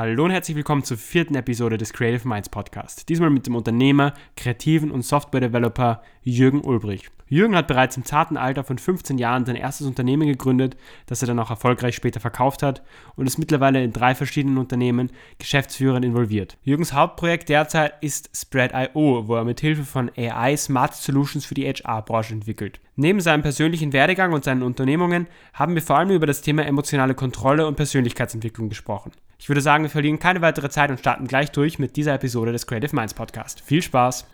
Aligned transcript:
Hallo 0.00 0.24
und 0.24 0.30
herzlich 0.30 0.56
willkommen 0.56 0.82
zur 0.82 0.96
vierten 0.96 1.34
Episode 1.34 1.76
des 1.76 1.92
Creative 1.92 2.26
Minds 2.26 2.48
Podcast. 2.48 3.10
Diesmal 3.10 3.28
mit 3.28 3.46
dem 3.46 3.54
Unternehmer, 3.54 4.14
Kreativen 4.34 4.90
und 4.90 5.02
Software-Developer 5.02 6.00
Jürgen 6.22 6.62
Ulbrich. 6.62 7.10
Jürgen 7.28 7.54
hat 7.54 7.66
bereits 7.66 7.98
im 7.98 8.06
zarten 8.06 8.38
Alter 8.38 8.64
von 8.64 8.78
15 8.78 9.18
Jahren 9.18 9.44
sein 9.44 9.56
erstes 9.56 9.86
Unternehmen 9.86 10.26
gegründet, 10.26 10.78
das 11.04 11.20
er 11.22 11.28
dann 11.28 11.38
auch 11.38 11.50
erfolgreich 11.50 11.94
später 11.96 12.18
verkauft 12.18 12.62
hat 12.62 12.82
und 13.14 13.26
ist 13.26 13.36
mittlerweile 13.36 13.84
in 13.84 13.92
drei 13.92 14.14
verschiedenen 14.14 14.56
Unternehmen 14.56 15.10
Geschäftsführern 15.38 16.02
involviert. 16.02 16.56
Jürgens 16.62 16.94
Hauptprojekt 16.94 17.50
derzeit 17.50 17.92
ist 18.00 18.30
Spread.io, 18.34 19.28
wo 19.28 19.34
er 19.34 19.44
mit 19.44 19.60
Hilfe 19.60 19.84
von 19.84 20.10
AI 20.16 20.56
Smart 20.56 20.94
Solutions 20.94 21.44
für 21.44 21.52
die 21.52 21.70
HR-Branche 21.70 22.32
entwickelt. 22.32 22.80
Neben 22.96 23.20
seinem 23.20 23.42
persönlichen 23.42 23.92
Werdegang 23.92 24.32
und 24.32 24.44
seinen 24.44 24.62
Unternehmungen 24.62 25.26
haben 25.52 25.74
wir 25.74 25.82
vor 25.82 25.98
allem 25.98 26.08
über 26.08 26.26
das 26.26 26.40
Thema 26.40 26.64
emotionale 26.64 27.14
Kontrolle 27.14 27.66
und 27.66 27.76
Persönlichkeitsentwicklung 27.76 28.70
gesprochen. 28.70 29.12
Ich 29.40 29.48
würde 29.48 29.62
sagen, 29.62 29.84
wir 29.84 29.90
verlieren 29.90 30.18
keine 30.18 30.42
weitere 30.42 30.68
Zeit 30.68 30.90
und 30.90 31.00
starten 31.00 31.26
gleich 31.26 31.50
durch 31.50 31.78
mit 31.78 31.96
dieser 31.96 32.12
Episode 32.12 32.52
des 32.52 32.66
Creative 32.66 32.94
Minds 32.94 33.14
Podcast. 33.14 33.62
Viel 33.62 33.80
Spaß! 33.80 34.26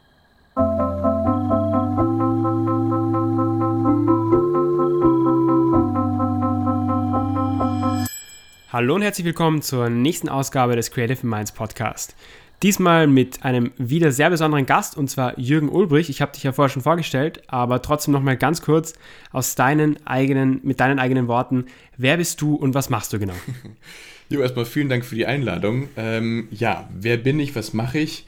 Hallo 8.72 8.96
und 8.96 9.02
herzlich 9.02 9.24
willkommen 9.24 9.62
zur 9.62 9.88
nächsten 9.90 10.28
Ausgabe 10.28 10.74
des 10.74 10.90
Creative 10.90 11.24
Minds 11.24 11.52
Podcast. 11.52 12.16
Diesmal 12.64 13.06
mit 13.06 13.44
einem 13.44 13.70
wieder 13.78 14.10
sehr 14.10 14.30
besonderen 14.30 14.66
Gast 14.66 14.96
und 14.96 15.08
zwar 15.08 15.38
Jürgen 15.38 15.68
Ulbrich. 15.68 16.10
Ich 16.10 16.20
habe 16.20 16.32
dich 16.32 16.42
ja 16.42 16.50
vorher 16.50 16.70
schon 16.70 16.82
vorgestellt, 16.82 17.44
aber 17.46 17.80
trotzdem 17.80 18.10
nochmal 18.10 18.36
ganz 18.36 18.60
kurz 18.60 18.94
aus 19.30 19.54
deinen 19.54 20.04
eigenen, 20.04 20.58
mit 20.64 20.80
deinen 20.80 20.98
eigenen 20.98 21.28
Worten. 21.28 21.66
Wer 21.96 22.16
bist 22.16 22.40
du 22.40 22.56
und 22.56 22.74
was 22.74 22.90
machst 22.90 23.12
du 23.12 23.20
genau? 23.20 23.34
Jo, 24.28 24.40
erstmal 24.40 24.64
vielen 24.64 24.88
Dank 24.88 25.04
für 25.04 25.14
die 25.14 25.26
Einladung. 25.26 25.88
Ähm, 25.96 26.48
ja, 26.50 26.88
wer 26.92 27.16
bin 27.16 27.38
ich, 27.38 27.54
was 27.54 27.72
mache 27.72 27.98
ich? 27.98 28.26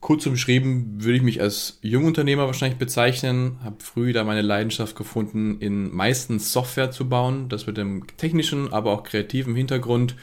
Kurz 0.00 0.26
umschrieben 0.26 1.02
würde 1.02 1.16
ich 1.16 1.22
mich 1.22 1.40
als 1.40 1.78
Jungunternehmer 1.82 2.46
wahrscheinlich 2.46 2.78
bezeichnen. 2.78 3.58
Habe 3.62 3.76
früh 3.80 4.12
da 4.12 4.24
meine 4.24 4.42
Leidenschaft 4.42 4.96
gefunden, 4.96 5.58
in 5.60 5.94
meistens 5.94 6.52
Software 6.52 6.90
zu 6.90 7.08
bauen. 7.08 7.48
Das 7.48 7.66
mit 7.66 7.76
dem 7.76 8.06
technischen, 8.16 8.72
aber 8.72 8.92
auch 8.92 9.04
kreativen 9.04 9.54
Hintergrund. 9.54 10.16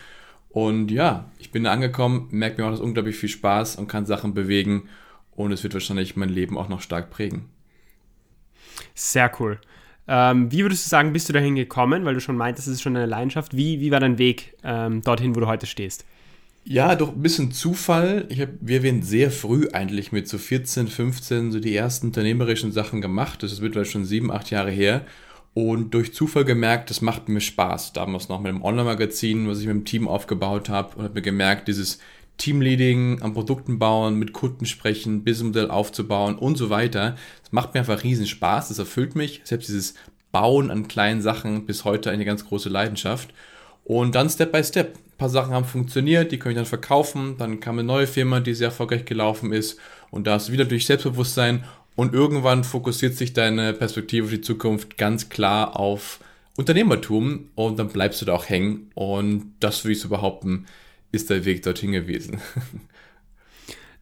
Und 0.49 0.91
ja, 0.91 1.31
ich 1.37 1.51
bin 1.51 1.65
da 1.65 1.71
angekommen, 1.71 2.27
merke 2.31 2.61
mir 2.61 2.67
auch 2.67 2.71
das 2.71 2.79
unglaublich 2.79 3.17
viel 3.17 3.29
Spaß 3.29 3.75
und 3.77 3.87
kann 3.87 4.05
Sachen 4.05 4.33
bewegen. 4.33 4.89
Und 5.31 5.51
es 5.51 5.63
wird 5.63 5.73
wahrscheinlich 5.73 6.15
mein 6.15 6.29
Leben 6.29 6.57
auch 6.57 6.69
noch 6.69 6.81
stark 6.81 7.09
prägen. 7.09 7.49
Sehr 8.93 9.31
cool. 9.39 9.59
Ähm, 10.07 10.51
wie 10.51 10.61
würdest 10.61 10.85
du 10.85 10.89
sagen, 10.89 11.13
bist 11.13 11.29
du 11.29 11.33
dahin 11.33 11.55
gekommen? 11.55 12.05
Weil 12.05 12.13
du 12.13 12.21
schon 12.21 12.37
meintest, 12.37 12.67
es 12.67 12.75
ist 12.75 12.81
schon 12.81 12.95
eine 12.95 13.05
Leidenschaft. 13.05 13.55
Wie, 13.55 13.79
wie 13.79 13.91
war 13.91 13.99
dein 13.99 14.17
Weg 14.17 14.55
ähm, 14.63 15.01
dorthin, 15.01 15.35
wo 15.35 15.39
du 15.39 15.47
heute 15.47 15.65
stehst? 15.65 16.05
Ja, 16.67 16.95
doch 16.95 17.13
ein 17.13 17.21
bisschen 17.21 17.51
Zufall. 17.51 18.25
Ich 18.29 18.41
hab, 18.41 18.49
wir 18.59 18.81
werden 18.81 19.03
sehr 19.03 19.29
früh 19.29 19.67
eigentlich 19.71 20.11
mit 20.11 20.27
so 20.27 20.37
14, 20.37 20.87
15 20.87 21.51
so 21.51 21.59
die 21.59 21.75
ersten 21.75 22.07
unternehmerischen 22.07 22.71
Sachen 22.71 23.01
gemacht. 23.01 23.43
Das 23.43 23.51
ist 23.51 23.61
mittlerweile 23.61 23.89
schon 23.89 24.05
sieben, 24.05 24.31
acht 24.31 24.49
Jahre 24.49 24.71
her. 24.71 25.05
Und 25.53 25.93
durch 25.93 26.13
Zufall 26.13 26.43
gemerkt, 26.43 26.89
das 26.89 27.01
macht 27.01 27.29
mir 27.29 27.39
Spaß. 27.39 27.93
Damals 27.93 28.29
noch 28.29 28.41
mit 28.41 28.49
einem 28.49 28.63
Online-Magazin, 28.63 29.47
was 29.47 29.59
ich 29.59 29.67
mit 29.67 29.75
dem 29.75 29.85
Team 29.85 30.07
aufgebaut 30.07 30.69
habe. 30.69 30.95
Und 30.97 31.03
habe 31.03 31.13
mir 31.13 31.21
gemerkt, 31.21 31.67
dieses 31.67 31.99
Teamleading, 32.37 33.21
an 33.21 33.33
Produkten 33.33 33.79
bauen, 33.79 34.15
mit 34.15 34.33
Kunden 34.33 34.65
sprechen, 34.65 35.23
Businessmodell 35.23 35.69
aufzubauen 35.69 36.35
und 36.35 36.57
so 36.57 36.69
weiter. 36.69 37.15
Das 37.41 37.51
macht 37.51 37.73
mir 37.73 37.81
einfach 37.81 38.03
riesen 38.03 38.27
Spaß, 38.27 38.69
das 38.69 38.79
erfüllt 38.79 39.15
mich. 39.15 39.41
Selbst 39.43 39.69
dieses 39.69 39.95
Bauen 40.31 40.69
an 40.69 40.87
kleinen 40.89 41.21
Sachen 41.21 41.65
bis 41.65 41.85
heute 41.85 42.11
eine 42.11 42.25
ganz 42.25 42.45
große 42.45 42.67
Leidenschaft. 42.69 43.33
Und 43.85 44.15
dann 44.15 44.29
Step 44.29 44.51
by 44.51 44.63
Step. 44.63 44.97
Ein 44.97 45.17
paar 45.17 45.29
Sachen 45.29 45.53
haben 45.53 45.63
funktioniert, 45.63 46.31
die 46.31 46.39
kann 46.39 46.51
ich 46.51 46.57
dann 46.57 46.65
verkaufen. 46.65 47.37
Dann 47.37 47.61
kam 47.61 47.79
eine 47.79 47.87
neue 47.87 48.07
Firma, 48.07 48.41
die 48.41 48.53
sehr 48.53 48.67
erfolgreich 48.67 49.05
gelaufen 49.05 49.53
ist. 49.53 49.79
Und 50.11 50.27
da 50.27 50.33
hast 50.33 50.49
du 50.49 50.51
wieder 50.51 50.65
durch 50.65 50.85
Selbstbewusstsein. 50.85 51.63
Und 51.95 52.13
irgendwann 52.13 52.65
fokussiert 52.65 53.15
sich 53.15 53.31
deine 53.31 53.71
Perspektive 53.71 54.27
für 54.27 54.35
die 54.35 54.41
Zukunft 54.41 54.97
ganz 54.97 55.29
klar 55.29 55.79
auf 55.79 56.19
Unternehmertum. 56.57 57.51
Und 57.55 57.79
dann 57.79 57.87
bleibst 57.87 58.21
du 58.21 58.25
da 58.25 58.33
auch 58.33 58.49
hängen. 58.49 58.91
Und 58.93 59.53
das 59.61 59.85
würde 59.85 59.93
ich 59.93 60.01
so 60.01 60.09
behaupten, 60.09 60.65
ist 61.15 61.29
der 61.29 61.45
Weg 61.45 61.63
dorthin 61.63 61.91
gewesen. 61.91 62.39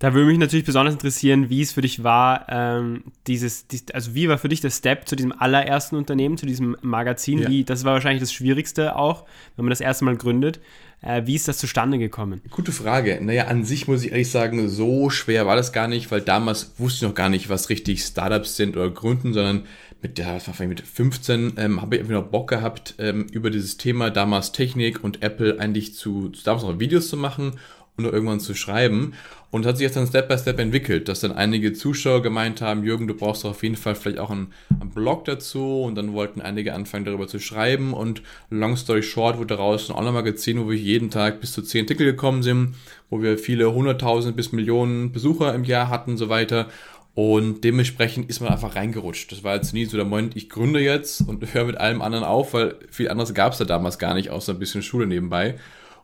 Da 0.03 0.13
würde 0.13 0.28
mich 0.28 0.38
natürlich 0.38 0.66
besonders 0.66 0.96
interessieren, 0.96 1.50
wie 1.50 1.62
es 1.62 1.72
für 1.72 1.79
dich 1.79 2.03
war, 2.03 2.46
ähm, 2.50 3.06
dieses, 3.25 3.68
dies, 3.68 3.85
also 3.94 4.13
wie 4.13 4.28
war 4.28 4.38
für 4.38 4.50
dich 4.50 4.59
der 4.59 4.69
Step 4.69 5.07
zu 5.07 5.16
diesem 5.16 5.31
allerersten 5.31 5.96
Unternehmen, 5.96 6.38
zu 6.38 6.46
diesem 6.46 6.75
Magazin? 6.81 7.40
Ja. 7.40 7.47
Wie, 7.47 7.63
das 7.63 7.85
war 7.85 7.94
wahrscheinlich 7.94 8.19
das 8.19 8.34
Schwierigste 8.34 8.97
auch, 8.97 9.24
wenn 9.56 9.63
man 9.63 9.69
das 9.69 9.79
erste 9.79 10.03
Mal 10.03 10.18
gründet. 10.18 10.59
Äh, 11.01 11.22
wie 11.25 11.35
ist 11.35 11.47
das 11.47 11.57
zustande 11.57 12.00
gekommen? 12.00 12.41
Gute 12.51 12.74
Frage. 12.74 13.19
Naja, 13.22 13.47
an 13.47 13.63
sich 13.63 13.88
muss 13.88 14.03
ich 14.03 14.12
ehrlich 14.12 14.30
sagen, 14.30 14.68
so 14.68 15.09
schwer 15.09 15.45
war 15.45 15.56
das 15.56 15.72
gar 15.72 15.88
nicht, 15.88 16.12
weil 16.12 16.19
damals 16.19 16.74
wusste 16.80 17.06
ich 17.06 17.09
noch 17.09 17.16
gar 17.16 17.30
nicht, 17.30 17.47
was 17.47 17.69
richtig 17.69 18.03
Startups 18.03 18.57
sind 18.57 18.75
oder 18.75 18.90
gründen, 18.90 19.31
sondern 19.31 19.63
mit 20.03 20.18
der, 20.18 20.40
mit 20.68 20.81
15 20.81 21.53
ähm, 21.58 21.81
habe 21.81 21.96
ich 21.96 22.02
einfach 22.02 22.14
noch 22.14 22.28
Bock 22.28 22.50
gehabt, 22.50 22.96
ähm, 23.00 23.25
über 23.31 23.50
dieses 23.50 23.78
Thema 23.78 24.09
damals 24.12 24.52
Technik 24.52 25.03
und 25.03 25.24
Apple 25.24 25.59
eigentlich 25.59 25.96
zu, 25.96 26.30
zu 26.30 26.44
damals 26.44 26.64
noch 26.64 26.80
Videos 26.80 27.08
zu 27.08 27.18
machen 27.18 27.53
und 27.96 28.06
irgendwann 28.06 28.40
zu 28.40 28.53
schreiben. 28.53 29.13
Und 29.52 29.62
es 29.62 29.68
hat 29.68 29.78
sich 29.78 29.84
jetzt 29.84 29.96
dann 29.96 30.08
Step 30.08 30.28
by 30.28 30.38
Step 30.38 30.59
entwickelt, 30.59 31.08
dass 31.08 31.19
dann 31.19 31.31
einige 31.31 31.74
Zuschauer 31.74 32.24
gemeint 32.24 32.59
haben, 32.59 32.84
Jürgen, 32.84 33.08
du 33.08 33.13
brauchst 33.13 33.44
doch 33.44 33.52
auf 33.52 33.62
jeden 33.62 33.75
Fall 33.75 33.94
vielleicht 33.94 34.18
auch 34.18 34.31
einen, 34.31 34.52
einen, 34.80 34.90
Blog 34.90 35.25
dazu. 35.25 35.84
Und 35.84 35.94
dann 35.94 36.13
wollten 36.13 36.42
einige 36.42 36.74
anfangen, 36.74 37.06
darüber 37.06 37.28
zu 37.28 37.40
schreiben. 37.40 37.94
Und 37.94 38.24
long 38.50 38.75
story 38.75 39.03
short 39.03 39.38
wurde 39.38 39.56
daraus 39.56 39.90
ein 39.90 39.96
Online-Magazin, 39.96 40.59
wo 40.59 40.69
wir 40.72 40.78
jeden 40.78 41.12
Tag 41.12 41.40
bis 41.40 41.53
zu 41.53 41.62
zehn 41.62 41.86
Artikel 41.86 42.06
gekommen 42.08 42.42
sind, 42.42 42.74
wo 43.12 43.22
wir 43.22 43.38
viele 43.38 43.72
hunderttausend 43.72 44.36
bis 44.36 44.52
Millionen 44.52 45.12
Besucher 45.12 45.53
im 45.53 45.66
Jahr 45.66 45.90
hatten 45.90 46.12
und 46.12 46.18
so 46.18 46.30
weiter. 46.30 46.69
Und 47.16 47.63
dementsprechend 47.63 48.29
ist 48.29 48.40
man 48.40 48.50
einfach 48.50 48.75
reingerutscht. 48.75 49.31
Das 49.31 49.44
war 49.44 49.56
jetzt 49.56 49.74
nie 49.74 49.85
so 49.85 49.97
der 49.97 50.06
Moment, 50.06 50.35
ich 50.35 50.50
gründe 50.50 50.79
jetzt 50.79 51.22
und 51.22 51.53
höre 51.53 51.66
mit 51.66 51.78
allem 51.78 52.01
anderen 52.01 52.24
auf, 52.24 52.53
weil 52.53 52.75
viel 52.90 53.09
anderes 53.09 53.35
gab 53.35 53.51
es 53.53 53.59
da 53.59 53.66
damals 53.66 54.00
gar 54.00 54.16
nicht, 54.16 54.31
außer 54.31 54.53
ein 54.53 54.59
bisschen 54.59 54.81
Schule 54.81 55.06
nebenbei. 55.06 55.56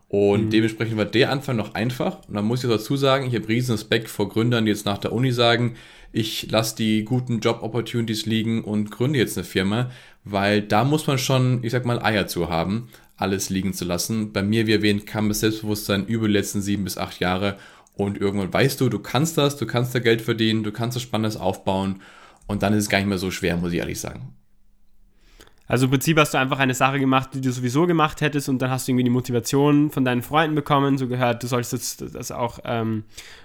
Und 0.08 0.46
mhm. 0.46 0.50
dementsprechend 0.50 0.96
war 0.96 1.04
der 1.04 1.30
Anfang 1.30 1.56
noch 1.56 1.74
einfach. 1.74 2.18
Und 2.28 2.34
dann 2.34 2.44
muss 2.44 2.62
ich 2.62 2.70
dazu 2.70 2.96
sagen, 2.96 3.26
ich 3.26 3.34
habe 3.34 3.48
riesen 3.48 3.72
Respekt 3.72 4.08
vor 4.08 4.28
Gründern, 4.28 4.64
die 4.64 4.70
jetzt 4.70 4.86
nach 4.86 4.98
der 4.98 5.12
Uni 5.12 5.32
sagen, 5.32 5.74
ich 6.12 6.50
lasse 6.50 6.76
die 6.76 7.04
guten 7.04 7.40
Job-Opportunities 7.40 8.26
liegen 8.26 8.64
und 8.64 8.90
gründe 8.90 9.18
jetzt 9.18 9.38
eine 9.38 9.44
Firma, 9.44 9.90
weil 10.24 10.62
da 10.62 10.84
muss 10.84 11.06
man 11.06 11.18
schon, 11.18 11.62
ich 11.62 11.70
sag 11.70 11.84
mal, 11.86 12.02
Eier 12.02 12.26
zu 12.26 12.50
haben, 12.50 12.88
alles 13.16 13.50
liegen 13.50 13.72
zu 13.72 13.84
lassen. 13.84 14.32
Bei 14.32 14.42
mir, 14.42 14.66
wie 14.66 14.72
erwähnt, 14.72 15.06
kam 15.06 15.28
das 15.28 15.40
Selbstbewusstsein 15.40 16.06
über 16.06 16.26
die 16.26 16.32
letzten 16.32 16.60
sieben 16.60 16.84
bis 16.84 16.98
acht 16.98 17.20
Jahre 17.20 17.56
und 18.04 18.18
irgendwann 18.18 18.52
weißt 18.52 18.80
du, 18.80 18.88
du 18.88 18.98
kannst 18.98 19.38
das, 19.38 19.56
du 19.56 19.66
kannst 19.66 19.94
da 19.94 19.98
Geld 19.98 20.22
verdienen, 20.22 20.62
du 20.62 20.72
kannst 20.72 20.96
das 20.96 21.02
Spannendes 21.02 21.36
aufbauen 21.36 22.02
und 22.46 22.62
dann 22.62 22.72
ist 22.72 22.84
es 22.84 22.88
gar 22.88 22.98
nicht 22.98 23.08
mehr 23.08 23.18
so 23.18 23.30
schwer, 23.30 23.56
muss 23.56 23.72
ich 23.72 23.78
ehrlich 23.78 24.00
sagen. 24.00 24.34
Also 25.70 25.84
im 25.84 25.92
Prinzip 25.92 26.18
hast 26.18 26.34
du 26.34 26.38
einfach 26.38 26.58
eine 26.58 26.74
Sache 26.74 26.98
gemacht, 26.98 27.30
die 27.32 27.40
du 27.40 27.52
sowieso 27.52 27.86
gemacht 27.86 28.20
hättest 28.22 28.48
und 28.48 28.60
dann 28.60 28.70
hast 28.70 28.88
du 28.88 28.90
irgendwie 28.90 29.04
die 29.04 29.10
Motivation 29.10 29.92
von 29.92 30.04
deinen 30.04 30.22
Freunden 30.22 30.56
bekommen, 30.56 30.98
so 30.98 31.06
gehört, 31.06 31.44
du 31.44 31.46
sollst 31.46 31.72
jetzt 31.72 32.02
das 32.12 32.32
auch 32.32 32.58
ähm, 32.64 33.04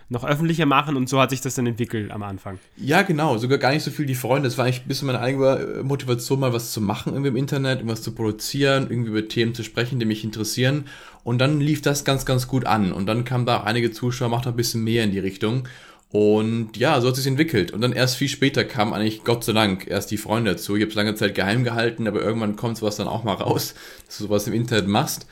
noch 0.09 0.23
öffentlicher 0.23 0.65
machen 0.65 0.95
und 0.95 1.07
so 1.07 1.21
hat 1.21 1.29
sich 1.29 1.41
das 1.41 1.53
dann 1.53 1.67
entwickelt 1.67 2.09
am 2.09 2.23
Anfang. 2.23 2.57
Ja, 2.77 3.03
genau, 3.03 3.37
sogar 3.37 3.59
gar 3.59 3.71
nicht 3.73 3.83
so 3.83 3.91
viel 3.91 4.07
die 4.07 4.15
Freunde. 4.15 4.47
Das 4.47 4.57
war 4.57 4.65
eigentlich 4.65 4.81
ein 4.81 4.87
bisschen 4.87 5.05
meine 5.05 5.19
eigene 5.19 5.83
Motivation, 5.83 6.39
mal 6.39 6.51
was 6.51 6.71
zu 6.71 6.81
machen 6.81 7.13
irgendwie 7.13 7.29
im 7.29 7.35
Internet, 7.35 7.77
irgendwas 7.77 8.01
zu 8.01 8.15
produzieren, 8.15 8.87
irgendwie 8.89 9.11
über 9.11 9.27
Themen 9.27 9.53
zu 9.53 9.63
sprechen, 9.63 9.99
die 9.99 10.05
mich 10.07 10.23
interessieren. 10.23 10.85
Und 11.23 11.37
dann 11.37 11.59
lief 11.59 11.83
das 11.83 12.05
ganz, 12.05 12.25
ganz 12.25 12.47
gut 12.47 12.65
an. 12.65 12.91
Und 12.91 13.05
dann 13.05 13.23
kamen 13.23 13.45
da 13.45 13.59
auch 13.59 13.65
einige 13.65 13.91
Zuschauer, 13.91 14.29
macht 14.29 14.47
ein 14.47 14.55
bisschen 14.55 14.83
mehr 14.83 15.03
in 15.03 15.11
die 15.11 15.19
Richtung. 15.19 15.67
Und 16.11 16.77
ja, 16.77 17.01
so 17.01 17.09
hat 17.09 17.15
sich 17.15 17.27
entwickelt. 17.27 17.71
Und 17.71 17.81
dann 17.81 17.91
erst 17.91 18.15
viel 18.15 18.29
später 18.29 18.63
kamen 18.63 18.93
eigentlich, 18.93 19.23
Gott 19.23 19.43
sei 19.43 19.53
Dank, 19.53 19.87
erst 19.87 20.11
die 20.11 20.17
Freunde 20.17 20.51
dazu. 20.51 20.75
Ich 20.75 20.81
habe 20.81 20.89
es 20.89 20.95
lange 20.95 21.15
Zeit 21.15 21.35
geheim 21.35 21.63
gehalten, 21.63 22.07
aber 22.07 22.21
irgendwann 22.21 22.55
kommt 22.55 22.77
sowas 22.77 22.95
dann 22.95 23.07
auch 23.07 23.23
mal 23.23 23.33
raus, 23.33 23.75
dass 24.05 24.17
du 24.17 24.25
sowas 24.25 24.47
im 24.47 24.53
Internet 24.53 24.87
machst. 24.87 25.27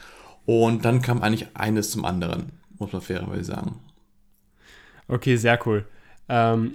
Und 0.45 0.83
dann 0.83 1.01
kam 1.01 1.22
eigentlich 1.22 1.47
eines 1.53 1.91
zum 1.91 2.03
anderen, 2.03 2.51
muss 2.78 2.91
man 2.91 3.01
fairerweise 3.01 3.45
sagen. 3.45 3.80
Okay, 5.07 5.38
sehr 5.38 5.59
cool. 5.65 5.86
Ähm, 6.27 6.74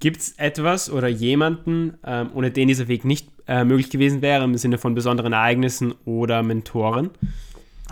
Gibt 0.00 0.18
es 0.18 0.32
etwas 0.32 0.90
oder 0.90 1.08
jemanden, 1.08 1.96
ähm, 2.04 2.30
ohne 2.34 2.50
den 2.50 2.68
dieser 2.68 2.88
Weg 2.88 3.04
nicht 3.04 3.28
äh, 3.46 3.64
möglich 3.64 3.88
gewesen 3.88 4.20
wäre, 4.20 4.44
im 4.44 4.56
Sinne 4.58 4.78
von 4.78 4.94
besonderen 4.94 5.32
Ereignissen 5.32 5.94
oder 6.04 6.42
Mentoren? 6.42 7.10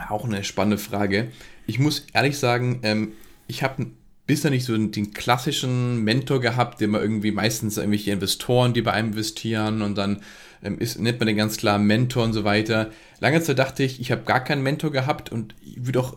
Auch 0.08 0.24
eine 0.24 0.44
spannende 0.44 0.78
Frage. 0.78 1.28
Ich 1.66 1.78
muss 1.78 2.06
ehrlich 2.12 2.38
sagen, 2.38 2.80
ähm, 2.82 3.12
ich 3.46 3.62
habe 3.62 3.86
bisher 4.26 4.50
nicht 4.50 4.64
so 4.64 4.76
den 4.76 5.12
klassischen 5.12 6.02
Mentor 6.02 6.40
gehabt, 6.40 6.80
den 6.80 6.90
man 6.90 7.02
irgendwie 7.02 7.30
meistens 7.30 7.76
irgendwelche 7.76 8.10
Investoren, 8.10 8.74
die 8.74 8.82
bei 8.82 8.92
einem 8.92 9.08
investieren 9.08 9.82
und 9.82 9.96
dann 9.96 10.20
ähm, 10.62 10.78
ist, 10.78 10.98
nennt 10.98 11.20
man 11.20 11.28
den 11.28 11.36
ganz 11.36 11.56
klar 11.56 11.78
Mentor 11.78 12.24
und 12.24 12.32
so 12.32 12.44
weiter. 12.44 12.90
Lange 13.20 13.40
Zeit 13.42 13.58
dachte 13.58 13.82
ich, 13.84 14.00
ich 14.00 14.10
habe 14.10 14.22
gar 14.22 14.42
keinen 14.42 14.62
Mentor 14.62 14.90
gehabt 14.90 15.30
und 15.30 15.54
ich 15.62 15.86
würde 15.86 16.00
auch 16.00 16.16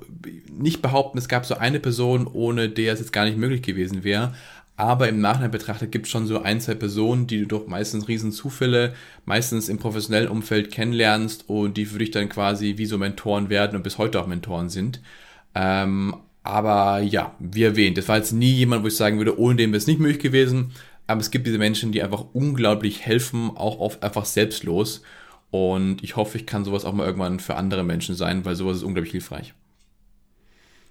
nicht 0.51 0.81
behaupten, 0.81 1.17
es 1.17 1.27
gab 1.27 1.45
so 1.45 1.55
eine 1.55 1.79
Person, 1.79 2.27
ohne 2.27 2.69
der 2.69 2.93
es 2.93 2.99
jetzt 2.99 3.13
gar 3.13 3.25
nicht 3.25 3.37
möglich 3.37 3.61
gewesen 3.61 4.03
wäre. 4.03 4.33
Aber 4.75 5.09
im 5.09 5.19
Nachhinein 5.19 5.51
betrachtet 5.51 5.91
gibt 5.91 6.05
es 6.05 6.11
schon 6.11 6.25
so 6.25 6.41
ein, 6.41 6.61
zwei 6.61 6.73
Personen, 6.73 7.27
die 7.27 7.39
du 7.41 7.45
doch 7.45 7.67
meistens 7.67 8.07
riesen 8.07 8.31
Zufälle, 8.31 8.93
meistens 9.25 9.67
im 9.67 9.77
professionellen 9.77 10.29
Umfeld 10.29 10.71
kennenlernst 10.71 11.49
und 11.49 11.75
die 11.75 11.85
für 11.85 11.99
dich 11.99 12.11
dann 12.11 12.29
quasi 12.29 12.77
wie 12.77 12.85
so 12.85 12.97
Mentoren 12.97 13.49
werden 13.49 13.75
und 13.75 13.83
bis 13.83 13.97
heute 13.97 14.21
auch 14.21 14.27
Mentoren 14.27 14.69
sind. 14.69 15.01
Ähm, 15.53 16.15
aber 16.49 16.99
ja, 16.99 17.35
wie 17.39 17.63
erwähnt, 17.63 17.97
das 17.97 18.07
war 18.07 18.17
jetzt 18.17 18.31
nie 18.31 18.51
jemand, 18.51 18.83
wo 18.83 18.87
ich 18.87 18.95
sagen 18.95 19.17
würde, 19.17 19.39
ohne 19.39 19.55
den 19.55 19.71
wäre 19.71 19.77
es 19.77 19.87
nicht 19.87 19.99
möglich 19.99 20.21
gewesen. 20.21 20.71
Aber 21.07 21.21
es 21.21 21.31
gibt 21.31 21.47
diese 21.47 21.57
Menschen, 21.57 21.91
die 21.91 22.03
einfach 22.03 22.25
unglaublich 22.33 23.05
helfen, 23.05 23.51
auch 23.55 23.79
oft 23.79 24.03
einfach 24.03 24.25
selbstlos. 24.25 25.01
Und 25.51 26.03
ich 26.03 26.15
hoffe, 26.15 26.37
ich 26.37 26.45
kann 26.45 26.65
sowas 26.65 26.85
auch 26.85 26.93
mal 26.93 27.05
irgendwann 27.05 27.39
für 27.39 27.55
andere 27.55 27.83
Menschen 27.83 28.15
sein, 28.15 28.45
weil 28.45 28.55
sowas 28.55 28.77
ist 28.77 28.83
unglaublich 28.83 29.11
hilfreich. 29.11 29.53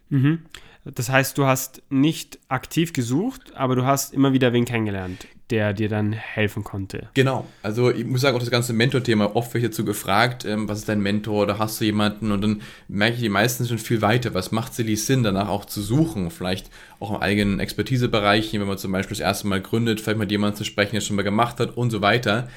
Mhm. 0.09 0.41
Das 0.85 1.11
heißt, 1.11 1.37
du 1.39 1.45
hast 1.45 1.83
nicht 1.91 2.39
aktiv 2.49 2.93
gesucht, 2.93 3.55
aber 3.55 3.77
du 3.77 3.85
hast 3.85 4.15
immer 4.15 4.33
wieder 4.33 4.53
wen 4.53 4.65
kennengelernt, 4.65 5.27
der 5.51 5.73
dir 5.73 5.89
dann 5.89 6.13
helfen 6.13 6.65
konnte. 6.65 7.09
Genau. 7.15 7.47
Also 7.63 7.91
ich 7.91 8.05
muss 8.05 8.21
sagen, 8.21 8.37
auch 8.37 8.41
das 8.41 8.51
ganze 8.51 8.73
Mentor-Thema, 8.73 9.35
oft 9.35 9.55
wird 9.55 9.65
dazu 9.65 9.85
gefragt, 9.85 10.45
ähm, 10.45 10.69
was 10.69 10.81
ist 10.81 10.89
dein 10.89 11.01
Mentor 11.01 11.43
oder 11.43 11.59
hast 11.59 11.81
du 11.81 11.85
jemanden? 11.85 12.33
Und 12.33 12.43
dann 12.43 12.63
merke 12.89 13.17
ich, 13.17 13.23
die 13.23 13.29
meisten 13.29 13.67
schon 13.67 13.79
viel 13.79 14.03
weiter. 14.03 14.35
Was 14.35 14.53
macht 14.53 14.75
sicherlich 14.75 15.05
Sinn, 15.05 15.23
danach 15.23 15.49
auch 15.49 15.65
zu 15.65 15.81
suchen? 15.81 16.31
Vielleicht 16.31 16.71
auch 17.01 17.11
im 17.11 17.23
eigenen 17.23 17.61
Expertisebereich, 17.61 18.53
wenn 18.53 18.67
man 18.67 18.79
zum 18.79 18.93
Beispiel 18.93 19.17
das 19.17 19.25
erste 19.25 19.47
Mal 19.47 19.61
gründet, 19.61 20.01
vielleicht 20.01 20.19
mit 20.19 20.31
jemandem 20.31 20.59
zu 20.59 20.65
sprechen, 20.65 20.93
der 20.95 21.01
schon 21.01 21.17
mal 21.17 21.23
gemacht 21.23 21.61
hat 21.61 21.77
und 21.77 21.91
so 21.91 22.03
weiter. 22.03 22.49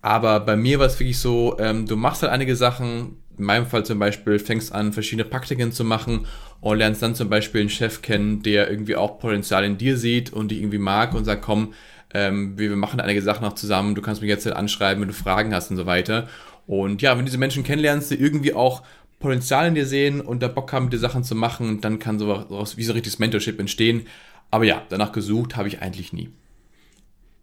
Aber 0.00 0.40
bei 0.40 0.56
mir 0.56 0.80
war 0.80 0.86
es 0.86 0.98
wirklich 0.98 1.20
so, 1.20 1.56
ähm, 1.60 1.86
du 1.86 1.96
machst 1.96 2.22
halt 2.22 2.32
einige 2.32 2.56
Sachen, 2.56 3.18
in 3.38 3.44
meinem 3.44 3.66
Fall 3.66 3.84
zum 3.84 3.98
Beispiel 3.98 4.38
fängst 4.38 4.72
an, 4.72 4.92
verschiedene 4.92 5.24
Praktiken 5.28 5.72
zu 5.72 5.84
machen 5.84 6.26
und 6.60 6.78
lernst 6.78 7.02
dann 7.02 7.14
zum 7.14 7.28
Beispiel 7.30 7.62
einen 7.62 7.70
Chef 7.70 8.02
kennen, 8.02 8.42
der 8.42 8.68
irgendwie 8.70 8.96
auch 8.96 9.18
Potenzial 9.18 9.64
in 9.64 9.78
dir 9.78 9.96
sieht 9.96 10.32
und 10.32 10.50
dich 10.50 10.58
irgendwie 10.58 10.78
mag 10.78 11.14
und 11.14 11.24
sagt, 11.24 11.42
komm, 11.42 11.72
ähm, 12.14 12.58
wir, 12.58 12.74
machen 12.76 13.00
einige 13.00 13.22
Sachen 13.22 13.42
noch 13.44 13.54
zusammen, 13.54 13.94
du 13.94 14.02
kannst 14.02 14.20
mich 14.20 14.28
jetzt 14.28 14.46
halt 14.46 14.56
anschreiben, 14.56 15.00
wenn 15.00 15.08
du 15.08 15.14
Fragen 15.14 15.54
hast 15.54 15.70
und 15.70 15.76
so 15.76 15.86
weiter. 15.86 16.28
Und 16.66 17.02
ja, 17.02 17.12
wenn 17.12 17.20
du 17.20 17.24
diese 17.26 17.38
Menschen 17.38 17.64
kennenlernst, 17.64 18.10
die 18.10 18.16
irgendwie 18.16 18.54
auch 18.54 18.82
Potenzial 19.18 19.68
in 19.68 19.74
dir 19.74 19.86
sehen 19.86 20.20
und 20.20 20.42
da 20.42 20.48
Bock 20.48 20.72
haben, 20.72 20.90
die 20.90 20.96
Sachen 20.96 21.24
zu 21.24 21.34
machen, 21.34 21.80
dann 21.80 21.98
kann 21.98 22.18
sowas 22.18 22.76
wie 22.76 22.84
so 22.84 22.92
richtiges 22.92 23.18
Mentorship 23.18 23.58
entstehen. 23.58 24.06
Aber 24.50 24.64
ja, 24.64 24.82
danach 24.88 25.12
gesucht 25.12 25.56
habe 25.56 25.68
ich 25.68 25.80
eigentlich 25.80 26.12
nie. 26.12 26.30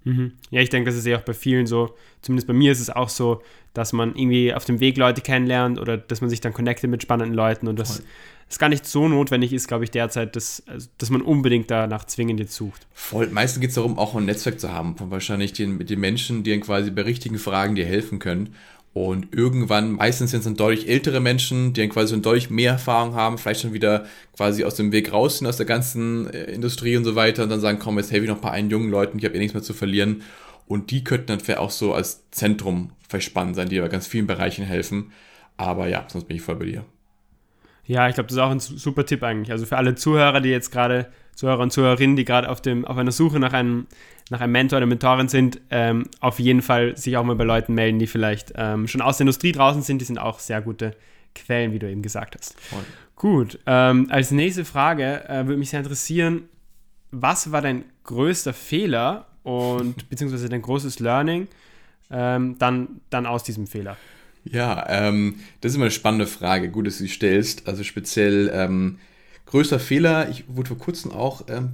Mhm. 0.03 0.33
Ja, 0.51 0.61
ich 0.61 0.69
denke, 0.69 0.89
das 0.89 0.97
ist 0.97 1.05
ja 1.05 1.17
auch 1.17 1.23
bei 1.23 1.33
vielen 1.33 1.67
so, 1.67 1.95
zumindest 2.21 2.47
bei 2.47 2.53
mir 2.53 2.71
ist 2.71 2.79
es 2.79 2.89
auch 2.89 3.09
so, 3.09 3.41
dass 3.73 3.93
man 3.93 4.15
irgendwie 4.15 4.53
auf 4.53 4.65
dem 4.65 4.79
Weg 4.79 4.97
Leute 4.97 5.21
kennenlernt 5.21 5.79
oder 5.79 5.97
dass 5.97 6.21
man 6.21 6.29
sich 6.29 6.41
dann 6.41 6.53
connectet 6.53 6.89
mit 6.89 7.01
spannenden 7.01 7.35
Leuten 7.35 7.67
und 7.67 7.77
das 7.77 8.01
es 8.49 8.57
gar 8.57 8.69
nicht 8.69 8.85
so 8.85 9.07
notwendig 9.07 9.53
ist, 9.53 9.67
glaube 9.67 9.83
ich, 9.83 9.91
derzeit, 9.91 10.35
dass, 10.35 10.63
also, 10.67 10.89
dass 10.97 11.09
man 11.09 11.21
unbedingt 11.21 11.69
danach 11.69 12.05
zwingend 12.05 12.39
jetzt 12.39 12.55
sucht. 12.55 12.87
Voll. 12.93 13.27
Meistens 13.27 13.61
geht 13.61 13.69
es 13.69 13.75
darum, 13.75 13.99
auch 13.99 14.15
ein 14.15 14.25
Netzwerk 14.25 14.59
zu 14.59 14.73
haben 14.73 14.97
von 14.97 15.11
wahrscheinlich 15.11 15.53
den, 15.53 15.85
den 15.85 15.99
Menschen, 15.99 16.43
die 16.43 16.51
dann 16.51 16.61
quasi 16.61 16.89
bei 16.89 17.03
richtigen 17.03 17.37
Fragen 17.37 17.75
dir 17.75 17.85
helfen 17.85 18.17
können. 18.19 18.55
Und 18.91 19.35
irgendwann, 19.35 19.91
meistens 19.91 20.31
sind 20.31 20.39
es 20.39 20.45
dann 20.45 20.55
deutlich 20.55 20.89
ältere 20.89 21.19
Menschen, 21.19 21.73
die 21.73 21.81
dann 21.81 21.91
quasi 21.91 22.13
schon 22.13 22.23
deutlich 22.23 22.49
mehr 22.49 22.73
Erfahrung 22.73 23.13
haben, 23.13 23.37
vielleicht 23.37 23.61
schon 23.61 23.73
wieder 23.73 24.05
quasi 24.35 24.63
aus 24.63 24.75
dem 24.75 24.91
Weg 24.91 25.13
raus 25.13 25.37
sind 25.37 25.47
aus 25.47 25.57
der 25.57 25.67
ganzen 25.67 26.27
äh, 26.33 26.45
Industrie 26.45 26.97
und 26.97 27.03
so 27.03 27.15
weiter 27.15 27.43
und 27.43 27.49
dann 27.49 27.61
sagen, 27.61 27.77
komm, 27.79 27.97
jetzt 27.97 28.11
helfe 28.11 28.25
ich 28.25 28.29
noch 28.29 28.37
ein 28.37 28.41
paar 28.41 28.57
jungen 28.57 28.89
Leuten, 28.89 29.19
ich 29.19 29.25
habe 29.25 29.35
eh 29.35 29.39
nichts 29.39 29.53
mehr 29.53 29.63
zu 29.63 29.73
verlieren. 29.73 30.23
Und 30.65 30.89
die 30.91 31.03
könnten 31.03 31.27
dann 31.27 31.39
vielleicht 31.39 31.59
auch 31.59 31.71
so 31.71 31.93
als 31.93 32.29
Zentrum 32.31 32.91
verspannt 33.07 33.55
sein, 33.55 33.69
die 33.69 33.79
aber 33.79 33.89
ganz 33.89 34.07
vielen 34.07 34.27
Bereichen 34.27 34.65
helfen. 34.65 35.11
Aber 35.55 35.87
ja, 35.87 36.05
sonst 36.07 36.25
bin 36.27 36.37
ich 36.37 36.43
voll 36.43 36.55
bei 36.55 36.65
dir. 36.65 36.85
Ja, 37.89 38.07
ich 38.07 38.13
glaube, 38.13 38.27
das 38.27 38.37
ist 38.37 38.39
auch 38.43 38.51
ein 38.51 38.59
super 38.59 39.03
Tipp 39.03 39.23
eigentlich. 39.23 39.51
Also 39.51 39.65
für 39.65 39.75
alle 39.75 39.95
Zuhörer, 39.95 40.41
die 40.41 40.49
jetzt 40.49 40.71
gerade, 40.71 41.07
Zuhörer 41.33 41.61
und 41.61 41.71
Zuhörerinnen, 41.71 42.15
die 42.15 42.23
gerade 42.23 42.47
auf, 42.47 42.59
auf 42.59 42.97
einer 42.97 43.11
Suche 43.11 43.39
nach 43.39 43.51
einem, 43.51 43.87
nach 44.29 44.41
einem 44.41 44.51
Mentor 44.51 44.77
oder 44.77 44.85
Mentorin 44.85 45.27
sind, 45.27 45.59
ähm, 45.71 46.03
auf 46.19 46.37
jeden 46.37 46.61
Fall 46.61 46.95
sich 46.95 47.17
auch 47.17 47.23
mal 47.23 47.35
bei 47.35 47.45
Leuten 47.45 47.73
melden, 47.73 47.97
die 47.97 48.05
vielleicht 48.05 48.53
ähm, 48.55 48.87
schon 48.87 49.01
aus 49.01 49.17
der 49.17 49.23
Industrie 49.23 49.53
draußen 49.53 49.81
sind. 49.81 50.01
Die 50.01 50.05
sind 50.05 50.19
auch 50.19 50.37
sehr 50.37 50.61
gute 50.61 50.95
Quellen, 51.33 51.73
wie 51.73 51.79
du 51.79 51.89
eben 51.89 52.03
gesagt 52.03 52.35
hast. 52.37 52.59
Voll. 52.61 52.83
Gut, 53.15 53.57
ähm, 53.65 54.05
als 54.11 54.29
nächste 54.29 54.65
Frage 54.65 55.27
äh, 55.27 55.47
würde 55.47 55.57
mich 55.57 55.71
sehr 55.71 55.79
interessieren, 55.79 56.43
was 57.09 57.51
war 57.51 57.63
dein 57.63 57.85
größter 58.03 58.53
Fehler 58.53 59.25
und 59.41 60.07
beziehungsweise 60.11 60.47
dein 60.47 60.61
großes 60.61 60.99
Learning 60.99 61.47
ähm, 62.11 62.55
dann, 62.59 63.01
dann 63.09 63.25
aus 63.25 63.41
diesem 63.43 63.65
Fehler? 63.65 63.97
Ja, 64.51 64.85
ähm, 64.89 65.35
das 65.61 65.71
ist 65.71 65.75
immer 65.75 65.85
eine 65.85 65.91
spannende 65.91 66.27
Frage. 66.27 66.69
Gut, 66.69 66.87
dass 66.87 66.97
du 66.97 67.03
sie 67.03 67.09
stellst. 67.09 67.67
Also 67.67 67.83
speziell 67.83 68.51
ähm, 68.53 68.99
größter 69.45 69.79
Fehler. 69.79 70.29
Ich 70.29 70.45
wurde 70.47 70.69
vor 70.69 70.77
kurzem 70.77 71.11
auch 71.11 71.45
ähm, 71.49 71.71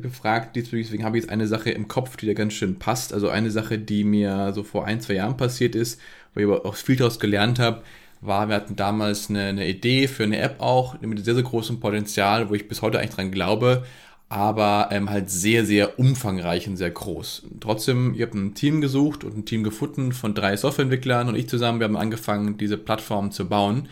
gefragt, 0.00 0.56
deswegen 0.56 1.04
habe 1.04 1.18
ich 1.18 1.24
jetzt 1.24 1.30
eine 1.30 1.46
Sache 1.46 1.70
im 1.70 1.86
Kopf, 1.88 2.16
die 2.16 2.26
da 2.26 2.32
ganz 2.32 2.54
schön 2.54 2.78
passt. 2.78 3.12
Also 3.12 3.28
eine 3.28 3.50
Sache, 3.50 3.78
die 3.78 4.04
mir 4.04 4.52
so 4.54 4.62
vor 4.62 4.86
ein, 4.86 5.00
zwei 5.00 5.14
Jahren 5.14 5.36
passiert 5.36 5.74
ist, 5.74 6.00
wo 6.34 6.40
ich 6.40 6.46
aber 6.46 6.64
auch 6.64 6.76
viel 6.76 6.96
daraus 6.96 7.20
gelernt 7.20 7.58
habe, 7.58 7.82
war, 8.20 8.48
wir 8.48 8.56
hatten 8.56 8.74
damals 8.76 9.30
eine, 9.30 9.44
eine 9.44 9.68
Idee 9.68 10.08
für 10.08 10.24
eine 10.24 10.38
App 10.38 10.60
auch 10.60 11.00
mit 11.00 11.24
sehr, 11.24 11.34
sehr 11.34 11.44
großem 11.44 11.78
Potenzial, 11.78 12.48
wo 12.50 12.54
ich 12.54 12.68
bis 12.68 12.82
heute 12.82 12.98
eigentlich 12.98 13.14
dran 13.14 13.30
glaube, 13.30 13.84
aber 14.28 14.88
ähm, 14.90 15.08
halt 15.08 15.30
sehr, 15.30 15.64
sehr 15.64 15.98
umfangreich 15.98 16.68
und 16.68 16.76
sehr 16.76 16.90
groß. 16.90 17.44
Trotzdem, 17.60 18.14
ihr 18.14 18.26
habt 18.26 18.34
ein 18.34 18.54
Team 18.54 18.80
gesucht 18.80 19.24
und 19.24 19.38
ein 19.38 19.44
Team 19.46 19.64
gefunden 19.64 20.12
von 20.12 20.34
drei 20.34 20.56
Softwareentwicklern 20.56 21.28
und 21.28 21.36
ich 21.36 21.48
zusammen, 21.48 21.80
wir 21.80 21.84
haben 21.86 21.96
angefangen, 21.96 22.58
diese 22.58 22.76
Plattform 22.76 23.30
zu 23.30 23.48
bauen. 23.48 23.88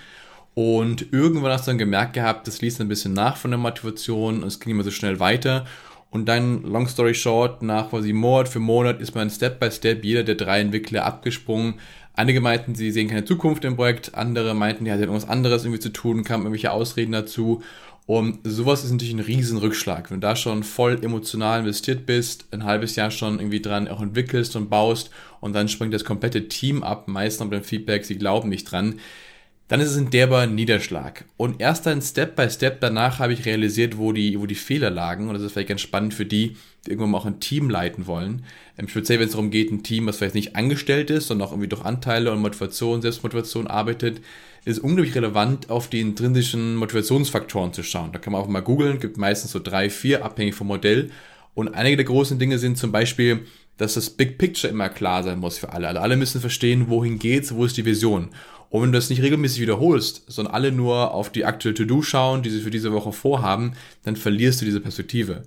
Und 0.53 1.13
irgendwann 1.13 1.53
hast 1.53 1.67
du 1.67 1.71
dann 1.71 1.79
gemerkt 1.79 2.15
gehabt, 2.15 2.47
das 2.47 2.61
ließ 2.61 2.81
ein 2.81 2.89
bisschen 2.89 3.13
nach 3.13 3.37
von 3.37 3.51
der 3.51 3.59
Motivation 3.59 4.43
und 4.43 4.49
es 4.49 4.61
ging 4.61 4.73
immer 4.73 4.85
so 4.85 4.91
schnell 4.91 5.21
weiter. 5.21 5.67
Und 6.11 6.27
dann, 6.27 6.63
long 6.63 6.89
story 6.89 7.15
short, 7.15 7.63
nach 7.63 7.91
quasi 7.91 8.13
Monat 8.13 8.49
für 8.49 8.59
Monat 8.59 9.01
ist 9.01 9.15
man 9.15 9.29
Step 9.31 9.59
by 9.59 9.71
Step 9.71 10.05
jeder 10.05 10.23
der 10.23 10.35
drei 10.35 10.61
Entwickler 10.61 11.05
abgesprungen. 11.05 11.75
Einige 12.15 12.41
meinten, 12.41 12.75
sie 12.75 12.91
sehen 12.91 13.09
keine 13.09 13.27
Zukunft 13.27 13.65
im 13.65 13.77
Projekt, 13.77 14.15
andere 14.15 14.55
meinten, 14.55 14.87
die 14.87 14.91
hatten 14.91 15.03
irgendwas 15.03 15.29
anderes 15.29 15.65
irgendwie 15.65 15.81
zu 15.81 15.93
tun, 15.93 16.25
kamen 16.25 16.45
irgendwelche 16.45 16.73
Ausreden 16.73 17.13
dazu. 17.13 17.63
Und 18.07 18.39
sowas 18.45 18.85
ist 18.85 18.93
natürlich 18.93 19.15
ein 19.15 19.21
Riesenrückschlag. 19.21 20.11
Wenn 20.11 20.21
du 20.21 20.27
da 20.27 20.37
schon 20.37 20.63
voll 20.63 21.03
emotional 21.03 21.61
investiert 21.61 22.07
bist, 22.07 22.47
ein 22.53 22.63
halbes 22.63 22.95
Jahr 22.95 23.11
schon 23.11 23.41
irgendwie 23.41 23.61
dran 23.61 23.89
auch 23.89 24.01
entwickelst 24.01 24.55
und 24.55 24.71
baust 24.71 25.11
und 25.41 25.55
dann 25.55 25.69
springt 25.69 25.93
das 25.93 26.05
komplette 26.05 26.47
Team 26.47 26.85
ab, 26.85 27.09
meistens 27.09 27.45
mit 27.51 27.55
dem 27.55 27.65
Feedback, 27.65 28.05
sie 28.05 28.17
glauben 28.17 28.49
nicht 28.49 28.71
dran, 28.71 29.01
dann 29.69 29.81
ist 29.81 29.91
es 29.91 29.97
ein 29.97 30.11
derber 30.11 30.47
Niederschlag. 30.47 31.25
Und 31.37 31.61
erst 31.61 31.87
dann 31.87 32.01
Step 32.01 32.37
by 32.37 32.49
Step 32.49 32.81
danach 32.81 33.19
habe 33.19 33.33
ich 33.33 33.45
realisiert, 33.47 33.99
wo 33.99 34.13
die, 34.13 34.39
wo 34.39 34.47
die 34.47 34.55
Fehler 34.55 34.91
lagen. 34.91 35.29
Und 35.29 35.35
das 35.35 35.43
ist 35.43 35.53
vielleicht 35.53 35.71
ganz 35.71 35.81
spannend 35.81 36.15
für 36.15 36.25
die, 36.25 36.57
die 36.87 36.91
irgendwann 36.91 37.11
mal 37.11 37.19
auch 37.19 37.27
ein 37.27 37.41
Team 37.41 37.69
leiten 37.69 38.07
wollen. 38.07 38.45
Speziell, 38.87 39.19
wenn 39.19 39.27
es 39.27 39.33
darum 39.33 39.51
geht, 39.51 39.73
ein 39.73 39.83
Team, 39.83 40.07
was 40.07 40.19
vielleicht 40.19 40.37
nicht 40.37 40.55
angestellt 40.55 41.11
ist, 41.11 41.27
sondern 41.27 41.49
auch 41.49 41.53
irgendwie 41.53 41.69
durch 41.69 41.85
Anteile 41.85 42.31
und 42.31 42.41
Motivation, 42.41 43.03
Selbstmotivation 43.03 43.67
arbeitet, 43.67 44.21
ist 44.67 44.81
unglaublich 44.81 45.15
relevant, 45.15 45.71
auf 45.71 45.89
die 45.89 46.01
intrinsischen 46.01 46.75
Motivationsfaktoren 46.75 47.73
zu 47.73 47.85
schauen. 47.85 48.11
Da 48.13 48.19
kann 48.19 48.33
man 48.33 48.43
auch 48.43 48.49
mal 48.49 48.61
googeln, 48.61 48.99
gibt 48.99 49.17
meistens 49.17 49.53
so 49.53 49.61
drei, 49.61 49.89
vier, 49.89 50.25
abhängig 50.25 50.57
vom 50.57 50.67
Modell. 50.67 51.11
Und 51.55 51.75
einige 51.75 51.97
der 51.97 52.05
großen 52.05 52.39
Dinge 52.39 52.59
sind 52.59 52.77
zum 52.77 52.91
Beispiel, 52.91 53.47
dass 53.77 53.95
das 53.95 54.11
Big 54.11 54.39
Picture 54.39 54.71
immer 54.71 54.89
klar 54.89 55.23
sein 55.23 55.39
muss 55.39 55.57
für 55.57 55.73
alle. 55.73 55.87
Also 55.87 56.01
alle 56.01 56.17
müssen 56.17 56.41
verstehen, 56.41 56.89
wohin 56.89 57.21
geht's, 57.21 57.55
wo 57.55 57.65
ist 57.65 57.77
die 57.77 57.85
Vision. 57.85 58.31
Und 58.69 58.83
wenn 58.83 58.93
du 58.93 58.99
das 58.99 59.09
nicht 59.09 59.23
regelmäßig 59.23 59.61
wiederholst, 59.61 60.25
sondern 60.27 60.53
alle 60.53 60.73
nur 60.73 61.15
auf 61.15 61.31
die 61.31 61.45
aktuelle 61.45 61.77
To-Do 61.77 62.03
schauen, 62.03 62.43
die 62.43 62.51
sie 62.51 62.61
für 62.61 62.71
diese 62.71 62.93
Woche 62.93 63.13
vorhaben, 63.13 63.75
dann 64.03 64.17
verlierst 64.17 64.61
du 64.61 64.65
diese 64.65 64.81
Perspektive. 64.81 65.45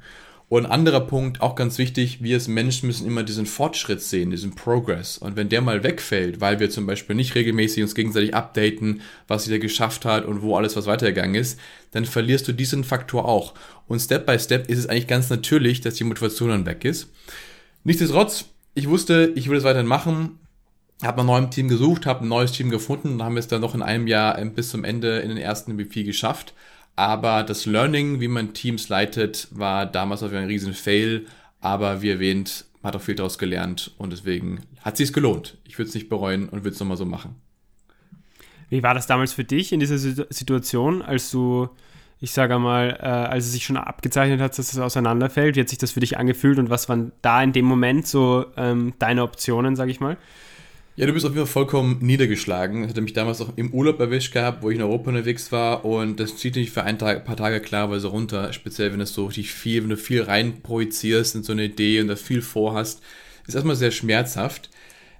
Und 0.49 0.65
ein 0.65 0.71
anderer 0.71 1.01
Punkt, 1.01 1.41
auch 1.41 1.53
ganz 1.53 1.77
wichtig, 1.77 2.23
wir 2.23 2.35
als 2.35 2.47
Menschen 2.47 2.87
müssen 2.87 3.05
immer 3.05 3.21
diesen 3.21 3.45
Fortschritt 3.45 4.01
sehen, 4.01 4.31
diesen 4.31 4.55
Progress. 4.55 5.19
Und 5.19 5.35
wenn 5.35 5.47
der 5.47 5.61
mal 5.61 5.83
wegfällt, 5.83 6.41
weil 6.41 6.59
wir 6.59 6.71
zum 6.71 6.87
Beispiel 6.87 7.15
nicht 7.15 7.35
regelmäßig 7.35 7.83
uns 7.83 7.93
gegenseitig 7.93 8.33
updaten, 8.33 9.01
was 9.27 9.45
jeder 9.45 9.59
geschafft 9.59 10.05
hat 10.05 10.25
und 10.25 10.41
wo 10.41 10.57
alles 10.57 10.75
was 10.75 10.87
weitergegangen 10.87 11.35
ist, 11.35 11.59
dann 11.91 12.03
verlierst 12.03 12.47
du 12.47 12.53
diesen 12.53 12.83
Faktor 12.83 13.25
auch. 13.25 13.53
Und 13.87 13.99
Step 13.99 14.25
by 14.25 14.39
Step 14.39 14.67
ist 14.71 14.79
es 14.79 14.87
eigentlich 14.87 15.05
ganz 15.05 15.29
natürlich, 15.29 15.81
dass 15.81 15.93
die 15.93 16.03
Motivation 16.03 16.49
dann 16.49 16.65
weg 16.65 16.83
ist. 16.83 17.09
Nichtsdestotrotz, 17.83 18.45
ich 18.73 18.89
wusste, 18.89 19.31
ich 19.35 19.49
will 19.49 19.57
es 19.59 19.63
weiterhin 19.63 19.85
machen, 19.85 20.39
habe 21.03 21.21
ein 21.21 21.27
neues 21.27 21.51
Team 21.51 21.67
gesucht, 21.67 22.07
habe 22.07 22.25
ein 22.25 22.27
neues 22.27 22.53
Team 22.53 22.71
gefunden 22.71 23.13
und 23.13 23.23
haben 23.23 23.37
es 23.37 23.47
dann 23.47 23.61
noch 23.61 23.75
in 23.75 23.83
einem 23.83 24.07
Jahr 24.07 24.43
bis 24.45 24.69
zum 24.69 24.83
Ende 24.83 25.19
in 25.19 25.29
den 25.29 25.37
ersten 25.37 25.75
MVP 25.75 26.03
geschafft. 26.03 26.55
Aber 26.95 27.43
das 27.43 27.65
Learning, 27.65 28.19
wie 28.19 28.27
man 28.27 28.53
Teams 28.53 28.89
leitet, 28.89 29.47
war 29.51 29.85
damals 29.85 30.23
auf 30.23 30.33
ein 30.33 30.47
riesen 30.47 30.73
Fail. 30.73 31.25
Aber 31.61 32.01
wie 32.01 32.09
erwähnt, 32.09 32.65
man 32.81 32.89
hat 32.89 32.99
auch 32.99 33.03
viel 33.03 33.15
daraus 33.15 33.37
gelernt 33.37 33.93
und 33.97 34.11
deswegen 34.11 34.61
hat 34.81 34.97
sich 34.97 35.13
gelohnt. 35.13 35.57
Ich 35.65 35.77
würde 35.77 35.89
es 35.89 35.95
nicht 35.95 36.09
bereuen 36.09 36.49
und 36.49 36.63
würde 36.63 36.73
es 36.73 36.79
nochmal 36.79 36.97
so 36.97 37.05
machen. 37.05 37.35
Wie 38.69 38.83
war 38.83 38.93
das 38.93 39.07
damals 39.07 39.33
für 39.33 39.43
dich 39.43 39.73
in 39.73 39.79
dieser 39.79 39.97
Situation, 39.97 41.01
als 41.01 41.31
du, 41.31 41.69
ich 42.19 42.31
sage 42.31 42.59
mal, 42.59 42.97
äh, 43.01 43.05
als 43.05 43.45
es 43.45 43.53
sich 43.53 43.65
schon 43.65 43.77
abgezeichnet 43.77 44.39
hat, 44.39 44.57
dass 44.57 44.71
es 44.71 44.79
auseinanderfällt? 44.79 45.55
Wie 45.55 45.61
hat 45.61 45.69
sich 45.69 45.79
das 45.79 45.91
für 45.91 45.99
dich 45.99 46.17
angefühlt 46.17 46.59
und 46.59 46.69
was 46.69 46.87
waren 46.87 47.11
da 47.21 47.41
in 47.41 47.51
dem 47.51 47.65
Moment 47.65 48.07
so 48.07 48.45
ähm, 48.57 48.93
deine 48.99 49.23
Optionen, 49.23 49.75
sage 49.75 49.91
ich 49.91 49.99
mal? 49.99 50.17
Ja, 50.99 51.05
du 51.05 51.13
bist 51.13 51.25
auf 51.25 51.33
jeden 51.33 51.45
Fall 51.45 51.53
vollkommen 51.53 51.99
niedergeschlagen. 52.01 52.81
Das 52.81 52.89
hatte 52.89 52.99
mich 52.99 53.13
damals 53.13 53.39
auch 53.39 53.53
im 53.55 53.73
Urlaub 53.73 54.01
erwischt 54.01 54.33
gehabt, 54.33 54.61
wo 54.61 54.69
ich 54.69 54.75
in 54.75 54.81
Europa 54.81 55.11
unterwegs 55.11 55.49
war 55.49 55.85
und 55.85 56.19
das 56.19 56.35
zieht 56.35 56.57
dich 56.57 56.71
für 56.71 56.83
ein 56.83 56.99
Tag, 56.99 57.23
paar 57.23 57.37
Tage 57.37 57.61
klarweise 57.61 58.07
runter, 58.07 58.51
speziell 58.51 58.91
wenn 58.91 58.99
es 58.99 59.13
so 59.13 59.27
richtig 59.27 59.53
viel, 59.53 59.81
wenn 59.81 59.91
du 59.91 59.95
viel 59.95 60.23
rein 60.23 60.61
projizierst 60.61 61.35
in 61.35 61.43
so 61.43 61.53
eine 61.53 61.63
Idee 61.63 62.01
und 62.01 62.09
da 62.09 62.17
viel 62.17 62.41
vorhast. 62.41 63.01
Ist 63.47 63.55
erstmal 63.55 63.77
sehr 63.77 63.91
schmerzhaft. 63.91 64.71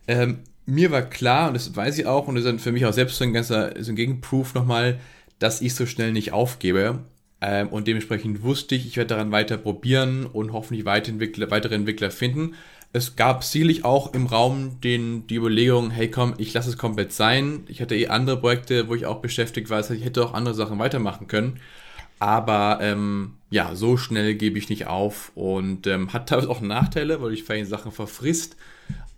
Ähm, 0.10 0.40
mir 0.66 0.92
war 0.92 1.04
klar, 1.04 1.48
und 1.48 1.54
das 1.54 1.74
weiß 1.74 1.98
ich 1.98 2.06
auch, 2.08 2.28
und 2.28 2.36
das 2.36 2.44
ist 2.44 2.50
dann 2.52 2.60
für 2.60 2.74
mich 2.74 2.86
auch 2.86 2.92
selbst 2.92 3.16
so 3.16 3.24
ein 3.24 3.32
ganzer 3.32 3.74
so 3.82 3.94
ein 3.94 3.96
Gegenproof 3.96 4.56
nochmal, 4.56 5.00
dass 5.40 5.62
ich 5.62 5.76
so 5.76 5.86
schnell 5.86 6.12
nicht 6.12 6.34
aufgebe. 6.34 7.06
Ähm, 7.40 7.70
und 7.70 7.88
dementsprechend 7.88 8.44
wusste 8.44 8.76
ich, 8.76 8.86
ich 8.86 8.98
werde 8.98 9.16
daran 9.16 9.32
weiter 9.32 9.58
probieren 9.58 10.26
und 10.26 10.52
hoffentlich 10.52 10.84
weitere 10.84 11.50
weitere 11.50 11.76
Entwickler 11.76 12.12
finden. 12.12 12.56
Es 12.92 13.16
gab 13.16 13.44
sicherlich 13.44 13.86
auch 13.86 14.14
im 14.14 14.26
Raum 14.26 14.82
den, 14.82 15.28
die 15.28 15.36
Überlegung, 15.36 15.92
hey 15.92 16.10
komm, 16.10 16.34
ich 16.38 16.54
lasse 16.54 16.70
es 16.70 16.78
komplett 16.78 17.14
sein. 17.14 17.64
Ich 17.68 17.82
hatte 17.82 17.96
eh 17.96 18.08
andere 18.08 18.38
Projekte, 18.38 18.88
wo 18.88 18.96
ich 18.96 19.06
auch 19.06 19.22
beschäftigt 19.22 19.70
war. 19.70 19.80
Ich 19.80 20.04
hätte 20.04 20.26
auch 20.26 20.34
andere 20.34 20.56
Sachen 20.56 20.80
weitermachen 20.80 21.28
können. 21.28 21.60
Aber 22.18 22.80
ähm, 22.82 23.36
ja, 23.52 23.76
so 23.76 23.96
schnell 23.96 24.36
gebe 24.36 24.58
ich 24.58 24.70
nicht 24.70 24.88
auf 24.88 25.32
und 25.36 25.88
ähm, 25.88 26.14
hat 26.14 26.30
teilweise 26.30 26.50
auch 26.50 26.62
Nachteile, 26.62 27.22
weil 27.22 27.34
ich 27.34 27.44
vielleicht 27.44 27.70
Sachen 27.70 27.92
verfrisst. 27.92 28.58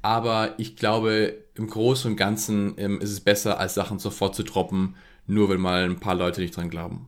Aber 0.01 0.55
ich 0.59 0.75
glaube, 0.75 1.35
im 1.55 1.67
Großen 1.67 2.11
und 2.11 2.17
Ganzen 2.17 2.73
ähm, 2.77 2.99
ist 2.99 3.11
es 3.11 3.21
besser, 3.21 3.59
als 3.59 3.73
Sachen 3.73 3.99
sofort 3.99 4.35
zu 4.35 4.43
droppen, 4.43 4.95
nur 5.27 5.49
wenn 5.49 5.61
mal 5.61 5.83
ein 5.85 5.99
paar 5.99 6.15
Leute 6.15 6.41
nicht 6.41 6.55
dran 6.57 6.69
glauben 6.69 7.07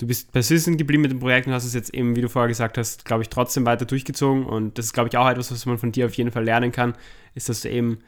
du 0.00 0.06
bist 0.06 0.32
persistent 0.32 0.78
geblieben 0.78 1.02
mit 1.02 1.10
dem 1.10 1.20
Projekt 1.20 1.46
und 1.46 1.52
hast 1.52 1.64
es 1.64 1.74
jetzt 1.74 1.92
eben, 1.94 2.16
wie 2.16 2.22
du 2.22 2.28
vorher 2.28 2.48
gesagt 2.48 2.78
hast, 2.78 3.04
glaube 3.04 3.22
ich, 3.22 3.28
trotzdem 3.28 3.66
weiter 3.66 3.84
durchgezogen. 3.84 4.46
Und 4.46 4.78
das 4.78 4.86
ist, 4.86 4.92
glaube 4.94 5.10
ich, 5.10 5.16
auch 5.16 5.28
etwas, 5.28 5.52
was 5.52 5.66
man 5.66 5.78
von 5.78 5.92
dir 5.92 6.06
auf 6.06 6.14
jeden 6.14 6.32
Fall 6.32 6.44
lernen 6.44 6.72
kann, 6.72 6.94
ist, 7.34 7.50
dass 7.50 7.60
du 7.60 7.70
eben, 7.70 7.98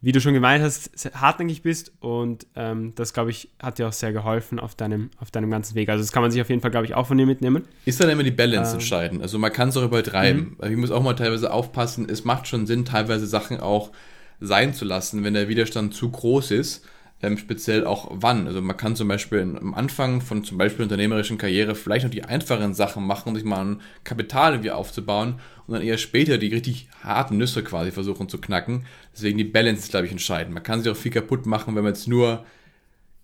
wie 0.00 0.12
du 0.12 0.20
schon 0.20 0.32
gemeint 0.32 0.64
hast, 0.64 0.90
hartnäckig 1.14 1.62
bist. 1.62 1.92
Und 2.00 2.46
ähm, 2.56 2.94
das, 2.94 3.12
glaube 3.12 3.30
ich, 3.30 3.50
hat 3.62 3.78
dir 3.78 3.86
auch 3.86 3.92
sehr 3.92 4.14
geholfen 4.14 4.58
auf 4.58 4.74
deinem, 4.74 5.10
auf 5.18 5.30
deinem 5.30 5.50
ganzen 5.50 5.74
Weg. 5.74 5.90
Also 5.90 6.02
das 6.02 6.10
kann 6.10 6.22
man 6.22 6.30
sich 6.30 6.40
auf 6.40 6.48
jeden 6.48 6.62
Fall, 6.62 6.70
glaube 6.70 6.86
ich, 6.86 6.94
auch 6.94 7.06
von 7.06 7.18
dir 7.18 7.26
mitnehmen. 7.26 7.64
Ist 7.84 8.00
dann 8.00 8.08
immer 8.08 8.22
die 8.22 8.30
Balance 8.30 8.70
ähm, 8.70 8.78
entscheidend. 8.78 9.22
Also 9.22 9.38
man 9.38 9.52
kann 9.52 9.68
es 9.68 9.76
auch 9.76 9.84
übertreiben. 9.84 10.56
Mhm. 10.58 10.70
Ich 10.70 10.76
muss 10.78 10.90
auch 10.90 11.02
mal 11.02 11.14
teilweise 11.14 11.52
aufpassen, 11.52 12.08
es 12.08 12.24
macht 12.24 12.48
schon 12.48 12.66
Sinn, 12.66 12.86
teilweise 12.86 13.26
Sachen 13.26 13.60
auch 13.60 13.92
sein 14.40 14.72
zu 14.72 14.86
lassen, 14.86 15.22
wenn 15.22 15.34
der 15.34 15.48
Widerstand 15.48 15.94
zu 15.94 16.10
groß 16.10 16.50
ist 16.50 16.86
ähm, 17.22 17.38
speziell 17.38 17.84
auch 17.86 18.08
wann. 18.10 18.46
Also 18.46 18.60
man 18.60 18.76
kann 18.76 18.96
zum 18.96 19.08
Beispiel 19.08 19.40
am 19.40 19.74
Anfang 19.74 20.20
von 20.20 20.44
zum 20.44 20.58
Beispiel 20.58 20.82
unternehmerischen 20.82 21.38
Karriere 21.38 21.74
vielleicht 21.74 22.04
noch 22.04 22.10
die 22.10 22.24
einfachen 22.24 22.74
Sachen 22.74 23.06
machen, 23.06 23.34
sich 23.34 23.44
mal 23.44 23.64
ein 23.64 23.80
Kapital 24.04 24.52
irgendwie 24.52 24.70
aufzubauen 24.70 25.40
und 25.66 25.74
dann 25.74 25.82
eher 25.82 25.98
später 25.98 26.38
die 26.38 26.48
richtig 26.48 26.88
harten 27.02 27.38
Nüsse 27.38 27.64
quasi 27.64 27.90
versuchen 27.90 28.28
zu 28.28 28.38
knacken. 28.38 28.84
Deswegen 29.14 29.38
die 29.38 29.44
Balance 29.44 29.82
ist, 29.82 29.90
glaube 29.90 30.06
ich, 30.06 30.12
entscheidend. 30.12 30.54
Man 30.54 30.62
kann 30.62 30.82
sich 30.82 30.92
auch 30.92 30.96
viel 30.96 31.12
kaputt 31.12 31.46
machen, 31.46 31.74
wenn 31.74 31.84
man 31.84 31.94
jetzt 31.94 32.08
nur 32.08 32.44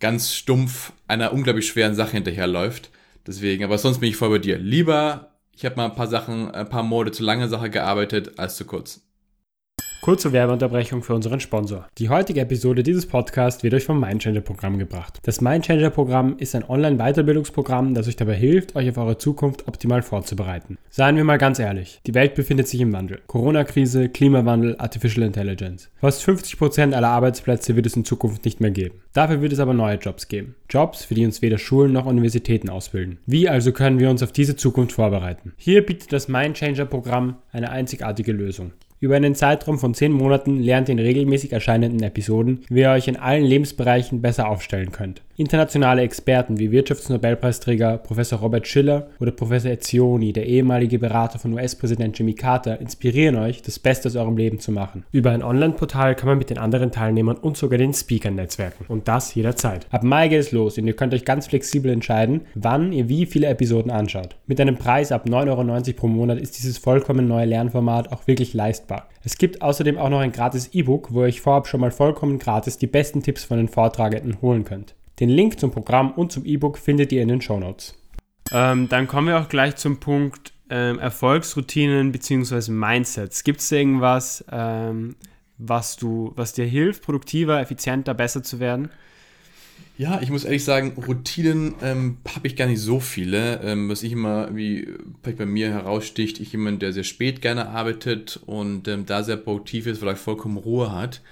ganz 0.01 0.35
stumpf 0.35 0.93
einer 1.07 1.33
unglaublich 1.33 1.67
schweren 1.67 1.95
Sache 1.95 2.13
hinterherläuft. 2.13 2.91
Deswegen, 3.27 3.63
aber 3.63 3.79
sonst 3.79 4.01
bin 4.01 4.09
ich 4.09 4.17
voll 4.17 4.31
bei 4.31 4.39
dir. 4.39 4.59
Lieber, 4.59 5.33
ich 5.55 5.65
habe 5.65 5.77
mal 5.77 5.85
ein 5.85 5.95
paar 5.95 6.09
Sachen, 6.09 6.51
ein 6.51 6.69
paar 6.69 6.83
Morde 6.83 7.13
zu 7.13 7.23
lange 7.23 7.49
Sache 7.49 7.71
gearbeitet, 7.71 8.39
als 8.39 8.57
zu 8.57 8.65
kurz. 8.65 9.03
Kurze 10.03 10.33
Werbeunterbrechung 10.33 11.05
für 11.05 11.15
unseren 11.15 11.39
Sponsor. 11.39 11.87
Die 11.99 12.09
heutige 12.09 12.41
Episode 12.41 12.83
dieses 12.83 13.07
Podcasts 13.07 13.63
wird 13.63 13.73
euch 13.73 13.85
vom 13.85 14.01
Mindchanger-Programm 14.01 14.77
gebracht. 14.77 15.21
Das 15.23 15.41
Mindchanger-Programm 15.41 16.39
ist 16.39 16.57
ein 16.57 16.69
Online-Weiterbildungsprogramm, 16.69 17.95
das 17.95 18.09
euch 18.09 18.17
dabei 18.17 18.35
hilft, 18.35 18.75
euch 18.75 18.91
auf 18.91 18.99
eure 18.99 19.19
Zukunft 19.19 19.69
optimal 19.69 20.03
vorzubereiten. 20.03 20.77
Seien 20.91 21.15
wir 21.15 21.23
mal 21.23 21.39
ganz 21.39 21.61
ehrlich, 21.61 22.01
die 22.05 22.15
Welt 22.15 22.35
befindet 22.35 22.67
sich 22.67 22.81
im 22.81 22.93
Wandel. 22.93 23.21
Corona-Krise, 23.29 24.09
Klimawandel, 24.09 24.75
Artificial 24.77 25.25
Intelligence. 25.25 25.89
Fast 26.01 26.29
50% 26.29 26.95
aller 26.95 27.11
Arbeitsplätze 27.11 27.77
wird 27.77 27.87
es 27.87 27.95
in 27.95 28.05
Zukunft 28.05 28.45
nicht 28.45 28.61
mehr 28.61 28.73
geben. 28.73 29.03
Dafür 29.13 29.41
wird 29.41 29.53
es 29.53 29.61
aber 29.61 29.73
neue 29.73 29.99
Jobs 29.99 30.27
geben. 30.27 30.57
Jobs, 30.69 31.05
für 31.05 31.15
die 31.15 31.25
uns 31.25 31.43
weder 31.43 31.59
Schulen 31.59 31.93
noch 31.93 32.07
Universitäten 32.07 32.71
ausbilden. 32.71 33.19
Wie 33.27 33.49
also 33.49 33.71
können 33.71 34.01
wir 34.01 34.11
uns 34.11 34.25
auf 34.25 34.33
diese 34.33 34.57
Zukunft 34.57 34.91
vorbereiten? 34.97 35.53
Hier 35.59 35.87
bietet 35.87 36.13
das 36.13 36.27
Mindchanger-Programm 36.27 37.37
eine 37.53 37.71
einzigartige 37.71 38.33
Lösung. 38.33 38.73
Über 39.03 39.17
einen 39.17 39.35
Zeitraum 39.35 39.81
von 39.81 39.95
10 39.95 40.13
Monaten 40.13 40.61
lernt 40.61 40.89
in 40.89 41.01
regelmäßig 41.01 41.51
erscheinenden 41.53 42.05
Episoden, 42.05 42.61
wie 42.69 42.83
ihr 42.83 42.91
euch 42.93 43.09
in 43.09 43.17
allen 43.17 43.43
Lebensbereichen 43.43 44.23
besser 44.23 44.49
aufstellen 44.49 44.93
könnt. 44.93 45.23
Internationale 45.37 46.03
Experten 46.03 46.59
wie 46.59 46.71
Wirtschaftsnobelpreisträger 46.71 47.97
Professor 47.97 48.41
Robert 48.41 48.67
Schiller 48.67 49.09
oder 49.19 49.31
Professor 49.31 49.71
Etzioni, 49.71 50.35
der 50.35 50.47
ehemalige 50.47 50.99
Berater 50.99 51.39
von 51.39 51.55
US-Präsident 51.55 52.19
Jimmy 52.19 52.35
Carter, 52.35 52.79
inspirieren 52.81 53.37
euch, 53.37 53.63
das 53.63 53.79
Beste 53.79 54.09
aus 54.09 54.17
eurem 54.17 54.37
Leben 54.37 54.61
zu 54.61 54.73
machen. 54.73 55.05
Über 55.11 55.31
ein 55.31 55.43
Online-Portal 55.43 56.17
kann 56.17 56.29
man 56.29 56.37
mit 56.37 56.51
den 56.51 56.59
anderen 56.59 56.91
Teilnehmern 56.91 57.39
und 57.39 57.57
sogar 57.57 57.79
den 57.79 57.95
Speakern 57.95 58.35
netzwerken. 58.35 58.85
Und 58.89 59.09
das 59.09 59.35
jederzeit. 59.35 59.87
Ab 59.91 60.03
Mai 60.03 60.29
geht 60.29 60.41
es 60.41 60.53
los 60.53 60.77
und 60.77 60.87
ihr 60.87 60.97
könnt 60.97 61.15
euch 61.15 61.25
ganz 61.25 61.47
flexibel 61.47 61.91
entscheiden, 61.91 62.43
wann 62.55 62.93
ihr 62.93 63.09
wie 63.09 63.25
viele 63.25 63.47
Episoden 63.47 63.91
anschaut. 63.91 64.37
Mit 64.47 64.61
einem 64.61 64.77
Preis 64.77 65.13
ab 65.13 65.27
9,90 65.27 65.49
Euro 65.49 65.97
pro 65.97 66.09
Monat 66.09 66.41
ist 66.41 66.59
dieses 66.59 66.77
vollkommen 66.77 67.27
neue 67.27 67.47
Lernformat 67.47 68.13
auch 68.13 68.27
wirklich 68.27 68.53
leistbar. 68.53 69.09
Es 69.25 69.39
gibt 69.39 69.63
außerdem 69.63 69.97
auch 69.97 70.11
noch 70.11 70.21
ein 70.21 70.33
gratis 70.33 70.69
E-Book, 70.75 71.15
wo 71.15 71.21
ihr 71.21 71.29
euch 71.29 71.41
vorab 71.41 71.69
schon 71.69 71.81
mal 71.81 71.91
vollkommen 71.91 72.39
gratis 72.39 72.77
die 72.77 72.87
besten 72.87 73.23
Tipps 73.23 73.45
von 73.45 73.57
den 73.57 73.69
Vortragenden 73.69 74.43
holen 74.43 74.65
könnt. 74.65 74.95
Den 75.23 75.29
Link 75.29 75.61
zum 75.61 75.71
Programm 75.71 76.11
und 76.11 76.33
zum 76.33 76.45
E-Book 76.45 76.77
findet 76.77 77.13
ihr 77.13 77.23
in 77.23 77.29
den 77.29 77.41
Show 77.41 77.57
Notes. 77.57 77.95
Ähm, 78.51 78.89
dann 78.89 79.07
kommen 79.07 79.29
wir 79.29 79.39
auch 79.39 79.49
gleich 79.49 79.77
zum 79.77 80.01
Punkt 80.01 80.53
ähm, 80.69 80.99
Erfolgsroutinen 80.99 82.11
bzw. 82.11 82.73
Mindsets. 82.73 83.45
Gibt 83.45 83.61
es 83.61 83.71
irgendwas, 83.71 84.45
ähm, 84.51 85.15
was, 85.59 85.95
du, 85.95 86.33
was 86.35 86.55
dir 86.55 86.65
hilft, 86.65 87.05
produktiver, 87.05 87.61
effizienter, 87.61 88.15
besser 88.15 88.43
zu 88.43 88.59
werden? 88.59 88.89
Ja, 89.97 90.21
ich 90.21 90.31
muss 90.31 90.43
ehrlich 90.43 90.65
sagen, 90.65 90.95
Routinen 91.07 91.77
ähm, 91.83 92.17
habe 92.35 92.49
ich 92.49 92.57
gar 92.57 92.67
nicht 92.67 92.81
so 92.81 92.99
viele. 92.99 93.61
Ähm, 93.63 93.89
was 93.89 94.03
ich 94.03 94.11
immer, 94.11 94.53
wie 94.57 94.89
bei 95.23 95.47
mir 95.47 95.71
heraussticht, 95.71 96.41
ich 96.41 96.51
jemand, 96.51 96.83
der 96.83 96.93
sehr 96.93 97.05
spät 97.05 97.41
gerne 97.41 97.69
arbeitet 97.69 98.41
und 98.47 98.89
ähm, 98.89 99.07
da 99.07 99.23
sehr 99.23 99.37
produktiv 99.37 99.87
ist, 99.87 100.03
weil 100.03 100.09
er 100.09 100.17
vollkommen 100.17 100.57
Ruhe 100.57 100.91
hat. 100.91 101.23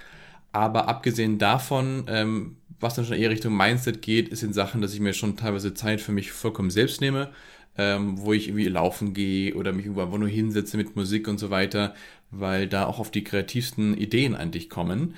Aber 0.53 0.87
abgesehen 0.87 1.39
davon 1.39 2.05
ähm, 2.07 2.55
was 2.81 2.95
dann 2.95 3.05
schon 3.05 3.17
eher 3.17 3.29
Richtung 3.29 3.55
Mindset 3.55 4.01
geht, 4.01 4.29
ist 4.29 4.43
in 4.43 4.53
Sachen, 4.53 4.81
dass 4.81 4.93
ich 4.93 4.99
mir 4.99 5.13
schon 5.13 5.37
teilweise 5.37 5.73
Zeit 5.73 6.01
für 6.01 6.11
mich 6.11 6.31
vollkommen 6.31 6.71
selbst 6.71 7.01
nehme, 7.01 7.29
ähm, 7.77 8.19
wo 8.19 8.33
ich 8.33 8.47
irgendwie 8.47 8.67
laufen 8.67 9.13
gehe 9.13 9.53
oder 9.55 9.71
mich 9.71 9.85
irgendwo 9.85 10.17
nur 10.17 10.27
hinsetze 10.27 10.77
mit 10.77 10.95
Musik 10.95 11.27
und 11.27 11.39
so 11.39 11.49
weiter, 11.49 11.95
weil 12.31 12.67
da 12.67 12.85
auch 12.85 12.99
auf 12.99 13.11
die 13.11 13.23
kreativsten 13.23 13.97
Ideen 13.97 14.35
eigentlich 14.35 14.69
kommen. 14.69 15.15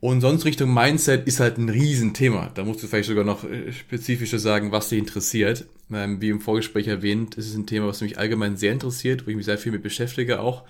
Und 0.00 0.20
sonst 0.20 0.44
Richtung 0.44 0.72
Mindset 0.74 1.26
ist 1.26 1.40
halt 1.40 1.56
ein 1.58 1.70
Riesenthema. 1.70 2.50
Da 2.54 2.64
musst 2.64 2.82
du 2.82 2.86
vielleicht 2.86 3.08
sogar 3.08 3.24
noch 3.24 3.44
äh, 3.44 3.72
spezifischer 3.72 4.38
sagen, 4.38 4.70
was 4.70 4.90
dich 4.90 4.98
interessiert. 4.98 5.66
Ähm, 5.92 6.20
wie 6.20 6.28
im 6.28 6.40
Vorgespräch 6.40 6.86
erwähnt, 6.86 7.36
ist 7.36 7.48
es 7.48 7.56
ein 7.56 7.66
Thema, 7.66 7.86
was 7.86 8.02
mich 8.02 8.18
allgemein 8.18 8.56
sehr 8.56 8.72
interessiert, 8.72 9.26
wo 9.26 9.30
ich 9.30 9.36
mich 9.36 9.46
sehr 9.46 9.58
viel 9.58 9.72
mit 9.72 9.82
beschäftige 9.82 10.40
auch 10.40 10.64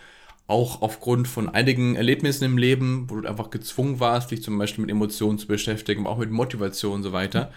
auch 0.46 0.82
aufgrund 0.82 1.26
von 1.26 1.48
einigen 1.48 1.96
Erlebnissen 1.96 2.44
im 2.44 2.58
Leben, 2.58 3.10
wo 3.10 3.20
du 3.20 3.28
einfach 3.28 3.50
gezwungen 3.50 3.98
warst, 3.98 4.30
dich 4.30 4.42
zum 4.42 4.56
Beispiel 4.58 4.82
mit 4.82 4.90
Emotionen 4.90 5.38
zu 5.38 5.46
beschäftigen, 5.46 6.06
auch 6.06 6.18
mit 6.18 6.30
Motivation 6.30 6.94
und 6.94 7.02
so 7.02 7.12
weiter. 7.12 7.50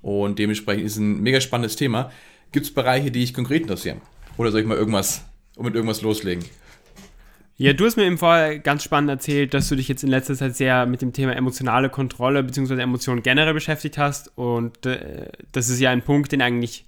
Und 0.00 0.38
dementsprechend 0.38 0.84
ist 0.84 0.92
es 0.92 0.98
ein 0.98 1.20
mega 1.20 1.40
spannendes 1.40 1.76
Thema. 1.76 2.12
Gibt 2.52 2.66
es 2.66 2.72
Bereiche, 2.72 3.10
die 3.10 3.20
dich 3.20 3.34
konkret 3.34 3.62
interessieren? 3.62 4.00
Oder 4.36 4.52
soll 4.52 4.60
ich 4.60 4.66
mal 4.66 4.76
irgendwas, 4.76 5.24
mit 5.58 5.74
irgendwas 5.74 6.02
loslegen? 6.02 6.44
Ja, 7.58 7.72
du 7.72 7.86
hast 7.86 7.96
mir 7.96 8.04
im 8.04 8.18
Vorher 8.18 8.58
ganz 8.58 8.84
spannend 8.84 9.08
erzählt, 9.08 9.54
dass 9.54 9.68
du 9.68 9.76
dich 9.76 9.88
jetzt 9.88 10.04
in 10.04 10.10
letzter 10.10 10.34
Zeit 10.34 10.54
sehr 10.54 10.84
mit 10.84 11.00
dem 11.00 11.14
Thema 11.14 11.34
emotionale 11.34 11.88
Kontrolle 11.88 12.44
bzw. 12.44 12.80
Emotionen 12.80 13.22
generell 13.22 13.54
beschäftigt 13.54 13.96
hast. 13.96 14.30
Und 14.36 14.84
äh, 14.84 15.30
das 15.52 15.70
ist 15.70 15.80
ja 15.80 15.90
ein 15.90 16.02
Punkt, 16.02 16.32
den 16.32 16.42
eigentlich, 16.42 16.84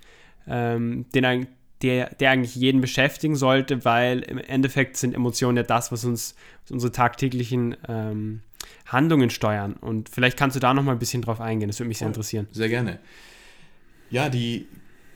ähm, 0.47 1.07
den, 1.15 1.49
der, 1.83 2.15
der 2.17 2.31
eigentlich 2.31 2.57
jeden 2.57 2.81
beschäftigen 2.81 3.37
sollte, 3.37 3.85
weil 3.85 4.21
im 4.21 4.39
Endeffekt 4.39 4.97
sind 4.97 5.15
Emotionen 5.15 5.57
ja 5.57 5.63
das, 5.63 5.93
was 5.93 6.05
uns 6.05 6.35
was 6.65 6.73
unsere 6.73 6.93
tagtäglichen 6.93 7.77
ähm, 7.89 8.41
Handlungen 8.87 9.31
steuern. 9.31 9.75
Und 9.75 10.09
vielleicht 10.09 10.37
kannst 10.37 10.57
du 10.57 10.61
da 10.61 10.75
noch 10.75 10.83
mal 10.83 10.93
ein 10.93 10.99
bisschen 10.99 11.23
drauf 11.23 11.41
eingehen. 11.41 11.69
Das 11.69 11.79
würde 11.79 11.89
mich 11.89 11.99
sehr 11.99 12.09
interessieren. 12.09 12.49
Sehr 12.51 12.69
gerne. 12.69 12.99
Ja, 14.11 14.29
die 14.29 14.67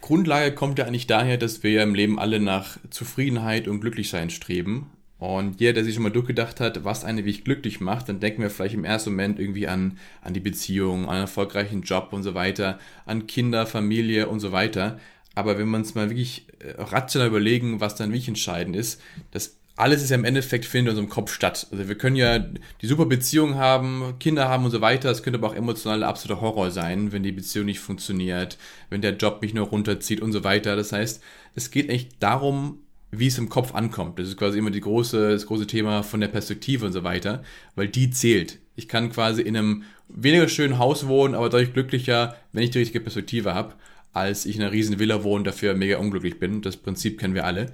Grundlage 0.01 0.55
kommt 0.55 0.79
ja 0.79 0.87
eigentlich 0.87 1.07
daher, 1.07 1.39
dass 1.39 1.63
wir 1.63 1.71
ja 1.71 1.83
im 1.83 1.95
Leben 1.95 2.19
alle 2.19 2.41
nach 2.41 2.79
Zufriedenheit 2.91 3.69
und 3.69 3.81
Glücklichsein 3.81 4.31
streben. 4.31 4.91
Und 5.19 5.61
jeder, 5.61 5.75
der 5.75 5.85
sich 5.85 5.95
schon 5.95 6.03
mal 6.03 6.11
durchgedacht 6.11 6.59
hat, 6.59 6.85
was 6.85 7.05
eine 7.05 7.19
wirklich 7.19 7.45
glücklich 7.45 7.81
macht, 7.81 8.09
dann 8.09 8.19
denken 8.19 8.43
wir 8.43 8.51
vielleicht 8.51 8.75
im 8.75 8.85
ersten 8.85 9.11
Moment 9.11 9.39
irgendwie 9.39 9.69
an, 9.69 9.99
an 10.21 10.35
die 10.35 10.41
Beziehung, 10.41 11.05
an 11.05 11.11
einen 11.11 11.21
erfolgreichen 11.21 11.83
Job 11.83 12.09
und 12.11 12.25
so 12.25 12.35
weiter, 12.35 12.81
an 13.07 13.29
Kinder, 13.29 13.65
Familie 13.65 14.27
und 14.27 14.41
so 14.41 14.51
weiter. 14.51 14.99
Aber 15.35 15.59
wenn 15.59 15.69
man 15.69 15.83
es 15.83 15.95
mal 15.95 16.11
wirklich 16.11 16.47
äh, 16.59 16.81
rational 16.81 17.29
überlegen, 17.29 17.81
was 17.81 17.95
dann 17.95 18.11
wirklich 18.11 18.29
entscheidend 18.29 18.77
ist, 18.77 19.01
das 19.31 19.57
alles 19.77 20.03
ist 20.03 20.11
ja 20.11 20.17
im 20.17 20.25
Endeffekt 20.25 20.67
findet 20.67 20.93
in 20.93 20.99
unserem 20.99 21.09
Kopf 21.09 21.33
statt. 21.33 21.67
Also 21.71 21.89
wir 21.89 21.97
können 21.97 22.17
ja 22.17 22.39
die 22.39 22.87
super 22.87 23.07
Beziehung 23.07 23.55
haben, 23.55 24.15
Kinder 24.21 24.49
haben 24.49 24.65
und 24.65 24.71
so 24.71 24.81
weiter. 24.81 25.11
Es 25.11 25.23
könnte 25.23 25.39
aber 25.39 25.49
auch 25.49 25.55
emotional 25.55 26.03
absoluter 26.03 26.43
Horror 26.43 26.71
sein, 26.71 27.13
wenn 27.13 27.23
die 27.23 27.33
Beziehung 27.33 27.67
nicht 27.67 27.81
funktioniert, 27.81 28.59
wenn 28.91 29.01
der 29.01 29.17
Job 29.17 29.41
mich 29.41 29.55
nur 29.55 29.67
runterzieht 29.67 30.21
und 30.21 30.33
so 30.33 30.45
weiter. 30.45 30.77
Das 30.77 30.93
heißt, 30.93 31.23
es 31.55 31.71
geht 31.71 31.89
eigentlich 31.89 32.11
darum, 32.19 32.81
wie 33.11 33.27
es 33.27 33.39
im 33.39 33.49
Kopf 33.49 33.75
ankommt. 33.75 34.19
Das 34.19 34.29
ist 34.29 34.37
quasi 34.37 34.59
immer 34.59 34.71
die 34.71 34.81
große, 34.81 35.33
das 35.33 35.47
große 35.47 35.67
Thema 35.67 36.03
von 36.03 36.21
der 36.21 36.29
Perspektive 36.29 36.87
und 36.87 36.93
so 36.93 37.03
weiter, 37.03 37.43
weil 37.75 37.89
die 37.89 38.11
zählt. 38.11 38.59
Ich 38.77 38.89
kann 38.89 39.11
quasi 39.11 39.43
in 39.43 39.57
einem 39.57 39.85
weniger 40.09 40.49
schönen 40.49 40.79
Haus 40.79 41.07
wohnen, 41.07 41.35
aber 41.35 41.49
dadurch 41.49 41.73
glücklicher, 41.73 42.37
wenn 42.53 42.63
ich 42.63 42.71
die 42.71 42.79
richtige 42.79 43.01
Perspektive 43.01 43.55
habe 43.55 43.75
als 44.13 44.47
ich 44.47 44.57
in 44.57 44.63
einer 44.63 44.73
riesen 44.73 44.99
Villa 44.99 45.25
wohne, 45.25 45.45
dafür 45.45 45.75
mega 45.75 45.99
unglücklich 45.99 46.39
bin. 46.39 46.63
Das 46.63 46.77
Prinzip 46.77 47.19
kennen 47.19 47.35
wir 47.35 47.47
alle. 47.47 47.73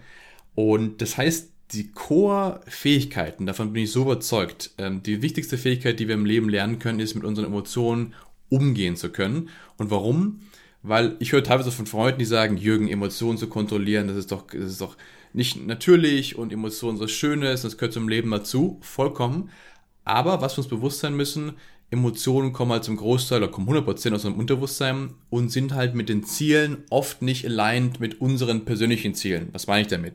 Und 0.54 1.02
das 1.02 1.16
heißt, 1.16 1.50
die 1.73 1.92
Core-Fähigkeiten, 1.92 3.47
davon 3.47 3.73
bin 3.73 3.85
ich 3.85 3.92
so 3.92 4.02
überzeugt, 4.02 4.71
ähm, 4.78 5.02
die 5.02 5.23
wichtigste 5.23 5.59
Fähigkeit, 5.59 6.00
die 6.00 6.09
wir 6.09 6.14
im 6.14 6.25
Leben 6.25 6.49
lernen 6.49 6.78
können, 6.78 7.00
ist 7.00 7.14
mit 7.14 7.25
unseren 7.25 7.47
Emotionen 7.47 8.14
umgehen 8.49 8.97
zu 8.97 9.11
können. 9.11 9.50
Und 9.76 9.90
warum? 9.90 10.40
Weil 10.83 11.16
ich 11.18 11.33
höre 11.33 11.45
teilweise 11.45 11.73
von 11.73 11.87
Freunden, 11.87 12.21
die 12.21 12.25
sagen, 12.25 12.57
Jürgen, 12.57 12.88
Emotionen 12.88 13.37
zu 13.37 13.49
kontrollieren, 13.49 14.09
das 14.09 14.16
ist 14.16 14.33
doch, 14.33 14.47
das 14.47 14.71
ist 14.71 14.80
doch 14.80 14.97
nicht 15.35 15.66
natürlich 15.66 16.38
und 16.38 16.52
Emotionen 16.52 16.97
so 16.97 17.07
Schönes, 17.07 17.62
das 17.62 17.76
gehört 17.76 17.92
zum 17.92 18.09
Leben 18.09 18.30
dazu, 18.30 18.78
vollkommen. 18.80 19.50
Aber 20.04 20.40
was 20.40 20.54
wir 20.54 20.59
uns 20.59 20.68
bewusst 20.68 21.00
sein 21.00 21.14
müssen, 21.14 21.52
Emotionen 21.90 22.52
kommen 22.52 22.73
halt 22.73 22.85
zum 22.85 22.97
Großteil 22.97 23.42
oder 23.42 23.50
kommen 23.50 23.68
100% 23.68 23.88
aus 23.88 24.07
unserem 24.07 24.38
Unterbewusstsein 24.38 25.14
und 25.30 25.50
sind 25.50 25.75
halt 25.75 25.95
mit 25.95 26.09
den 26.09 26.23
Zielen 26.23 26.85
oft 26.90 27.23
nicht 27.23 27.47
aligned 27.47 27.99
mit 27.99 28.21
unseren 28.21 28.64
persönlichen 28.66 29.14
Zielen. 29.14 29.49
Was 29.52 29.66
meine 29.66 29.83
ich 29.83 29.88
damit? 29.88 30.14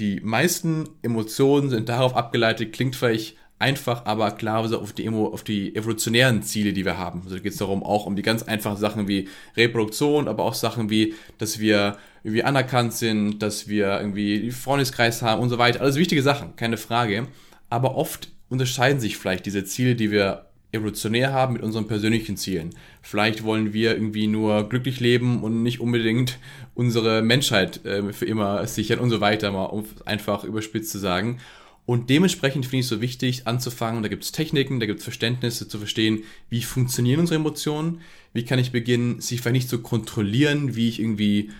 Die 0.00 0.20
meisten 0.20 0.88
Emotionen 1.02 1.70
sind 1.70 1.88
darauf 1.88 2.16
abgeleitet, 2.16 2.72
klingt 2.72 2.96
vielleicht 2.96 3.36
einfach, 3.58 4.04
aber 4.04 4.32
klarerweise 4.32 4.78
auf 4.78 4.92
die, 4.92 5.08
auf 5.08 5.42
die 5.42 5.74
evolutionären 5.74 6.42
Ziele, 6.42 6.72
die 6.72 6.84
wir 6.84 6.98
haben. 6.98 7.22
Also 7.24 7.36
geht 7.36 7.52
es 7.52 7.58
darum 7.58 7.82
auch 7.82 8.04
um 8.04 8.16
die 8.16 8.22
ganz 8.22 8.42
einfachen 8.42 8.76
Sachen 8.76 9.08
wie 9.08 9.28
Reproduktion, 9.56 10.28
aber 10.28 10.44
auch 10.44 10.54
Sachen 10.54 10.90
wie, 10.90 11.14
dass 11.38 11.58
wir 11.58 11.96
irgendwie 12.22 12.42
anerkannt 12.42 12.92
sind, 12.92 13.38
dass 13.38 13.68
wir 13.68 13.98
irgendwie 14.00 14.50
Freundeskreis 14.50 15.22
haben 15.22 15.40
und 15.40 15.48
so 15.48 15.58
weiter. 15.58 15.80
Alles 15.80 15.96
wichtige 15.96 16.22
Sachen, 16.22 16.56
keine 16.56 16.76
Frage. 16.76 17.28
Aber 17.70 17.94
oft 17.96 18.28
unterscheiden 18.48 19.00
sich 19.00 19.16
vielleicht 19.16 19.46
diese 19.46 19.64
Ziele, 19.64 19.94
die 19.94 20.10
wir 20.10 20.46
evolutionär 20.76 21.32
haben 21.32 21.54
mit 21.54 21.62
unseren 21.62 21.86
persönlichen 21.86 22.36
Zielen. 22.36 22.70
Vielleicht 23.02 23.42
wollen 23.42 23.72
wir 23.72 23.92
irgendwie 23.92 24.26
nur 24.26 24.68
glücklich 24.68 25.00
leben 25.00 25.42
und 25.42 25.62
nicht 25.62 25.80
unbedingt 25.80 26.38
unsere 26.74 27.22
Menschheit 27.22 27.84
äh, 27.84 28.12
für 28.12 28.26
immer 28.26 28.66
sichern 28.66 28.98
und 28.98 29.10
so 29.10 29.20
weiter, 29.20 29.50
mal 29.52 29.66
um 29.66 29.84
einfach 30.04 30.44
überspitzt 30.44 30.90
zu 30.90 30.98
sagen. 30.98 31.38
Und 31.86 32.10
dementsprechend 32.10 32.66
finde 32.66 32.78
ich 32.78 32.86
es 32.86 32.90
so 32.90 33.00
wichtig 33.00 33.46
anzufangen, 33.46 34.02
da 34.02 34.08
gibt 34.08 34.24
es 34.24 34.32
Techniken, 34.32 34.80
da 34.80 34.86
gibt 34.86 34.98
es 34.98 35.04
Verständnisse 35.04 35.68
zu 35.68 35.78
verstehen, 35.78 36.24
wie 36.50 36.62
funktionieren 36.62 37.20
unsere 37.20 37.36
Emotionen, 37.36 38.00
wie 38.32 38.44
kann 38.44 38.58
ich 38.58 38.72
beginnen, 38.72 39.20
sie 39.20 39.38
vielleicht 39.38 39.52
nicht 39.52 39.68
zu 39.68 39.80
kontrollieren, 39.80 40.74
wie 40.74 40.88
ich 40.88 40.98
irgendwie 40.98 41.50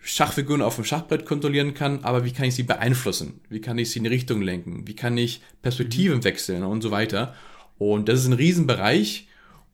Schachfiguren 0.00 0.62
auf 0.62 0.76
dem 0.76 0.84
Schachbrett 0.84 1.26
kontrollieren 1.26 1.74
kann, 1.74 2.02
aber 2.02 2.24
wie 2.24 2.32
kann 2.32 2.46
ich 2.46 2.54
sie 2.54 2.62
beeinflussen? 2.64 3.40
Wie 3.48 3.60
kann 3.60 3.78
ich 3.78 3.90
sie 3.90 3.98
in 3.98 4.04
die 4.04 4.10
Richtung 4.10 4.42
lenken? 4.42 4.86
Wie 4.86 4.96
kann 4.96 5.16
ich 5.16 5.42
Perspektiven 5.62 6.24
wechseln 6.24 6.64
und 6.64 6.82
so 6.82 6.90
weiter? 6.90 7.34
Und 7.78 8.08
das 8.08 8.20
ist 8.20 8.26
ein 8.26 8.32
Riesenbereich. 8.34 9.28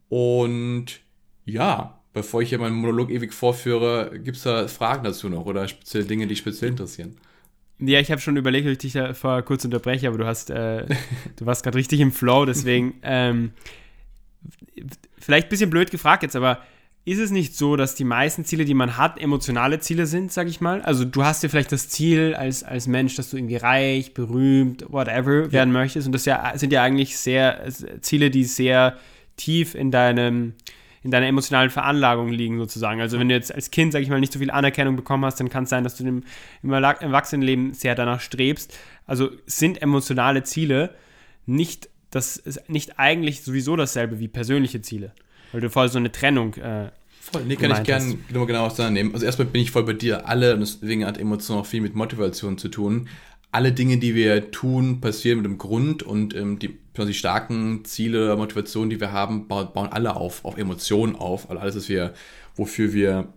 Und 0.09 1.01
ja, 1.45 1.99
bevor 2.13 2.43
ich 2.43 2.51
hier 2.51 2.59
meinen 2.59 2.77
Monolog 2.77 3.11
ewig 3.11 3.33
vorführe, 3.33 4.13
gibt 4.23 4.37
es 4.37 4.45
da 4.45 4.69
Fragen 4.69 5.05
dazu 5.05 5.29
noch 5.29 5.47
oder 5.47 5.67
spezielle 5.69 6.05
Dinge, 6.05 6.27
die 6.27 6.37
speziell 6.37 6.71
interessieren? 6.71 7.17
Ja, 7.81 7.99
ich 7.99 8.11
habe 8.11 8.21
schon 8.21 8.37
überlegt, 8.37 8.67
ob 8.67 8.73
ich 8.73 8.79
dich 8.79 8.93
da 8.93 9.15
vorher 9.15 9.43
kurz 9.43 9.65
unterbreche, 9.65 10.07
aber 10.07 10.19
du 10.19 10.27
hast, 10.27 10.51
äh, 10.51 10.87
du 11.37 11.47
warst 11.47 11.65
gerade 11.65 11.77
richtig 11.77 12.01
im 12.01 12.13
Flow, 12.13 12.45
deswegen 12.45 12.95
ähm, 13.03 13.53
vielleicht 15.19 15.49
ein 15.49 15.51
bisschen 15.51 15.71
blöd 15.71 15.91
gefragt 15.91 16.23
jetzt, 16.23 16.37
aber 16.37 16.63
ist 17.07 17.19
es 17.19 17.31
nicht 17.31 17.55
so, 17.55 17.77
dass 17.77 17.95
die 17.95 18.05
meisten 18.05 18.45
Ziele, 18.45 18.65
die 18.65 18.73
man 18.73 18.97
hat, 18.97 19.21
emotionale 19.21 19.79
Ziele 19.79 20.07
sind, 20.07 20.33
sag 20.33 20.49
ich 20.49 20.61
mal? 20.61 20.81
Also 20.83 21.05
du 21.05 21.23
hast 21.23 21.43
ja 21.43 21.51
vielleicht 21.51 21.73
das 21.73 21.89
Ziel 21.89 22.35
als, 22.35 22.63
als 22.63 22.87
Mensch, 22.87 23.15
dass 23.15 23.31
du 23.31 23.37
irgendwie 23.37 23.57
reich, 23.57 24.15
berühmt, 24.15 24.87
whatever 24.89 25.53
werden 25.53 25.73
möchtest. 25.73 26.07
Und 26.07 26.13
das 26.13 26.25
ja, 26.25 26.57
sind 26.57 26.73
ja 26.73 26.83
eigentlich 26.83 27.19
sehr 27.19 27.69
Ziele, 28.01 28.31
die 28.31 28.45
sehr 28.45 28.97
tief 29.37 29.75
in 29.75 29.91
deinem 29.91 30.55
in 31.03 31.11
deiner 31.11 31.27
emotionalen 31.27 31.69
Veranlagung 31.69 32.31
liegen 32.31 32.57
sozusagen. 32.57 33.03
Also 33.03 33.19
wenn 33.19 33.29
du 33.29 33.35
jetzt 33.35 33.55
als 33.55 33.71
Kind, 33.71 33.93
sag 33.93 34.01
ich 34.01 34.09
mal, 34.09 34.21
nicht 34.21 34.33
so 34.33 34.39
viel 34.39 34.51
Anerkennung 34.51 34.97
bekommen 34.97 35.27
hast, 35.27 35.39
dann 35.39 35.51
kann 35.51 35.65
es 35.65 35.71
sein, 35.71 35.85
dass 35.85 35.97
du 35.97 36.05
im, 36.05 36.23
im 36.63 36.73
Erwachsenenleben 36.73 37.75
sehr 37.75 37.95
danach 37.95 38.21
strebst. 38.21 38.75
Also 39.07 39.31
sind 39.45 39.83
emotionale 39.83 40.45
Ziele 40.45 40.95
nicht 41.45 41.91
das 42.11 42.43
nicht 42.69 42.99
eigentlich 42.99 43.43
sowieso 43.43 43.77
dasselbe 43.77 44.19
wie 44.19 44.29
persönliche 44.29 44.81
Ziele. 44.81 45.13
Weil 45.55 45.61
du 45.61 45.71
vorher 45.71 45.89
so 45.89 45.99
eine 45.99 46.11
Trennung. 46.11 46.55
Äh, 46.55 46.91
voll, 47.21 47.45
nee, 47.45 47.55
kann 47.55 47.71
ich 47.71 47.85
gerne 47.85 48.19
genau, 48.27 48.45
genau 48.45 48.67
auseinandernehmen. 48.67 49.15
Also 49.15 49.25
erstmal 49.25 49.47
bin 49.47 49.63
ich 49.63 49.71
voll 49.71 49.85
bei 49.85 49.93
dir. 49.93 50.29
Alle, 50.29 50.55
und 50.55 50.61
deswegen 50.61 51.07
hat 51.07 51.17
Emotion 51.17 51.59
auch 51.59 51.67
viel 51.67 51.81
mit 51.81 51.95
Motivation 51.95 52.59
zu 52.59 52.69
tun. 52.69 53.09
Alle 53.53 53.71
Dinge, 53.71 53.99
die 53.99 54.17
wir 54.17 54.51
tun, 54.51 55.01
passieren 55.01 55.38
mit 55.38 55.47
einem 55.47 55.59
Grund 55.59 56.03
und 56.03 56.35
ähm, 56.35 56.59
die, 56.59 56.77
die 56.99 57.14
starken 57.14 57.85
Ziele 57.85 58.37
Motivationen, 58.37 58.90
die 58.90 58.99
wir 58.99 59.12
haben, 59.12 59.47
bauen, 59.47 59.69
bauen 59.73 59.90
alle 59.93 60.17
auf, 60.17 60.45
auf 60.45 60.59
Emotionen 60.59 61.14
auf. 61.14 61.49
Also 61.49 61.62
alles, 61.62 61.77
was 61.77 61.88
wir, 61.88 62.14
wofür 62.57 62.93
wir, 62.93 63.29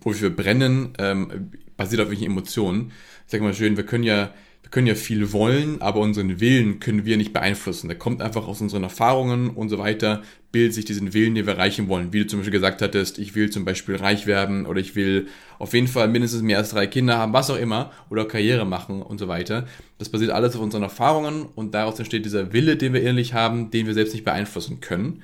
wofür 0.00 0.30
wir 0.30 0.36
brennen, 0.36 0.94
ähm, 0.98 1.50
basiert 1.76 2.00
auf 2.00 2.08
welchen 2.08 2.24
Emotionen. 2.24 2.92
Ich 3.26 3.32
sag 3.32 3.42
mal 3.42 3.52
schön, 3.52 3.76
wir 3.76 3.84
können 3.84 4.04
ja 4.04 4.30
wir 4.66 4.70
können 4.70 4.88
ja 4.88 4.96
viel 4.96 5.32
wollen, 5.32 5.80
aber 5.80 6.00
unseren 6.00 6.40
Willen 6.40 6.80
können 6.80 7.04
wir 7.04 7.16
nicht 7.16 7.32
beeinflussen. 7.32 7.86
Der 7.86 7.96
kommt 7.96 8.20
einfach 8.20 8.48
aus 8.48 8.60
unseren 8.60 8.82
Erfahrungen 8.82 9.48
und 9.48 9.68
so 9.68 9.78
weiter, 9.78 10.22
bildet 10.50 10.74
sich 10.74 10.84
diesen 10.84 11.14
Willen, 11.14 11.36
den 11.36 11.46
wir 11.46 11.52
erreichen 11.52 11.86
wollen. 11.86 12.12
Wie 12.12 12.18
du 12.18 12.26
zum 12.26 12.40
Beispiel 12.40 12.50
gesagt 12.50 12.82
hattest, 12.82 13.20
ich 13.20 13.36
will 13.36 13.48
zum 13.48 13.64
Beispiel 13.64 13.94
reich 13.94 14.26
werden 14.26 14.66
oder 14.66 14.80
ich 14.80 14.96
will 14.96 15.28
auf 15.60 15.72
jeden 15.72 15.86
Fall 15.86 16.08
mindestens 16.08 16.42
mehr 16.42 16.58
als 16.58 16.70
drei 16.70 16.88
Kinder 16.88 17.16
haben, 17.16 17.32
was 17.32 17.48
auch 17.48 17.58
immer, 17.58 17.92
oder 18.10 18.24
Karriere 18.24 18.64
machen 18.64 19.02
und 19.02 19.18
so 19.18 19.28
weiter. 19.28 19.68
Das 19.98 20.08
basiert 20.08 20.32
alles 20.32 20.56
auf 20.56 20.62
unseren 20.62 20.82
Erfahrungen 20.82 21.46
und 21.54 21.72
daraus 21.72 22.00
entsteht 22.00 22.24
dieser 22.24 22.52
Wille, 22.52 22.76
den 22.76 22.92
wir 22.92 23.02
innerlich 23.02 23.34
haben, 23.34 23.70
den 23.70 23.86
wir 23.86 23.94
selbst 23.94 24.14
nicht 24.14 24.24
beeinflussen 24.24 24.80
können. 24.80 25.22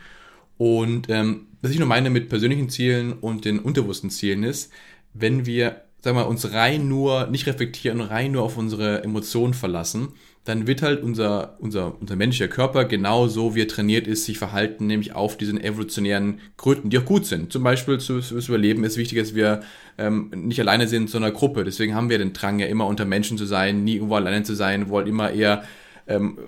Und 0.57 1.09
ähm, 1.09 1.49
was 1.63 1.73
ich 1.73 1.81
nur 1.81 1.89
meine 1.89 2.11
mit 2.11 2.29
persönlichen 2.29 2.69
Zielen 2.69 3.13
und 3.13 3.45
den 3.45 3.59
unterbewussten 3.59 4.11
Zielen 4.11 4.45
ist, 4.45 4.73
wenn 5.15 5.47
wir 5.47 5.83
sagen 6.03 6.17
wir, 6.17 6.27
uns 6.27 6.53
rein 6.53 6.89
nur, 6.89 7.29
nicht 7.29 7.47
reflektieren, 7.47 8.01
rein 8.01 8.33
nur 8.33 8.43
auf 8.43 8.59
unsere 8.59 9.05
Emotionen 9.05 9.55
verlassen, 9.55 10.09
dann 10.45 10.67
wird 10.67 10.83
halt 10.83 11.05
unser, 11.05 11.57
unser, 11.61 12.01
unser 12.01 12.17
menschlicher 12.17 12.53
Körper 12.53 12.85
genau 12.85 13.29
so, 13.29 13.55
wie 13.55 13.63
er 13.63 13.69
trainiert 13.69 14.09
ist, 14.09 14.25
sich 14.25 14.39
verhalten, 14.39 14.89
nämlich 14.89 15.15
auf 15.15 15.37
diesen 15.37 15.63
evolutionären 15.63 16.41
Gründen, 16.57 16.91
die 16.91 16.99
auch 16.99 17.05
gut 17.05 17.27
sind. 17.27 17.53
Zum 17.53 17.63
Beispiel 17.63 17.99
zu, 17.99 18.21
fürs 18.21 18.49
Überleben 18.49 18.83
ist 18.83 18.97
wichtig, 18.97 19.21
dass 19.21 19.37
wir 19.37 19.61
ähm, 19.99 20.33
nicht 20.35 20.59
alleine 20.59 20.89
sind, 20.89 21.09
sondern 21.09 21.33
Gruppe. 21.33 21.63
Deswegen 21.63 21.95
haben 21.95 22.11
wir 22.11 22.19
den 22.19 22.33
Drang, 22.33 22.59
ja 22.59 22.67
immer 22.67 22.87
unter 22.87 23.05
Menschen 23.05 23.39
zu 23.39 23.47
sein, 23.47 23.85
nie 23.85 23.95
irgendwo 23.95 24.17
alleine 24.17 24.43
zu 24.43 24.55
sein, 24.55 24.89
wollen 24.89 25.07
immer 25.07 25.31
eher 25.31 25.63
ähm, 26.09 26.39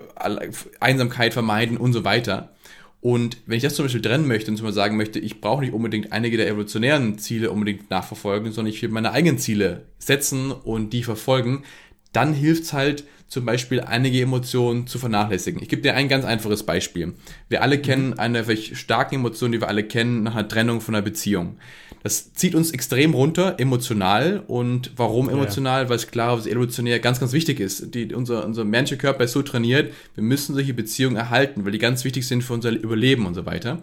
Einsamkeit 0.80 1.32
vermeiden 1.32 1.76
und 1.76 1.92
so 1.92 2.02
weiter. 2.02 2.53
Und 3.04 3.36
wenn 3.44 3.58
ich 3.58 3.62
das 3.62 3.74
zum 3.74 3.84
Beispiel 3.84 4.00
trennen 4.00 4.26
möchte 4.26 4.50
und 4.50 4.56
zum 4.56 4.64
Beispiel 4.64 4.76
sagen 4.76 4.96
möchte, 4.96 5.18
ich 5.18 5.42
brauche 5.42 5.60
nicht 5.60 5.74
unbedingt 5.74 6.10
einige 6.10 6.38
der 6.38 6.48
evolutionären 6.48 7.18
Ziele 7.18 7.50
unbedingt 7.50 7.90
nachverfolgen, 7.90 8.50
sondern 8.50 8.72
ich 8.72 8.80
will 8.80 8.88
meine 8.88 9.12
eigenen 9.12 9.36
Ziele 9.36 9.84
setzen 9.98 10.50
und 10.50 10.94
die 10.94 11.02
verfolgen, 11.02 11.64
dann 12.14 12.32
hilft 12.32 12.62
es 12.62 12.72
halt 12.72 13.04
zum 13.34 13.44
Beispiel 13.44 13.80
einige 13.80 14.22
Emotionen 14.22 14.86
zu 14.86 14.98
vernachlässigen. 14.98 15.60
Ich 15.60 15.68
gebe 15.68 15.82
dir 15.82 15.94
ein 15.94 16.08
ganz 16.08 16.24
einfaches 16.24 16.62
Beispiel. 16.62 17.14
Wir 17.48 17.62
alle 17.62 17.78
kennen 17.78 18.14
eine 18.14 18.46
welche 18.46 18.76
starke 18.76 19.16
Emotion, 19.16 19.50
die 19.50 19.60
wir 19.60 19.68
alle 19.68 19.82
kennen, 19.82 20.22
nach 20.22 20.36
einer 20.36 20.48
Trennung 20.48 20.80
von 20.80 20.94
einer 20.94 21.02
Beziehung. 21.02 21.58
Das 22.04 22.32
zieht 22.32 22.54
uns 22.54 22.70
extrem 22.70 23.12
runter, 23.12 23.56
emotional. 23.58 24.44
Und 24.46 24.92
warum 24.96 25.28
emotional? 25.28 25.84
Ja. 25.84 25.88
Weil 25.88 25.96
es 25.96 26.06
klar, 26.06 26.38
was 26.38 26.46
evolutionär 26.46 27.00
ganz, 27.00 27.18
ganz 27.18 27.32
wichtig 27.32 27.58
ist. 27.58 27.92
Die, 27.94 28.14
unser, 28.14 28.44
unser 28.46 28.64
menschlicher 28.64 29.00
Körper 29.00 29.24
ist 29.24 29.32
so 29.32 29.42
trainiert, 29.42 29.92
wir 30.14 30.22
müssen 30.22 30.54
solche 30.54 30.74
Beziehungen 30.74 31.16
erhalten, 31.16 31.64
weil 31.64 31.72
die 31.72 31.78
ganz 31.78 32.04
wichtig 32.04 32.26
sind 32.28 32.42
für 32.42 32.52
unser 32.52 32.70
Überleben 32.70 33.26
und 33.26 33.34
so 33.34 33.46
weiter. 33.46 33.82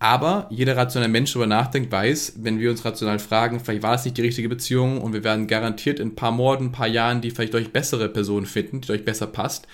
Aber 0.00 0.46
jeder 0.50 0.76
rationale 0.76 1.10
Mensch 1.10 1.32
darüber 1.32 1.48
nachdenkt, 1.48 1.90
weiß, 1.90 2.34
wenn 2.36 2.60
wir 2.60 2.70
uns 2.70 2.84
rational 2.84 3.18
fragen, 3.18 3.58
vielleicht 3.58 3.82
war 3.82 3.94
es 3.94 4.04
nicht 4.04 4.16
die 4.16 4.22
richtige 4.22 4.48
Beziehung 4.48 5.00
und 5.00 5.12
wir 5.12 5.24
werden 5.24 5.48
garantiert 5.48 5.98
in 5.98 6.08
ein 6.08 6.14
paar 6.14 6.30
Morden, 6.30 6.66
ein 6.66 6.72
paar 6.72 6.86
Jahren 6.86 7.20
die 7.20 7.32
vielleicht 7.32 7.54
euch 7.54 7.72
bessere 7.72 8.08
Person 8.08 8.46
finden, 8.46 8.80
die 8.80 8.92
euch 8.92 9.04
besser 9.04 9.26
passt, 9.26 9.66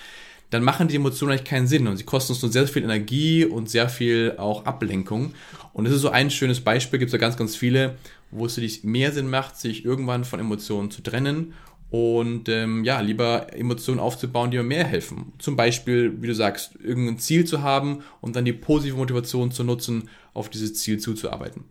dann 0.49 0.63
machen 0.63 0.87
die 0.87 0.95
Emotionen 0.95 1.33
eigentlich 1.33 1.49
keinen 1.49 1.67
Sinn 1.67 1.87
und 1.87 1.97
sie 1.97 2.05
kosten 2.05 2.33
uns 2.33 2.41
nur 2.41 2.51
sehr 2.51 2.67
viel 2.67 2.83
Energie 2.83 3.45
und 3.45 3.69
sehr 3.69 3.87
viel 3.87 4.35
auch 4.37 4.65
Ablenkung. 4.65 5.33
Und 5.73 5.85
das 5.85 5.93
ist 5.93 6.01
so 6.01 6.09
ein 6.09 6.31
schönes 6.31 6.61
Beispiel, 6.61 6.97
gibt 6.97 7.09
es 7.09 7.13
ja 7.13 7.19
ganz, 7.19 7.37
ganz 7.37 7.55
viele, 7.55 7.95
wo 8.31 8.47
es 8.47 8.55
für 8.55 8.61
dich 8.61 8.83
mehr 8.83 9.11
Sinn 9.11 9.29
macht, 9.29 9.57
sich 9.57 9.85
irgendwann 9.85 10.23
von 10.23 10.39
Emotionen 10.39 10.89
zu 10.89 11.03
trennen 11.03 11.53
und 11.89 12.49
ähm, 12.49 12.83
ja, 12.83 12.99
lieber 12.99 13.53
Emotionen 13.53 13.99
aufzubauen, 13.99 14.51
die 14.51 14.57
mir 14.57 14.63
mehr 14.63 14.85
helfen. 14.85 15.33
Zum 15.37 15.55
Beispiel, 15.55 16.21
wie 16.21 16.27
du 16.27 16.35
sagst, 16.35 16.75
irgendein 16.83 17.19
Ziel 17.19 17.45
zu 17.45 17.61
haben 17.61 18.03
und 18.21 18.35
dann 18.35 18.45
die 18.45 18.53
positive 18.53 18.97
Motivation 18.97 19.51
zu 19.51 19.63
nutzen, 19.63 20.09
auf 20.33 20.49
dieses 20.49 20.75
Ziel 20.75 20.99
zuzuarbeiten. 20.99 21.65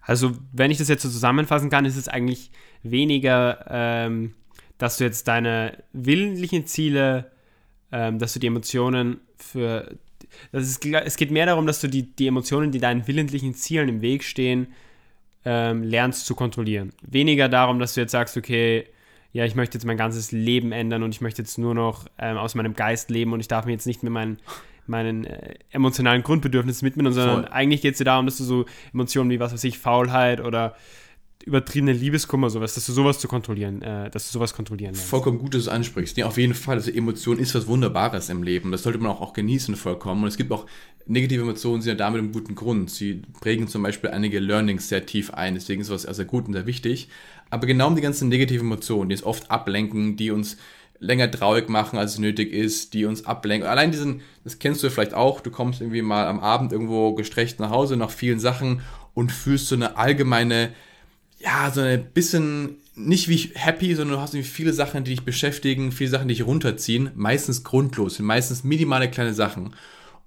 Also, 0.00 0.32
wenn 0.52 0.70
ich 0.70 0.78
das 0.78 0.88
jetzt 0.88 1.02
so 1.02 1.08
zusammenfassen 1.08 1.70
kann, 1.70 1.86
ist 1.86 1.96
es 1.96 2.08
eigentlich 2.08 2.50
weniger, 2.82 3.64
ähm, 3.70 4.34
dass 4.76 4.98
du 4.98 5.04
jetzt 5.04 5.26
deine 5.28 5.82
willentlichen 5.92 6.66
Ziele, 6.66 7.30
ähm, 7.90 8.18
dass 8.18 8.34
du 8.34 8.38
die 8.38 8.48
Emotionen 8.48 9.20
für 9.36 9.96
das 10.52 10.68
ist, 10.68 10.84
es 10.84 11.16
geht 11.16 11.30
mehr 11.30 11.46
darum, 11.46 11.66
dass 11.66 11.80
du 11.80 11.88
die, 11.88 12.14
die 12.14 12.26
Emotionen, 12.26 12.72
die 12.72 12.80
deinen 12.80 13.06
willentlichen 13.06 13.54
Zielen 13.54 13.88
im 13.88 14.02
Weg 14.02 14.24
stehen, 14.24 14.68
ähm, 15.44 15.82
lernst 15.82 16.26
zu 16.26 16.34
kontrollieren. 16.34 16.92
Weniger 17.02 17.48
darum, 17.48 17.78
dass 17.78 17.94
du 17.94 18.00
jetzt 18.00 18.12
sagst, 18.12 18.36
okay, 18.36 18.86
ja, 19.32 19.44
ich 19.44 19.54
möchte 19.56 19.76
jetzt 19.76 19.84
mein 19.84 19.96
ganzes 19.96 20.32
Leben 20.32 20.72
ändern 20.72 21.02
und 21.02 21.14
ich 21.14 21.20
möchte 21.20 21.42
jetzt 21.42 21.58
nur 21.58 21.74
noch 21.74 22.06
ähm, 22.18 22.36
aus 22.36 22.54
meinem 22.54 22.74
Geist 22.74 23.10
leben 23.10 23.32
und 23.32 23.40
ich 23.40 23.48
darf 23.48 23.66
mir 23.66 23.72
jetzt 23.72 23.86
nicht 23.86 24.02
mehr 24.02 24.12
meinen, 24.12 24.38
meinen 24.86 25.24
äh, 25.24 25.56
emotionalen 25.70 26.22
Grundbedürfnissen 26.22 26.86
widmen, 26.86 27.12
sondern 27.12 27.42
Voll. 27.42 27.52
eigentlich 27.52 27.82
geht 27.82 27.92
es 27.92 27.98
dir 27.98 28.04
darum, 28.04 28.26
dass 28.26 28.38
du 28.38 28.44
so 28.44 28.64
Emotionen 28.92 29.30
wie, 29.30 29.40
was 29.40 29.52
weiß 29.52 29.64
ich, 29.64 29.78
Faulheit 29.78 30.40
oder 30.40 30.76
übertriebene 31.46 31.92
Liebeskummer, 31.92 32.50
sowas, 32.50 32.74
dass 32.74 32.86
du 32.86 32.92
sowas 32.92 33.18
zu 33.18 33.28
kontrollieren, 33.28 33.82
äh, 33.82 34.10
dass 34.10 34.26
du 34.26 34.32
sowas 34.32 34.54
kontrollieren 34.54 34.94
lernst. 34.94 35.08
Vollkommen 35.08 35.38
gut, 35.38 35.54
dass 35.54 35.64
du 35.64 35.70
ansprichst. 35.70 36.16
Ja, 36.16 36.26
auf 36.26 36.38
jeden 36.38 36.54
Fall. 36.54 36.76
Also 36.76 36.90
Emotion 36.90 37.38
ist 37.38 37.54
was 37.54 37.66
Wunderbares 37.66 38.28
im 38.30 38.42
Leben. 38.42 38.72
Das 38.72 38.82
sollte 38.82 38.98
man 38.98 39.10
auch, 39.10 39.20
auch 39.20 39.32
genießen 39.32 39.76
vollkommen. 39.76 40.22
Und 40.22 40.28
es 40.28 40.36
gibt 40.36 40.52
auch 40.52 40.66
negative 41.06 41.42
Emotionen, 41.42 41.82
sind 41.82 41.90
ja 41.90 41.96
damit 41.96 42.20
im 42.20 42.32
guten 42.32 42.54
Grund. 42.54 42.90
Sie 42.90 43.22
prägen 43.40 43.68
zum 43.68 43.82
Beispiel 43.82 44.10
einige 44.10 44.40
Learnings 44.40 44.88
sehr 44.88 45.04
tief 45.04 45.32
ein. 45.34 45.54
Deswegen 45.54 45.82
ist 45.82 45.90
was 45.90 46.02
sehr 46.02 46.24
gut 46.24 46.46
und 46.46 46.54
sehr 46.54 46.66
wichtig. 46.66 47.08
Aber 47.50 47.66
genau 47.66 47.88
um 47.88 47.96
die 47.96 48.02
ganzen 48.02 48.28
negativen 48.28 48.66
Emotionen, 48.66 49.10
die 49.10 49.14
es 49.14 49.24
oft 49.24 49.50
ablenken, 49.50 50.16
die 50.16 50.30
uns 50.30 50.56
länger 50.98 51.30
traurig 51.30 51.68
machen, 51.68 51.98
als 51.98 52.12
es 52.12 52.18
nötig 52.18 52.52
ist, 52.52 52.94
die 52.94 53.04
uns 53.04 53.26
ablenken. 53.26 53.68
Allein 53.68 53.90
diesen, 53.90 54.22
das 54.44 54.58
kennst 54.58 54.82
du 54.82 54.90
vielleicht 54.90 55.14
auch, 55.14 55.40
du 55.40 55.50
kommst 55.50 55.80
irgendwie 55.80 56.02
mal 56.02 56.26
am 56.26 56.40
Abend 56.40 56.72
irgendwo 56.72 57.14
gestreckt 57.14 57.60
nach 57.60 57.70
Hause 57.70 57.96
nach 57.96 58.10
vielen 58.10 58.40
Sachen 58.40 58.80
und 59.12 59.30
fühlst 59.30 59.68
so 59.68 59.74
eine 59.74 59.96
allgemeine, 59.96 60.70
ja, 61.44 61.70
so 61.70 61.82
ein 61.82 62.06
bisschen, 62.12 62.76
nicht 62.94 63.28
wie 63.28 63.50
happy, 63.54 63.94
sondern 63.94 64.16
du 64.16 64.22
hast 64.22 64.34
irgendwie 64.34 64.48
viele 64.48 64.72
Sachen, 64.72 65.04
die 65.04 65.10
dich 65.10 65.24
beschäftigen, 65.24 65.92
viele 65.92 66.10
Sachen, 66.10 66.28
die 66.28 66.34
dich 66.34 66.46
runterziehen, 66.46 67.10
meistens 67.14 67.64
grundlos, 67.64 68.16
sind 68.16 68.26
meistens 68.26 68.64
minimale 68.64 69.10
kleine 69.10 69.34
Sachen. 69.34 69.74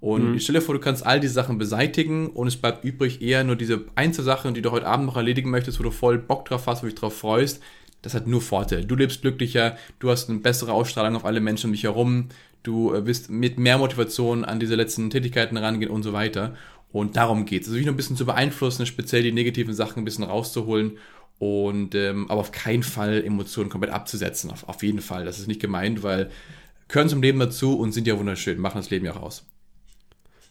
Und 0.00 0.30
mhm. 0.30 0.34
ich 0.36 0.44
stelle 0.44 0.60
dir 0.60 0.64
vor, 0.64 0.76
du 0.76 0.80
kannst 0.80 1.04
all 1.04 1.18
diese 1.18 1.32
Sachen 1.34 1.58
beseitigen 1.58 2.28
und 2.28 2.46
es 2.46 2.56
bleibt 2.56 2.84
übrig 2.84 3.20
eher 3.20 3.42
nur 3.42 3.56
diese 3.56 3.84
Einzelsachen, 3.96 4.54
die 4.54 4.62
du 4.62 4.70
heute 4.70 4.86
Abend 4.86 5.06
noch 5.06 5.16
erledigen 5.16 5.50
möchtest, 5.50 5.80
wo 5.80 5.82
du 5.82 5.90
voll 5.90 6.18
Bock 6.18 6.44
drauf 6.44 6.66
hast, 6.66 6.82
wo 6.82 6.86
du 6.86 6.92
dich 6.92 7.00
drauf 7.00 7.18
freust. 7.18 7.60
Das 8.02 8.14
hat 8.14 8.28
nur 8.28 8.40
Vorteile. 8.40 8.84
Du 8.84 8.94
lebst 8.94 9.22
glücklicher, 9.22 9.76
du 9.98 10.10
hast 10.10 10.30
eine 10.30 10.38
bessere 10.38 10.72
Ausstrahlung 10.72 11.16
auf 11.16 11.24
alle 11.24 11.40
Menschen 11.40 11.66
um 11.66 11.72
dich 11.72 11.82
herum, 11.82 12.28
du 12.62 12.94
äh, 12.94 13.06
wirst 13.06 13.28
mit 13.28 13.58
mehr 13.58 13.78
Motivation 13.78 14.44
an 14.44 14.60
diese 14.60 14.76
letzten 14.76 15.10
Tätigkeiten 15.10 15.56
rangehen 15.56 15.90
und 15.90 16.04
so 16.04 16.12
weiter. 16.12 16.54
Und 16.90 17.16
darum 17.16 17.44
geht 17.44 17.62
es. 17.62 17.68
Also, 17.68 17.76
dich 17.76 17.86
noch 17.86 17.92
ein 17.92 17.96
bisschen 17.96 18.16
zu 18.16 18.26
beeinflussen, 18.26 18.86
speziell 18.86 19.22
die 19.22 19.32
negativen 19.32 19.74
Sachen 19.74 20.00
ein 20.00 20.04
bisschen 20.04 20.24
rauszuholen 20.24 20.98
und 21.38 21.94
ähm, 21.94 22.30
aber 22.30 22.40
auf 22.40 22.52
keinen 22.52 22.82
Fall 22.82 23.22
Emotionen 23.24 23.70
komplett 23.70 23.92
abzusetzen. 23.92 24.50
Auf, 24.50 24.68
auf 24.68 24.82
jeden 24.82 25.00
Fall. 25.00 25.24
Das 25.24 25.38
ist 25.38 25.46
nicht 25.46 25.60
gemeint, 25.60 26.02
weil 26.02 26.30
gehören 26.88 27.08
zum 27.08 27.22
Leben 27.22 27.38
dazu 27.38 27.78
und 27.78 27.92
sind 27.92 28.06
ja 28.06 28.18
wunderschön, 28.18 28.58
machen 28.58 28.78
das 28.78 28.90
Leben 28.90 29.04
ja 29.04 29.12
auch 29.12 29.22
aus. 29.22 29.46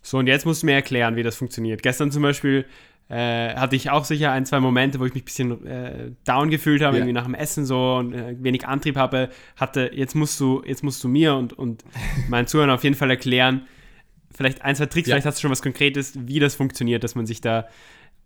So, 0.02 0.20
und 0.20 0.28
jetzt 0.28 0.46
musst 0.46 0.62
du 0.62 0.68
mir 0.68 0.74
erklären, 0.74 1.16
wie 1.16 1.24
das 1.24 1.36
funktioniert. 1.36 1.84
Gestern 1.84 2.12
zum 2.12 2.22
Beispiel 2.22 2.66
äh, 3.10 3.56
hatte 3.56 3.76
ich 3.76 3.90
auch 3.90 4.06
sicher 4.06 4.32
ein, 4.32 4.46
zwei 4.46 4.60
Momente, 4.60 5.00
wo 5.00 5.06
ich 5.06 5.14
mich 5.14 5.24
ein 5.24 5.26
bisschen 5.26 5.68
äh, 5.68 6.12
down 6.26 6.50
gefühlt 6.50 6.82
habe, 6.82 6.98
ja. 6.98 7.00
irgendwie 7.02 7.14
nach 7.14 7.26
dem 7.26 7.34
Essen 7.34 7.66
so 7.66 7.96
und 7.96 8.14
äh, 8.14 8.36
wenig 8.40 8.66
Antrieb 8.66 8.96
habe. 8.96 9.30
Hatte, 9.58 9.92
jetzt 9.94 10.16
musst 10.16 10.40
du, 10.40 10.62
jetzt 10.66 10.84
musst 10.84 11.04
du 11.04 11.10
mir 11.10 11.36
und, 11.36 11.54
und 11.54 11.84
meinen 12.30 12.48
Zuhörern 12.48 12.70
auf 12.70 12.84
jeden 12.84 12.96
Fall 12.96 13.10
erklären, 13.10 13.68
vielleicht 14.38 14.62
ein, 14.62 14.76
zwei 14.76 14.86
Tricks, 14.86 15.08
ja. 15.10 15.16
vielleicht 15.16 15.26
hast 15.26 15.40
du 15.40 15.42
schon 15.42 15.52
was 15.52 15.62
Konkretes, 15.62 16.14
wie 16.16 16.40
das 16.40 16.56
funktioniert, 16.56 17.04
dass 17.04 17.16
man 17.16 17.26
sich 17.26 17.42
da 17.42 17.62
ein 17.62 17.66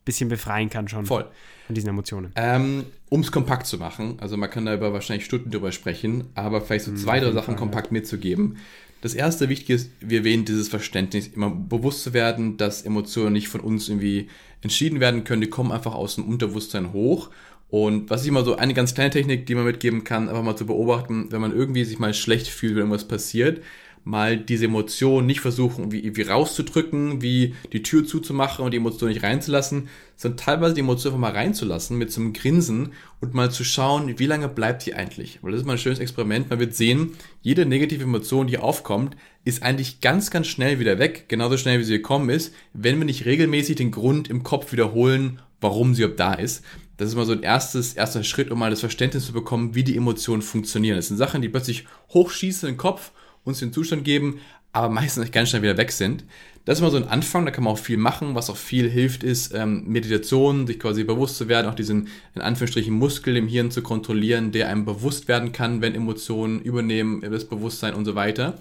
bisschen 0.06 0.30
befreien 0.30 0.70
kann 0.70 0.88
schon. 0.88 1.06
Voll. 1.06 1.26
Von 1.66 1.76
diesen 1.76 1.90
Emotionen. 1.90 2.34
Ähm, 2.36 2.86
um 3.10 3.22
es 3.22 3.32
kompakt 3.32 3.66
zu 3.66 3.78
machen, 3.78 4.18
also 4.20 4.36
man 4.36 4.50
kann 4.50 4.66
da 4.66 4.74
über 4.74 4.94
wahrscheinlich 4.94 5.26
Stunden 5.26 5.50
drüber 5.50 5.72
sprechen, 5.72 6.26
aber 6.36 6.62
vielleicht 6.62 6.86
so 6.86 6.92
hm, 6.92 6.98
zwei, 6.98 7.20
drei 7.20 7.32
Sachen 7.32 7.54
Fall, 7.54 7.56
kompakt 7.56 7.88
ja. 7.88 7.94
mitzugeben. 7.94 8.58
Das 9.00 9.16
erste 9.16 9.50
Wichtige 9.50 9.74
ist, 9.74 9.90
wir 10.00 10.20
erwähnen 10.20 10.46
dieses 10.46 10.68
Verständnis, 10.68 11.28
immer 11.28 11.50
bewusst 11.50 12.04
zu 12.04 12.14
werden, 12.14 12.58
dass 12.58 12.84
Emotionen 12.84 13.34
nicht 13.34 13.48
von 13.48 13.62
uns 13.62 13.90
irgendwie 13.90 14.30
entschieden 14.62 15.00
werden 15.00 15.24
können, 15.24 15.42
die 15.42 15.50
kommen 15.50 15.72
einfach 15.72 15.96
aus 15.96 16.16
dem 16.16 16.26
Unterbewusstsein 16.26 16.94
hoch. 16.94 17.30
Und 17.70 18.10
was 18.10 18.24
ich 18.24 18.28
immer 18.28 18.44
so, 18.44 18.58
eine 18.58 18.74
ganz 18.74 18.94
kleine 18.94 19.10
Technik, 19.10 19.46
die 19.46 19.56
man 19.56 19.64
mitgeben 19.64 20.04
kann, 20.04 20.28
einfach 20.28 20.44
mal 20.44 20.58
zu 20.58 20.66
beobachten, 20.66 21.32
wenn 21.32 21.42
man 21.42 21.54
irgendwie 21.54 21.86
sich 21.86 22.00
mal 22.00 22.14
schlecht 22.14 22.48
fühlt, 22.48 22.74
wenn 22.74 22.82
irgendwas 22.82 23.08
passiert, 23.08 23.64
mal 24.04 24.38
diese 24.38 24.66
Emotion 24.66 25.26
nicht 25.26 25.42
versuchen, 25.42 25.92
wie, 25.92 26.16
wie 26.16 26.22
rauszudrücken, 26.22 27.22
wie 27.22 27.56
die 27.72 27.84
Tür 27.84 28.06
zuzumachen 28.06 28.66
und 28.66 28.72
die 28.72 28.78
Emotion 28.78 29.10
nicht 29.10 29.24
reinzulassen, 29.24 29.90
sondern 30.16 30.38
teilweise 30.38 30.74
die 30.74 30.82
Emotion 30.82 31.14
einfach 31.14 31.30
mal 31.30 31.38
reinzulassen 31.38 31.98
mit 31.98 32.12
so 32.12 32.22
einem 32.22 32.34
Grinsen 32.34 32.94
und 33.20 33.34
mal 33.34 33.52
zu 33.52 33.64
schauen, 33.64 34.18
wie 34.18 34.26
lange 34.26 34.48
bleibt 34.48 34.86
die 34.86 34.96
eigentlich. 34.96 35.40
Weil 35.42 35.52
das 35.52 35.62
ist 35.62 35.68
mal 35.68 35.74
ein 35.74 35.80
schönes 35.80 36.00
Experiment. 36.00 36.50
Man 36.50 36.60
wird 36.60 36.76
sehen, 36.76 37.12
jede 37.42 37.66
negative 37.66 38.04
Emotion, 38.04 38.48
die 38.48 38.58
aufkommt, 38.58 39.16
ist 39.46 39.64
eigentlich 39.64 40.02
ganz, 40.02 40.32
ganz 40.32 40.48
schnell 40.48 40.80
wieder 40.80 41.00
weg, 41.00 41.26
genauso 41.28 41.58
schnell 41.58 41.80
wie 41.80 41.84
sie 41.84 41.98
gekommen 41.98 42.30
ist, 42.30 42.54
wenn 42.74 42.98
wir 42.98 43.06
nicht 43.06 43.26
regelmäßig 43.26 43.76
den 43.76 43.92
Grund 43.92 44.30
im 44.30 44.44
Kopf 44.44 44.72
wiederholen, 44.72 45.40
warum 45.60 45.94
sie 45.94 46.02
überhaupt 46.04 46.20
da 46.20 46.34
ist. 46.34 46.64
Das 46.98 47.10
ist 47.10 47.16
mal 47.16 47.26
so 47.26 47.32
ein 47.34 47.44
erstes, 47.44 47.94
erster 47.94 48.24
Schritt, 48.24 48.52
um 48.52 48.60
mal 48.60 48.70
das 48.70 48.80
Verständnis 48.80 49.26
zu 49.26 49.34
bekommen, 49.34 49.74
wie 49.74 49.84
die 49.84 49.98
Emotionen 49.98 50.44
funktionieren. 50.44 50.98
Das 50.98 51.08
sind 51.08 51.18
Sachen, 51.18 51.42
die 51.42 51.50
plötzlich 51.50 51.86
hochschießen 52.14 52.70
im 52.70 52.78
Kopf 52.78 53.12
uns 53.44 53.60
den 53.60 53.74
Zustand 53.74 54.04
geben, 54.04 54.40
aber 54.74 54.90
meistens 54.90 55.32
ganz 55.32 55.50
schnell 55.50 55.62
wieder 55.62 55.78
weg 55.78 55.92
sind. 55.92 56.24
Das 56.64 56.78
ist 56.78 56.82
immer 56.82 56.92
so 56.92 56.98
ein 56.98 57.08
Anfang, 57.08 57.46
da 57.46 57.52
kann 57.52 57.64
man 57.64 57.74
auch 57.74 57.80
viel 57.80 57.98
machen. 57.98 58.36
Was 58.36 58.50
auch 58.52 58.58
viel 58.58 58.88
hilft, 58.88 59.24
ist 59.24 59.54
ähm, 59.54 59.84
Meditation, 59.88 60.68
sich 60.68 60.80
quasi 60.80 61.04
bewusst 61.04 61.38
zu 61.38 61.48
werden, 61.48 61.68
auch 61.68 61.74
diesen 61.74 62.08
in 62.36 62.42
Anführungsstrichen 62.42 62.94
Muskel 62.94 63.36
im 63.36 63.48
Hirn 63.48 63.72
zu 63.72 63.82
kontrollieren, 63.82 64.52
der 64.52 64.70
einem 64.70 64.86
bewusst 64.86 65.28
werden 65.28 65.54
kann, 65.54 65.82
wenn 65.82 65.96
Emotionen 65.96 66.62
übernehmen, 66.62 67.22
das 67.22 67.46
Bewusstsein 67.46 67.96
und 67.96 68.06
so 68.06 68.14
weiter. 68.14 68.60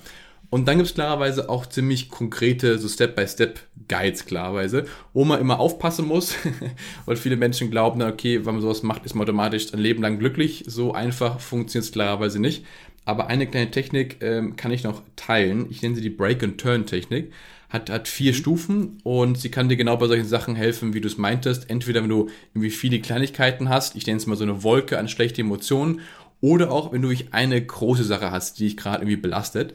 Und 0.50 0.66
dann 0.66 0.78
gibt 0.78 0.88
es 0.88 0.94
klarerweise 0.94 1.48
auch 1.48 1.64
ziemlich 1.66 2.08
konkrete, 2.08 2.78
so 2.78 2.88
Step-by-Step-Guides 2.88 4.26
klarerweise, 4.26 4.86
wo 5.12 5.24
man 5.24 5.40
immer 5.40 5.60
aufpassen 5.60 6.06
muss, 6.06 6.34
weil 7.06 7.16
viele 7.16 7.36
Menschen 7.36 7.70
glauben, 7.70 8.02
okay, 8.02 8.44
wenn 8.44 8.54
man 8.54 8.60
sowas 8.60 8.82
macht, 8.82 9.04
ist 9.04 9.14
man 9.14 9.22
automatisch 9.22 9.72
ein 9.72 9.78
Leben 9.78 10.02
lang 10.02 10.18
glücklich. 10.18 10.64
So 10.66 10.92
einfach 10.92 11.38
funktioniert 11.38 11.84
es 11.84 11.92
klarerweise 11.92 12.40
nicht. 12.40 12.64
Aber 13.04 13.26
eine 13.28 13.46
kleine 13.46 13.70
Technik 13.70 14.18
ähm, 14.20 14.56
kann 14.56 14.72
ich 14.72 14.84
noch 14.84 15.02
teilen. 15.16 15.66
Ich 15.70 15.82
nenne 15.82 15.94
sie 15.94 16.02
die 16.02 16.10
Break-and-Turn-Technik. 16.10 17.32
Hat, 17.68 17.88
hat 17.88 18.08
vier 18.08 18.32
mhm. 18.32 18.36
Stufen 18.36 18.98
und 19.04 19.38
sie 19.38 19.50
kann 19.50 19.68
dir 19.68 19.76
genau 19.76 19.96
bei 19.96 20.08
solchen 20.08 20.26
Sachen 20.26 20.56
helfen, 20.56 20.92
wie 20.92 21.00
du 21.00 21.08
es 21.08 21.18
meintest. 21.18 21.70
Entweder 21.70 22.02
wenn 22.02 22.10
du 22.10 22.28
irgendwie 22.52 22.70
viele 22.70 23.00
Kleinigkeiten 23.00 23.68
hast, 23.68 23.96
ich 23.96 24.06
nenne 24.06 24.18
es 24.18 24.26
mal 24.26 24.36
so 24.36 24.44
eine 24.44 24.62
Wolke 24.62 24.98
an 24.98 25.08
schlechten 25.08 25.42
Emotionen, 25.42 26.00
oder 26.40 26.70
auch 26.70 26.92
wenn 26.92 27.02
du 27.02 27.12
eine 27.32 27.64
große 27.64 28.04
Sache 28.04 28.30
hast, 28.30 28.58
die 28.58 28.64
dich 28.64 28.76
gerade 28.76 29.02
irgendwie 29.02 29.16
belastet. 29.16 29.74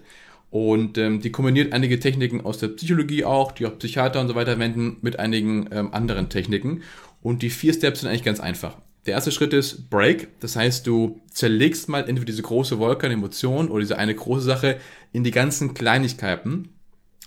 Und 0.50 0.98
ähm, 0.98 1.22
die 1.22 1.32
kombiniert 1.32 1.74
einige 1.74 2.00
Techniken 2.00 2.42
aus 2.42 2.60
der 2.60 2.70
Psychologie 2.70 3.26
auch, 3.26 3.52
die 3.52 3.66
auch 3.66 3.78
Psychiater 3.78 4.22
und 4.22 4.30
so 4.30 4.36
weiter 4.36 4.58
wenden, 4.58 4.98
mit 5.02 5.20
einigen 5.20 5.68
ähm, 5.72 5.94
anderen 5.94 6.30
Techniken. 6.30 6.82
Und 7.22 7.42
die 7.42 7.50
vier 7.50 7.74
Steps 7.74 8.02
sind 8.02 8.10
eigentlich 8.10 8.24
ganz 8.24 8.40
einfach. 8.40 8.78
Der 9.06 9.14
erste 9.14 9.32
Schritt 9.32 9.54
ist 9.54 9.90
Break. 9.90 10.40
Das 10.40 10.56
heißt, 10.56 10.88
du 10.88 11.22
zerlegst 11.32 11.90
mal 11.90 12.02
entweder 12.02 12.26
diese 12.26 12.42
große 12.42 12.80
Wolke 12.80 13.06
an 13.06 13.14
Emotionen 13.14 13.70
oder 13.70 13.82
diese 13.82 13.98
eine 13.98 14.16
große 14.16 14.46
Sache 14.46 14.80
in 15.12 15.24
die 15.24 15.32
ganzen 15.32 15.74
Kleinigkeiten. 15.74 16.70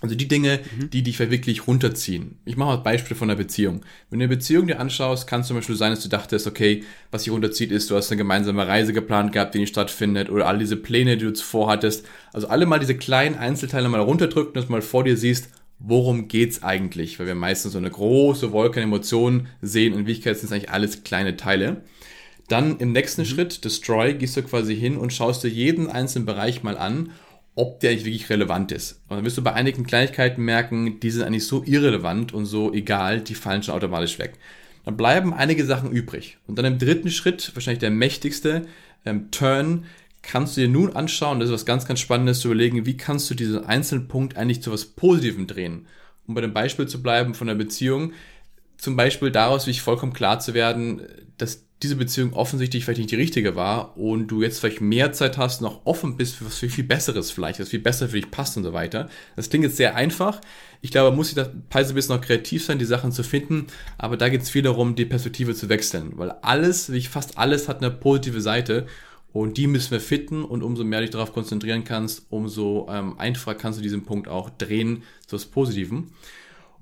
Also 0.01 0.15
die 0.15 0.29
Dinge, 0.29 0.61
mhm. 0.77 0.89
die 0.91 1.03
dich 1.03 1.19
wirklich 1.19 1.67
runterziehen. 1.67 2.37
Ich 2.45 2.55
mache 2.55 2.69
mal 2.69 2.83
Beispiel 2.83 3.17
von 3.17 3.29
einer 3.29 3.37
Beziehung. 3.37 3.81
Wenn 4.09 4.19
du 4.19 4.23
eine 4.23 4.33
Beziehung 4.33 4.67
dir 4.67 4.79
anschaust, 4.79 5.27
kann 5.27 5.41
es 5.41 5.47
zum 5.47 5.57
Beispiel 5.57 5.75
sein, 5.75 5.91
dass 5.91 6.01
du 6.01 6.07
dachtest, 6.07 6.47
okay, 6.47 6.85
was 7.11 7.23
dich 7.23 7.33
runterzieht, 7.33 7.69
ist, 7.71 7.89
du 7.89 7.95
hast 7.97 8.09
eine 8.09 8.17
gemeinsame 8.17 8.65
Reise 8.65 8.93
geplant 8.93 9.33
gehabt, 9.33 9.55
die 9.55 9.59
nicht 9.59 9.69
stattfindet, 9.69 10.29
oder 10.29 10.47
all 10.47 10.57
diese 10.57 10.77
Pläne, 10.77 11.17
die 11.17 11.25
du 11.25 11.33
zuvor 11.33 11.69
hattest. 11.69 12.05
Also 12.31 12.47
alle 12.47 12.65
mal 12.65 12.79
diese 12.79 12.95
kleinen 12.95 13.35
Einzelteile 13.35 13.89
mal 13.89 13.99
runterdrücken, 13.99 14.53
dass 14.53 14.67
du 14.67 14.71
mal 14.71 14.81
vor 14.81 15.03
dir 15.03 15.17
siehst, 15.17 15.49
worum 15.79 16.27
geht's 16.27 16.63
eigentlich? 16.63 17.19
Weil 17.19 17.27
wir 17.27 17.35
meistens 17.35 17.73
so 17.73 17.77
eine 17.77 17.89
große 17.89 18.51
Wolke 18.51 18.79
an 18.79 18.87
Emotionen 18.87 19.47
sehen. 19.61 19.93
In 19.93 19.99
Wirklichkeit 19.99 20.37
sind 20.37 20.47
es 20.47 20.51
eigentlich 20.51 20.69
alles 20.69 21.03
kleine 21.03 21.37
Teile. 21.37 21.81
Dann 22.47 22.77
im 22.77 22.91
nächsten 22.91 23.21
mhm. 23.21 23.25
Schritt, 23.25 23.63
Destroy, 23.63 24.13
gehst 24.13 24.35
du 24.35 24.43
quasi 24.43 24.75
hin 24.75 24.97
und 24.97 25.13
schaust 25.13 25.43
dir 25.43 25.49
jeden 25.49 25.89
einzelnen 25.89 26.25
Bereich 26.25 26.63
mal 26.63 26.77
an, 26.77 27.11
ob 27.55 27.79
der 27.79 27.91
eigentlich 27.91 28.05
wirklich 28.05 28.29
relevant 28.29 28.71
ist. 28.71 29.01
Und 29.07 29.17
dann 29.17 29.25
wirst 29.25 29.37
du 29.37 29.43
bei 29.43 29.53
einigen 29.53 29.85
Kleinigkeiten 29.85 30.43
merken, 30.43 30.99
die 30.99 31.11
sind 31.11 31.23
eigentlich 31.23 31.45
so 31.45 31.63
irrelevant 31.65 32.33
und 32.33 32.45
so 32.45 32.73
egal, 32.73 33.21
die 33.21 33.35
fallen 33.35 33.63
schon 33.63 33.75
automatisch 33.75 34.17
weg. 34.19 34.33
Dann 34.85 34.97
bleiben 34.97 35.33
einige 35.33 35.65
Sachen 35.65 35.91
übrig. 35.91 36.37
Und 36.47 36.57
dann 36.57 36.65
im 36.65 36.79
dritten 36.79 37.11
Schritt, 37.11 37.51
wahrscheinlich 37.53 37.79
der 37.79 37.91
mächtigste, 37.91 38.65
ähm, 39.05 39.29
Turn, 39.29 39.85
kannst 40.29 40.55
du 40.55 40.61
dir 40.61 40.67
nun 40.67 40.95
anschauen, 40.95 41.39
das 41.39 41.49
ist 41.49 41.53
was 41.53 41.65
ganz, 41.65 41.85
ganz 41.85 41.99
Spannendes 41.99 42.41
zu 42.41 42.49
überlegen, 42.49 42.85
wie 42.85 42.97
kannst 42.97 43.29
du 43.31 43.33
diesen 43.33 43.65
einzelnen 43.65 44.07
Punkt 44.07 44.37
eigentlich 44.37 44.61
zu 44.61 44.71
was 44.71 44.85
Positivem 44.85 45.47
drehen. 45.47 45.87
Um 46.27 46.35
bei 46.35 46.41
dem 46.41 46.53
Beispiel 46.53 46.87
zu 46.87 47.01
bleiben 47.01 47.33
von 47.33 47.47
der 47.47 47.55
Beziehung, 47.55 48.13
zum 48.77 48.95
Beispiel 48.95 49.31
daraus 49.31 49.65
wie 49.65 49.71
ich 49.71 49.81
vollkommen 49.81 50.13
klar 50.13 50.39
zu 50.39 50.53
werden, 50.53 51.01
dass 51.39 51.65
diese 51.81 51.95
Beziehung 51.95 52.33
offensichtlich 52.33 52.85
vielleicht 52.85 52.99
nicht 52.99 53.11
die 53.11 53.15
richtige 53.15 53.55
war 53.55 53.97
und 53.97 54.27
du 54.27 54.43
jetzt 54.43 54.59
vielleicht 54.59 54.81
mehr 54.81 55.13
Zeit 55.13 55.39
hast, 55.39 55.61
noch 55.61 55.85
offen 55.85 56.15
bist 56.15 56.35
für 56.35 56.45
was 56.45 56.57
viel 56.57 56.83
Besseres 56.83 57.31
vielleicht, 57.31 57.59
was 57.59 57.69
viel 57.69 57.79
besser 57.79 58.09
für 58.09 58.21
dich 58.21 58.29
passt 58.29 58.55
und 58.55 58.63
so 58.63 58.73
weiter. 58.73 59.09
Das 59.35 59.49
klingt 59.49 59.63
jetzt 59.63 59.77
sehr 59.77 59.95
einfach. 59.95 60.41
Ich 60.81 60.91
glaube, 60.91 61.09
man 61.09 61.17
muss 61.17 61.29
sich 61.29 61.35
da 61.35 61.45
ein 61.45 61.93
bisschen 61.95 62.15
noch 62.15 62.21
kreativ 62.21 62.63
sein, 62.65 62.77
die 62.77 62.85
Sachen 62.85 63.11
zu 63.11 63.23
finden, 63.23 63.65
aber 63.97 64.15
da 64.15 64.29
geht 64.29 64.43
es 64.43 64.51
viel 64.51 64.61
darum, 64.61 64.95
die 64.95 65.05
Perspektive 65.05 65.55
zu 65.55 65.69
wechseln, 65.69 66.11
weil 66.17 66.29
alles, 66.43 66.91
wie 66.91 67.01
fast 67.01 67.37
alles, 67.39 67.67
hat 67.67 67.77
eine 67.77 67.89
positive 67.89 68.41
Seite 68.41 68.85
und 69.31 69.57
die 69.57 69.67
müssen 69.67 69.91
wir 69.91 69.99
fitten 69.99 70.43
und 70.43 70.63
umso 70.63 70.83
mehr 70.83 71.01
dich 71.01 71.11
darauf 71.11 71.33
konzentrieren 71.33 71.83
kannst, 71.83 72.25
umso 72.29 72.87
ähm, 72.89 73.19
einfacher 73.19 73.55
kannst 73.55 73.79
du 73.79 73.83
diesen 73.83 74.03
Punkt 74.03 74.27
auch 74.27 74.49
drehen 74.49 75.03
zu 75.27 75.35
was 75.35 75.45
Positiven. 75.45 76.11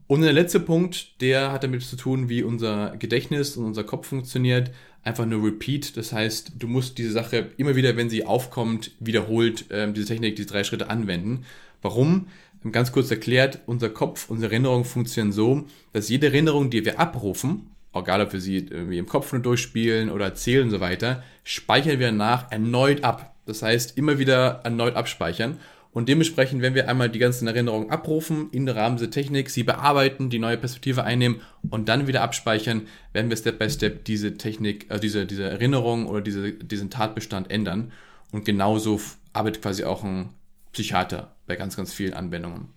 Und 0.08 0.22
der 0.22 0.32
letzte 0.32 0.62
Punkt, 0.62 1.20
der 1.22 1.52
hat 1.52 1.64
damit 1.64 1.84
zu 1.84 1.98
tun, 1.98 2.30
wie 2.30 2.42
unser 2.42 2.96
Gedächtnis 2.98 3.58
und 3.58 3.66
unser 3.66 3.84
Kopf 3.84 4.08
funktioniert. 4.08 4.72
Einfach 5.04 5.26
nur 5.26 5.46
Repeat. 5.46 5.98
Das 5.98 6.14
heißt, 6.14 6.54
du 6.58 6.68
musst 6.68 6.98
diese 6.98 7.12
Sache 7.12 7.52
immer 7.58 7.76
wieder, 7.76 7.98
wenn 7.98 8.10
sie 8.10 8.26
aufkommt, 8.26 8.92
wiederholt 9.02 9.66
ähm, 9.70 9.94
diese 9.94 10.08
Technik, 10.08 10.38
diese 10.38 10.48
drei 10.48 10.64
Schritte 10.64 10.90
anwenden. 10.90 11.44
Warum? 11.82 12.28
Ganz 12.72 12.92
kurz 12.92 13.12
erklärt, 13.12 13.60
unser 13.66 13.90
Kopf, 13.90 14.30
unsere 14.30 14.52
Erinnerungen 14.52 14.86
funktionieren 14.86 15.32
so, 15.32 15.66
dass 15.94 16.10
jede 16.10 16.28
Erinnerung, 16.28 16.70
die 16.70 16.84
wir 16.84 17.00
abrufen, 17.00 17.70
egal 18.02 18.22
ob 18.22 18.34
wir 18.34 18.40
sie 18.40 18.58
irgendwie 18.58 18.98
im 18.98 19.08
Kopf 19.08 19.32
nur 19.32 19.42
durchspielen 19.42 20.10
oder 20.10 20.36
zählen 20.36 20.66
und 20.66 20.72
so 20.72 20.80
weiter, 20.80 21.24
speichern 21.44 22.00
wir 22.00 22.12
nach 22.12 22.52
erneut 22.52 23.04
ab. 23.04 23.36
Das 23.46 23.62
heißt, 23.62 23.98
immer 23.98 24.20
wieder 24.20 24.62
erneut 24.64 24.96
abspeichern. 24.96 25.58
Und 25.92 26.10
dementsprechend, 26.10 26.62
wenn 26.62 26.76
wir 26.76 26.88
einmal 26.90 27.10
die 27.10 27.18
ganzen 27.18 27.48
Erinnerungen 27.48 27.90
abrufen, 27.90 28.50
in 28.52 28.68
der 28.68 28.76
Rahmen 28.76 28.98
dieser 28.98 29.10
Technik, 29.10 29.50
sie 29.50 29.64
bearbeiten, 29.64 30.30
die 30.30 30.38
neue 30.38 30.58
Perspektive 30.58 31.04
einnehmen 31.04 31.42
und 31.70 31.90
dann 31.90 32.06
wieder 32.06 32.22
abspeichern, 32.22 32.84
werden 33.14 33.30
wir 33.30 33.38
Step 33.38 33.58
by 33.58 33.70
Step 33.70 34.06
diese 34.06 34.38
Technik, 34.38 34.86
also 34.90 35.02
diese, 35.02 35.26
diese 35.26 35.50
Erinnerung 35.50 36.06
oder 36.06 36.22
diese, 36.22 36.52
diesen 36.52 36.92
Tatbestand 36.92 37.50
ändern. 37.50 37.92
Und 38.32 38.46
genauso 38.46 39.02
arbeitet 39.34 39.64
quasi 39.64 39.86
auch 39.86 40.04
ein 40.04 40.30
Psychiater 40.72 41.36
bei 41.48 41.56
ganz, 41.56 41.76
ganz 41.76 41.94
vielen 41.94 42.14
Anwendungen. 42.14 42.77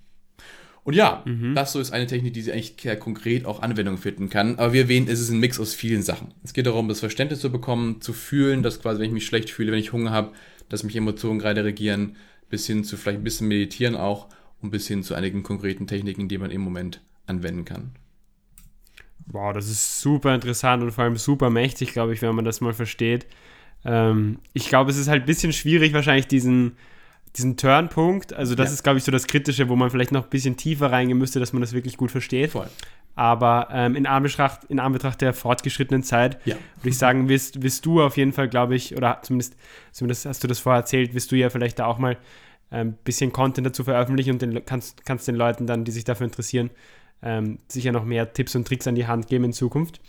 Und 0.90 0.96
ja, 0.96 1.22
mhm. 1.24 1.54
das 1.54 1.72
so 1.72 1.80
ist 1.80 1.92
eine 1.92 2.06
Technik, 2.06 2.34
die 2.34 2.42
sie 2.42 2.52
eigentlich 2.52 2.74
sehr 2.80 2.98
konkret 2.98 3.46
auch 3.46 3.62
Anwendung 3.62 3.96
finden 3.96 4.28
kann. 4.28 4.58
Aber 4.58 4.72
wir 4.72 4.82
erwähnen, 4.82 5.08
es 5.08 5.20
ist 5.20 5.30
ein 5.30 5.40
Mix 5.40 5.58
aus 5.60 5.74
vielen 5.74 6.02
Sachen. 6.02 6.34
Es 6.42 6.52
geht 6.52 6.66
darum, 6.66 6.88
das 6.88 7.00
Verständnis 7.00 7.40
zu 7.40 7.50
bekommen, 7.50 8.00
zu 8.00 8.12
fühlen, 8.12 8.62
dass 8.62 8.80
quasi, 8.80 8.98
wenn 8.98 9.06
ich 9.06 9.12
mich 9.12 9.26
schlecht 9.26 9.50
fühle, 9.50 9.72
wenn 9.72 9.78
ich 9.78 9.92
Hunger 9.92 10.10
habe, 10.10 10.32
dass 10.68 10.82
mich 10.82 10.96
Emotionen 10.96 11.38
gerade 11.38 11.64
regieren, 11.64 12.16
bis 12.48 12.66
hin 12.66 12.84
zu 12.84 12.96
vielleicht 12.96 13.20
ein 13.20 13.24
bisschen 13.24 13.48
meditieren 13.48 13.94
auch 13.94 14.28
und 14.60 14.70
bis 14.70 14.88
hin 14.88 15.02
zu 15.02 15.14
einigen 15.14 15.42
konkreten 15.42 15.86
Techniken, 15.86 16.28
die 16.28 16.38
man 16.38 16.50
im 16.50 16.60
Moment 16.60 17.00
anwenden 17.26 17.64
kann. 17.64 17.92
Wow, 19.26 19.52
das 19.52 19.70
ist 19.70 20.00
super 20.00 20.34
interessant 20.34 20.82
und 20.82 20.90
vor 20.90 21.04
allem 21.04 21.16
super 21.16 21.50
mächtig, 21.50 21.92
glaube 21.92 22.12
ich, 22.12 22.22
wenn 22.22 22.34
man 22.34 22.44
das 22.44 22.60
mal 22.60 22.72
versteht. 22.72 23.26
Ähm, 23.84 24.38
ich 24.52 24.68
glaube, 24.68 24.90
es 24.90 24.96
ist 24.96 25.08
halt 25.08 25.22
ein 25.22 25.26
bisschen 25.26 25.52
schwierig, 25.52 25.92
wahrscheinlich 25.92 26.26
diesen, 26.26 26.72
diesen 27.36 27.56
Turnpunkt. 27.56 28.32
Also, 28.32 28.54
das 28.54 28.68
ja. 28.68 28.74
ist, 28.74 28.82
glaube 28.82 28.98
ich, 28.98 29.04
so 29.04 29.12
das 29.12 29.26
Kritische, 29.26 29.68
wo 29.68 29.76
man 29.76 29.90
vielleicht 29.90 30.12
noch 30.12 30.24
ein 30.24 30.30
bisschen 30.30 30.56
tiefer 30.56 30.90
reingehen 30.90 31.18
müsste, 31.18 31.40
dass 31.40 31.52
man 31.52 31.60
das 31.60 31.72
wirklich 31.72 31.96
gut 31.96 32.10
versteht. 32.10 32.52
Voll. 32.52 32.68
Aber 33.16 33.68
ähm, 33.72 33.96
in, 33.96 34.06
Anbetracht, 34.06 34.64
in 34.68 34.78
Anbetracht 34.78 35.20
der 35.20 35.34
fortgeschrittenen 35.34 36.02
Zeit 36.02 36.38
ja. 36.44 36.56
würde 36.76 36.88
ich 36.88 36.98
sagen, 36.98 37.28
wirst, 37.28 37.62
wirst 37.62 37.84
du 37.84 38.02
auf 38.02 38.16
jeden 38.16 38.32
Fall, 38.32 38.48
glaube 38.48 38.74
ich, 38.76 38.96
oder 38.96 39.18
zumindest, 39.22 39.56
zumindest 39.92 40.26
hast 40.26 40.42
du 40.42 40.48
das 40.48 40.58
vorher 40.58 40.80
erzählt, 40.80 41.12
wirst 41.12 41.30
du 41.32 41.36
ja 41.36 41.50
vielleicht 41.50 41.78
da 41.78 41.86
auch 41.86 41.98
mal 41.98 42.16
ein 42.70 42.88
ähm, 42.88 42.94
bisschen 43.04 43.32
Content 43.32 43.66
dazu 43.66 43.84
veröffentlichen 43.84 44.30
und 44.30 44.42
den, 44.42 44.64
kannst, 44.64 45.04
kannst 45.04 45.26
den 45.26 45.34
Leuten 45.34 45.66
dann, 45.66 45.84
die 45.84 45.90
sich 45.90 46.04
dafür 46.04 46.24
interessieren, 46.24 46.70
ähm, 47.22 47.58
sicher 47.68 47.92
noch 47.92 48.04
mehr 48.04 48.32
Tipps 48.32 48.54
und 48.54 48.66
Tricks 48.66 48.86
an 48.86 48.94
die 48.94 49.06
Hand 49.06 49.26
geben 49.26 49.44
in 49.44 49.52
Zukunft. 49.52 50.00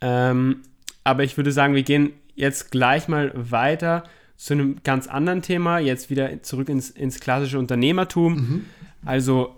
Ähm, 0.00 0.62
aber 1.04 1.22
ich 1.22 1.36
würde 1.36 1.52
sagen, 1.52 1.74
wir 1.74 1.84
gehen 1.84 2.12
jetzt 2.34 2.70
gleich 2.70 3.08
mal 3.08 3.32
weiter 3.34 4.04
zu 4.36 4.54
einem 4.54 4.76
ganz 4.82 5.06
anderen 5.06 5.42
Thema, 5.42 5.78
jetzt 5.78 6.10
wieder 6.10 6.42
zurück 6.42 6.68
ins, 6.68 6.90
ins 6.90 7.20
klassische 7.20 7.58
Unternehmertum. 7.58 8.34
Mhm. 8.34 8.64
Also 9.04 9.54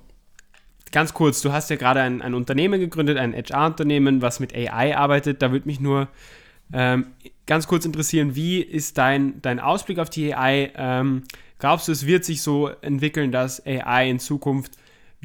ganz 0.92 1.14
kurz, 1.14 1.40
du 1.42 1.52
hast 1.52 1.70
ja 1.70 1.76
gerade 1.76 2.00
ein, 2.00 2.22
ein 2.22 2.34
Unternehmen 2.34 2.80
gegründet, 2.80 3.18
ein 3.18 3.34
HR-Unternehmen, 3.34 4.22
was 4.22 4.40
mit 4.40 4.54
AI 4.54 4.96
arbeitet. 4.96 5.42
Da 5.42 5.52
würde 5.52 5.66
mich 5.66 5.80
nur 5.80 6.08
ähm, 6.72 7.08
ganz 7.46 7.66
kurz 7.66 7.84
interessieren, 7.84 8.34
wie 8.34 8.60
ist 8.60 8.98
dein, 8.98 9.40
dein 9.42 9.60
Ausblick 9.60 9.98
auf 9.98 10.10
die 10.10 10.34
AI? 10.34 10.72
Ähm, 10.76 11.22
glaubst 11.58 11.88
du, 11.88 11.92
es 11.92 12.06
wird 12.06 12.24
sich 12.24 12.42
so 12.42 12.68
entwickeln, 12.68 13.32
dass 13.32 13.64
AI 13.64 14.10
in 14.10 14.18
Zukunft 14.18 14.72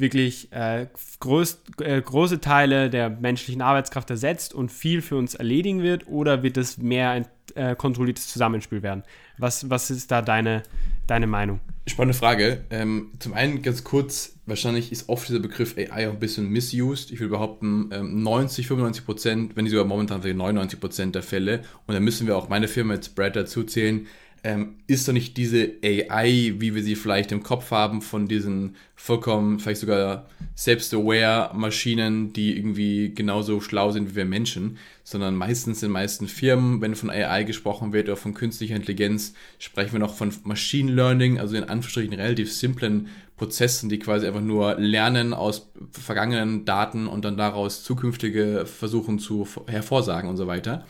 wirklich 0.01 0.51
äh, 0.51 0.87
groß, 1.19 1.61
äh, 1.81 2.01
große 2.01 2.41
Teile 2.41 2.89
der 2.89 3.09
menschlichen 3.09 3.61
Arbeitskraft 3.61 4.09
ersetzt 4.09 4.53
und 4.53 4.71
viel 4.71 5.01
für 5.01 5.15
uns 5.15 5.35
erledigen 5.35 5.81
wird? 5.81 6.07
Oder 6.07 6.43
wird 6.43 6.57
es 6.57 6.77
mehr 6.77 7.11
ein 7.11 7.25
äh, 7.55 7.75
kontrolliertes 7.75 8.27
Zusammenspiel 8.27 8.83
werden? 8.83 9.03
Was, 9.37 9.69
was 9.69 9.89
ist 9.89 10.11
da 10.11 10.21
deine, 10.21 10.63
deine 11.07 11.27
Meinung? 11.27 11.61
Spannende 11.87 12.17
Frage. 12.17 12.63
Ähm, 12.69 13.11
zum 13.19 13.33
einen 13.33 13.61
ganz 13.61 13.83
kurz, 13.83 14.35
wahrscheinlich 14.45 14.91
ist 14.91 15.09
oft 15.09 15.27
dieser 15.27 15.39
Begriff 15.39 15.75
AI 15.77 16.09
auch 16.09 16.13
ein 16.13 16.19
bisschen 16.19 16.49
misused. 16.49 17.11
Ich 17.11 17.19
will 17.19 17.29
behaupten, 17.29 17.89
ähm, 17.91 18.21
90, 18.21 18.67
95 18.67 19.05
Prozent, 19.05 19.55
wenn 19.55 19.63
nicht 19.63 19.71
sogar 19.71 19.85
momentan 19.85 20.21
99 20.21 20.79
Prozent 20.79 21.15
der 21.15 21.23
Fälle, 21.23 21.61
und 21.87 21.93
da 21.93 21.99
müssen 21.99 22.27
wir 22.27 22.37
auch 22.37 22.49
meine 22.49 22.67
Firma 22.67 22.93
jetzt 22.93 23.15
Brad 23.15 23.35
dazu 23.35 23.63
zählen, 23.63 24.07
ähm, 24.43 24.77
ist 24.87 25.07
doch 25.07 25.13
nicht 25.13 25.37
diese 25.37 25.73
AI, 25.83 26.55
wie 26.57 26.73
wir 26.73 26.81
sie 26.81 26.95
vielleicht 26.95 27.31
im 27.31 27.43
Kopf 27.43 27.69
haben, 27.69 28.01
von 28.01 28.27
diesen 28.27 28.75
vollkommen, 28.95 29.59
vielleicht 29.59 29.81
sogar 29.81 30.27
selbst-aware 30.55 31.55
Maschinen, 31.55 32.33
die 32.33 32.57
irgendwie 32.57 33.13
genauso 33.13 33.61
schlau 33.61 33.91
sind 33.91 34.11
wie 34.11 34.15
wir 34.15 34.25
Menschen, 34.25 34.77
sondern 35.03 35.35
meistens 35.35 35.83
in 35.83 35.91
meisten 35.91 36.27
Firmen, 36.27 36.81
wenn 36.81 36.95
von 36.95 37.11
AI 37.11 37.43
gesprochen 37.43 37.93
wird 37.93 38.07
oder 38.07 38.17
von 38.17 38.33
künstlicher 38.33 38.75
Intelligenz, 38.75 39.33
sprechen 39.59 39.93
wir 39.93 39.99
noch 39.99 40.15
von 40.15 40.33
Machine 40.43 40.91
Learning, 40.91 41.39
also 41.39 41.55
in 41.55 41.63
Anführungsstrichen 41.63 42.13
relativ 42.13 42.51
simplen 42.51 43.09
Prozessen, 43.37 43.89
die 43.89 43.97
quasi 43.97 44.27
einfach 44.27 44.41
nur 44.41 44.75
lernen 44.75 45.33
aus 45.33 45.71
vergangenen 45.91 46.63
Daten 46.65 47.07
und 47.07 47.25
dann 47.25 47.37
daraus 47.37 47.83
zukünftige 47.83 48.67
versuchen 48.67 49.17
zu 49.17 49.47
hervorsagen 49.67 50.29
und 50.29 50.37
so 50.37 50.45
weiter. 50.45 50.85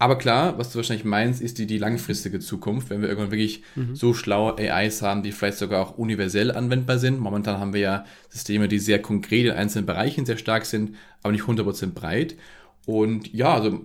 Aber 0.00 0.16
klar, 0.16 0.56
was 0.56 0.72
du 0.72 0.76
wahrscheinlich 0.76 1.04
meinst, 1.04 1.42
ist 1.42 1.58
die, 1.58 1.66
die 1.66 1.76
langfristige 1.76 2.40
Zukunft, 2.40 2.88
wenn 2.88 3.02
wir 3.02 3.10
irgendwann 3.10 3.32
wirklich 3.32 3.62
mhm. 3.76 3.94
so 3.94 4.14
schlaue 4.14 4.56
AIs 4.56 5.02
haben, 5.02 5.22
die 5.22 5.30
vielleicht 5.30 5.58
sogar 5.58 5.82
auch 5.82 5.98
universell 5.98 6.50
anwendbar 6.50 6.98
sind. 6.98 7.20
Momentan 7.20 7.60
haben 7.60 7.74
wir 7.74 7.80
ja 7.80 8.04
Systeme, 8.30 8.66
die 8.66 8.78
sehr 8.78 9.02
konkret 9.02 9.44
in 9.44 9.52
einzelnen 9.52 9.84
Bereichen 9.84 10.24
sehr 10.24 10.38
stark 10.38 10.64
sind, 10.64 10.96
aber 11.22 11.32
nicht 11.32 11.44
100% 11.44 11.92
breit. 11.92 12.36
Und 12.86 13.30
ja, 13.34 13.52
also 13.52 13.84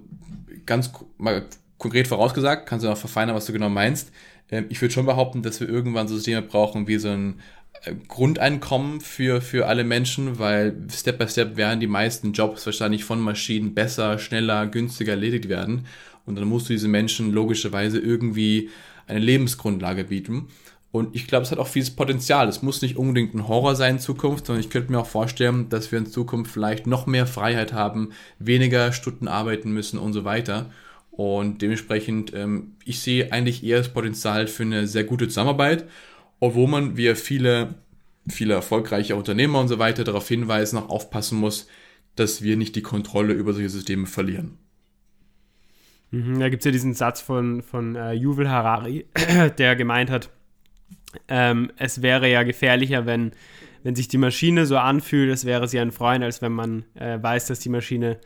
ganz 0.65 0.89
mal 1.17 1.47
konkret 1.79 2.07
vorausgesagt, 2.07 2.65
kannst 2.65 2.85
du 2.85 2.89
noch 2.89 2.97
verfeinern, 2.97 3.35
was 3.35 3.47
du 3.47 3.51
genau 3.51 3.67
meinst. 3.67 4.13
Ähm, 4.49 4.67
ich 4.69 4.81
würde 4.81 4.93
schon 4.93 5.05
behaupten, 5.05 5.43
dass 5.43 5.59
wir 5.59 5.67
irgendwann 5.67 6.07
so 6.07 6.15
Systeme 6.15 6.41
brauchen 6.41 6.87
wie 6.87 6.97
so 6.97 7.09
ein 7.09 7.41
Grundeinkommen 8.07 9.01
für, 9.01 9.41
für 9.41 9.67
alle 9.67 9.83
Menschen, 9.83 10.39
weil 10.39 10.75
Step 10.91 11.19
by 11.19 11.27
Step 11.27 11.55
werden 11.55 11.79
die 11.79 11.87
meisten 11.87 12.33
Jobs 12.33 12.65
wahrscheinlich 12.65 13.03
von 13.03 13.19
Maschinen 13.19 13.73
besser, 13.73 14.17
schneller, 14.17 14.67
günstiger 14.67 15.13
erledigt 15.13 15.49
werden. 15.49 15.85
Und 16.25 16.35
dann 16.35 16.47
musst 16.47 16.69
du 16.69 16.73
diese 16.73 16.87
Menschen 16.87 17.31
logischerweise 17.31 17.99
irgendwie 17.99 18.69
eine 19.07 19.19
Lebensgrundlage 19.19 20.05
bieten. 20.05 20.47
Und 20.91 21.13
ich 21.13 21.27
glaube, 21.27 21.43
es 21.43 21.51
hat 21.51 21.59
auch 21.59 21.67
vieles 21.67 21.91
Potenzial. 21.91 22.47
Es 22.47 22.61
muss 22.61 22.81
nicht 22.81 22.95
unbedingt 22.95 23.35
ein 23.35 23.47
Horror 23.47 23.75
sein 23.75 23.95
in 23.95 24.01
Zukunft, 24.01 24.45
sondern 24.45 24.63
ich 24.63 24.69
könnte 24.69 24.91
mir 24.91 24.99
auch 24.99 25.05
vorstellen, 25.05 25.67
dass 25.69 25.91
wir 25.91 25.99
in 25.99 26.05
Zukunft 26.05 26.51
vielleicht 26.51 26.87
noch 26.87 27.05
mehr 27.05 27.27
Freiheit 27.27 27.73
haben, 27.73 28.11
weniger 28.39 28.93
Stunden 28.93 29.27
arbeiten 29.27 29.71
müssen 29.71 29.99
und 29.99 30.13
so 30.13 30.23
weiter. 30.23 30.71
Und 31.11 31.61
dementsprechend, 31.61 32.33
ähm, 32.33 32.75
ich 32.85 33.01
sehe 33.01 33.31
eigentlich 33.31 33.63
eher 33.63 33.79
das 33.79 33.89
Potenzial 33.89 34.47
für 34.47 34.63
eine 34.63 34.87
sehr 34.87 35.03
gute 35.03 35.27
Zusammenarbeit 35.27 35.85
obwohl 36.39 36.67
man, 36.67 36.97
wie 36.97 37.13
viele, 37.15 37.75
viele 38.29 38.53
erfolgreiche 38.53 39.15
Unternehmer 39.15 39.59
und 39.59 39.67
so 39.67 39.79
weiter 39.79 40.03
darauf 40.03 40.27
hinweisen, 40.27 40.77
auch 40.77 40.89
aufpassen 40.89 41.39
muss, 41.39 41.67
dass 42.15 42.41
wir 42.41 42.57
nicht 42.57 42.75
die 42.75 42.81
Kontrolle 42.81 43.33
über 43.33 43.53
solche 43.53 43.69
Systeme 43.69 44.07
verlieren. 44.07 44.57
Mhm, 46.11 46.39
da 46.39 46.49
gibt 46.49 46.61
es 46.61 46.65
ja 46.65 46.71
diesen 46.71 46.93
Satz 46.93 47.21
von, 47.21 47.61
von 47.61 47.95
uh, 47.95 48.11
Yuval 48.11 48.49
Harari, 48.49 49.05
der 49.57 49.75
gemeint 49.75 50.09
hat, 50.09 50.29
ähm, 51.27 51.71
es 51.77 52.01
wäre 52.01 52.29
ja 52.29 52.43
gefährlicher, 52.43 53.05
wenn, 53.05 53.31
wenn 53.83 53.95
sich 53.95 54.07
die 54.07 54.17
Maschine 54.17 54.65
so 54.65 54.77
anfühlt, 54.77 55.29
als 55.29 55.45
wäre 55.45 55.67
sie 55.67 55.79
ein 55.79 55.91
Freund, 55.91 56.23
als 56.23 56.41
wenn 56.41 56.51
man 56.51 56.85
äh, 56.95 57.21
weiß, 57.21 57.47
dass 57.47 57.59
die 57.59 57.69
Maschine 57.69 58.19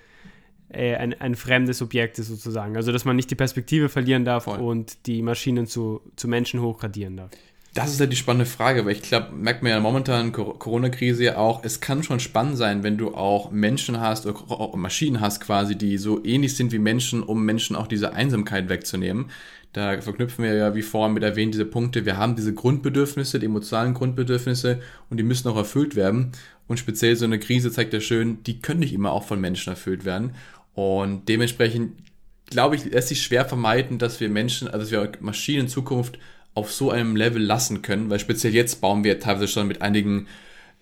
äh, 0.69 0.95
ein, 0.95 1.19
ein 1.19 1.35
fremdes 1.35 1.81
Objekt 1.81 2.19
ist 2.19 2.27
sozusagen. 2.27 2.75
Also 2.75 2.91
dass 2.91 3.05
man 3.05 3.15
nicht 3.15 3.29
die 3.31 3.35
Perspektive 3.35 3.89
verlieren 3.89 4.25
darf 4.25 4.45
Voll. 4.45 4.59
und 4.59 5.05
die 5.07 5.21
Maschinen 5.21 5.67
zu, 5.67 6.01
zu 6.15 6.27
Menschen 6.27 6.61
hochgradieren 6.61 7.17
darf. 7.17 7.31
Das 7.75 7.91
ist 7.91 7.99
ja 7.99 8.07
die 8.07 8.15
spannende 8.15 8.47
Frage, 8.47 8.85
weil 8.85 8.93
ich 8.93 9.03
glaube, 9.03 9.31
merkt 9.35 9.61
man 9.61 9.71
ja 9.71 9.79
momentan 9.79 10.31
Corona-Krise 10.31 11.23
ja 11.23 11.37
auch, 11.37 11.63
es 11.63 11.79
kann 11.79 12.01
schon 12.01 12.19
spannend 12.19 12.57
sein, 12.57 12.81
wenn 12.81 12.97
du 12.97 13.13
auch 13.13 13.51
Menschen 13.51 13.99
hast 13.99 14.25
oder 14.25 14.75
Maschinen 14.75 15.21
hast 15.21 15.39
quasi, 15.39 15.77
die 15.77 15.99
so 15.99 16.23
ähnlich 16.25 16.55
sind 16.55 16.71
wie 16.71 16.79
Menschen, 16.79 17.21
um 17.21 17.45
Menschen 17.45 17.75
auch 17.75 17.85
diese 17.85 18.13
Einsamkeit 18.13 18.69
wegzunehmen. 18.69 19.29
Da 19.71 20.01
verknüpfen 20.01 20.43
wir 20.43 20.55
ja, 20.55 20.73
wie 20.73 20.81
vorhin 20.81 21.13
mit 21.13 21.21
erwähnt, 21.21 21.53
diese 21.53 21.65
Punkte. 21.65 22.05
Wir 22.05 22.17
haben 22.17 22.35
diese 22.35 22.55
Grundbedürfnisse, 22.55 23.37
die 23.37 23.45
emotionalen 23.45 23.93
Grundbedürfnisse 23.93 24.79
und 25.11 25.17
die 25.17 25.23
müssen 25.23 25.47
auch 25.47 25.57
erfüllt 25.57 25.95
werden. 25.95 26.31
Und 26.67 26.79
speziell 26.79 27.15
so 27.15 27.25
eine 27.25 27.39
Krise 27.39 27.71
zeigt 27.71 27.93
ja 27.93 27.99
schön, 27.99 28.43
die 28.43 28.59
können 28.59 28.79
nicht 28.79 28.93
immer 28.93 29.11
auch 29.11 29.25
von 29.25 29.39
Menschen 29.39 29.69
erfüllt 29.69 30.05
werden. 30.05 30.33
Und 30.73 31.29
dementsprechend, 31.29 31.93
glaube 32.49 32.75
ich, 32.75 32.85
lässt 32.85 33.09
sich 33.09 33.21
schwer 33.21 33.45
vermeiden, 33.45 33.99
dass 33.99 34.19
wir 34.19 34.29
Menschen, 34.29 34.67
also 34.67 34.79
dass 34.79 34.91
wir 34.91 35.11
Maschinen 35.19 35.61
in 35.61 35.67
Zukunft 35.67 36.17
auf 36.53 36.71
so 36.71 36.91
einem 36.91 37.15
Level 37.15 37.41
lassen 37.41 37.81
können, 37.81 38.09
weil 38.09 38.19
speziell 38.19 38.53
jetzt 38.53 38.81
bauen 38.81 39.03
wir 39.03 39.19
teilweise 39.19 39.47
schon 39.47 39.67
mit 39.67 39.81
einigen 39.81 40.27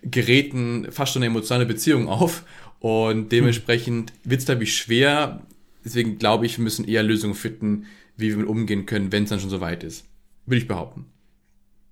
Geräten 0.02 0.88
fast 0.92 1.14
schon 1.14 1.24
eine 1.24 1.32
emotionale 1.32 1.66
Beziehung 1.66 2.08
auf 2.08 2.44
und 2.80 3.32
dementsprechend 3.32 4.14
wird 4.24 4.40
es, 4.40 4.46
glaube 4.46 4.64
ich, 4.64 4.76
schwer. 4.76 5.42
Deswegen 5.84 6.18
glaube 6.18 6.46
ich, 6.46 6.58
wir 6.58 6.64
müssen 6.64 6.88
eher 6.88 7.04
Lösungen 7.04 7.34
finden, 7.34 7.86
wie 8.16 8.30
wir 8.30 8.38
mit 8.38 8.48
umgehen 8.48 8.86
können, 8.86 9.12
wenn 9.12 9.24
es 9.24 9.30
dann 9.30 9.40
schon 9.40 9.50
so 9.50 9.62
weit 9.62 9.84
ist. 9.84 10.06
Würde 10.46 10.60
ich 10.60 10.68
behaupten. 10.68 11.06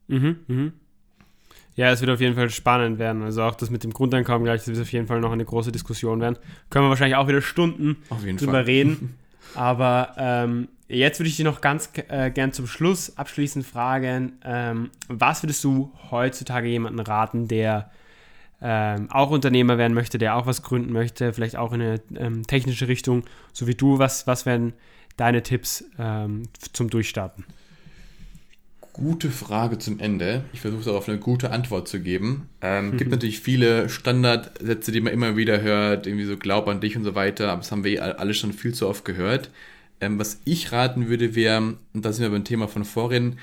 Mhm, 0.07 0.37
mhm. 0.47 0.73
Ja, 1.75 1.91
es 1.91 1.99
wird 1.99 2.11
auf 2.11 2.21
jeden 2.21 2.35
Fall 2.35 2.49
spannend 2.49 2.99
werden. 2.99 3.21
Also 3.23 3.43
auch 3.43 3.55
das 3.55 3.69
mit 3.69 3.83
dem 3.83 3.91
Grundeinkommen 3.91 4.45
gleich, 4.45 4.61
das 4.61 4.67
wird 4.67 4.79
auf 4.79 4.91
jeden 4.91 5.07
Fall 5.07 5.19
noch 5.19 5.31
eine 5.31 5.43
große 5.43 5.71
Diskussion 5.71 6.21
werden. 6.21 6.37
Können 6.69 6.85
wir 6.85 6.89
wahrscheinlich 6.89 7.17
auch 7.17 7.27
wieder 7.27 7.41
Stunden 7.41 7.97
drüber 8.09 8.51
Fall. 8.51 8.63
reden. 8.63 9.15
Aber 9.55 10.13
ähm, 10.17 10.67
Jetzt 10.87 11.19
würde 11.19 11.29
ich 11.29 11.37
dich 11.37 11.45
noch 11.45 11.61
ganz 11.61 11.89
äh, 12.09 12.29
gern 12.29 12.53
zum 12.53 12.67
Schluss 12.67 13.17
abschließend 13.17 13.65
fragen, 13.65 14.33
ähm, 14.43 14.91
was 15.07 15.41
würdest 15.41 15.63
du 15.63 15.91
heutzutage 16.11 16.67
jemanden 16.67 16.99
raten, 16.99 17.47
der 17.47 17.89
ähm, 18.61 19.09
auch 19.09 19.31
Unternehmer 19.31 19.79
werden 19.79 19.95
möchte, 19.95 20.19
der 20.19 20.35
auch 20.35 20.45
was 20.45 20.61
gründen 20.61 20.93
möchte, 20.93 21.33
vielleicht 21.33 21.55
auch 21.55 21.73
in 21.73 21.81
eine 21.81 22.01
ähm, 22.15 22.45
technische 22.45 22.87
Richtung, 22.87 23.23
so 23.51 23.65
wie 23.65 23.73
du, 23.73 23.97
was, 23.97 24.27
was 24.27 24.45
wären 24.45 24.73
deine 25.17 25.41
Tipps 25.41 25.83
ähm, 25.97 26.43
zum 26.71 26.91
Durchstarten? 26.91 27.45
Gute 28.95 29.29
Frage 29.29 29.77
zum 29.77 29.99
Ende. 29.99 30.45
Ich 30.53 30.61
versuche 30.61 30.85
darauf 30.85 31.09
eine 31.09 31.19
gute 31.19 31.51
Antwort 31.51 31.89
zu 31.89 31.99
geben. 31.99 32.47
Ähm, 32.61 32.91
mhm. 32.91 32.97
gibt 32.97 33.11
natürlich 33.11 33.41
viele 33.41 33.89
Standardsätze, 33.89 34.93
die 34.93 35.01
man 35.01 35.11
immer 35.11 35.35
wieder 35.35 35.61
hört, 35.61 36.07
irgendwie 36.07 36.23
so 36.23 36.37
glaub 36.37 36.69
an 36.69 36.79
dich 36.79 36.95
und 36.95 37.03
so 37.03 37.13
weiter, 37.13 37.51
aber 37.51 37.59
das 37.59 37.73
haben 37.73 37.83
wir 37.83 37.91
eh 37.91 37.99
alle 37.99 38.33
schon 38.33 38.53
viel 38.53 38.73
zu 38.73 38.87
oft 38.87 39.03
gehört. 39.03 39.49
Ähm, 39.99 40.17
was 40.17 40.39
ich 40.45 40.71
raten 40.71 41.09
würde, 41.09 41.35
wäre, 41.35 41.75
und 41.93 42.05
da 42.05 42.13
sind 42.13 42.23
wir 42.23 42.29
beim 42.29 42.45
Thema 42.45 42.69
von 42.69 42.85
vorhin, 42.85 43.37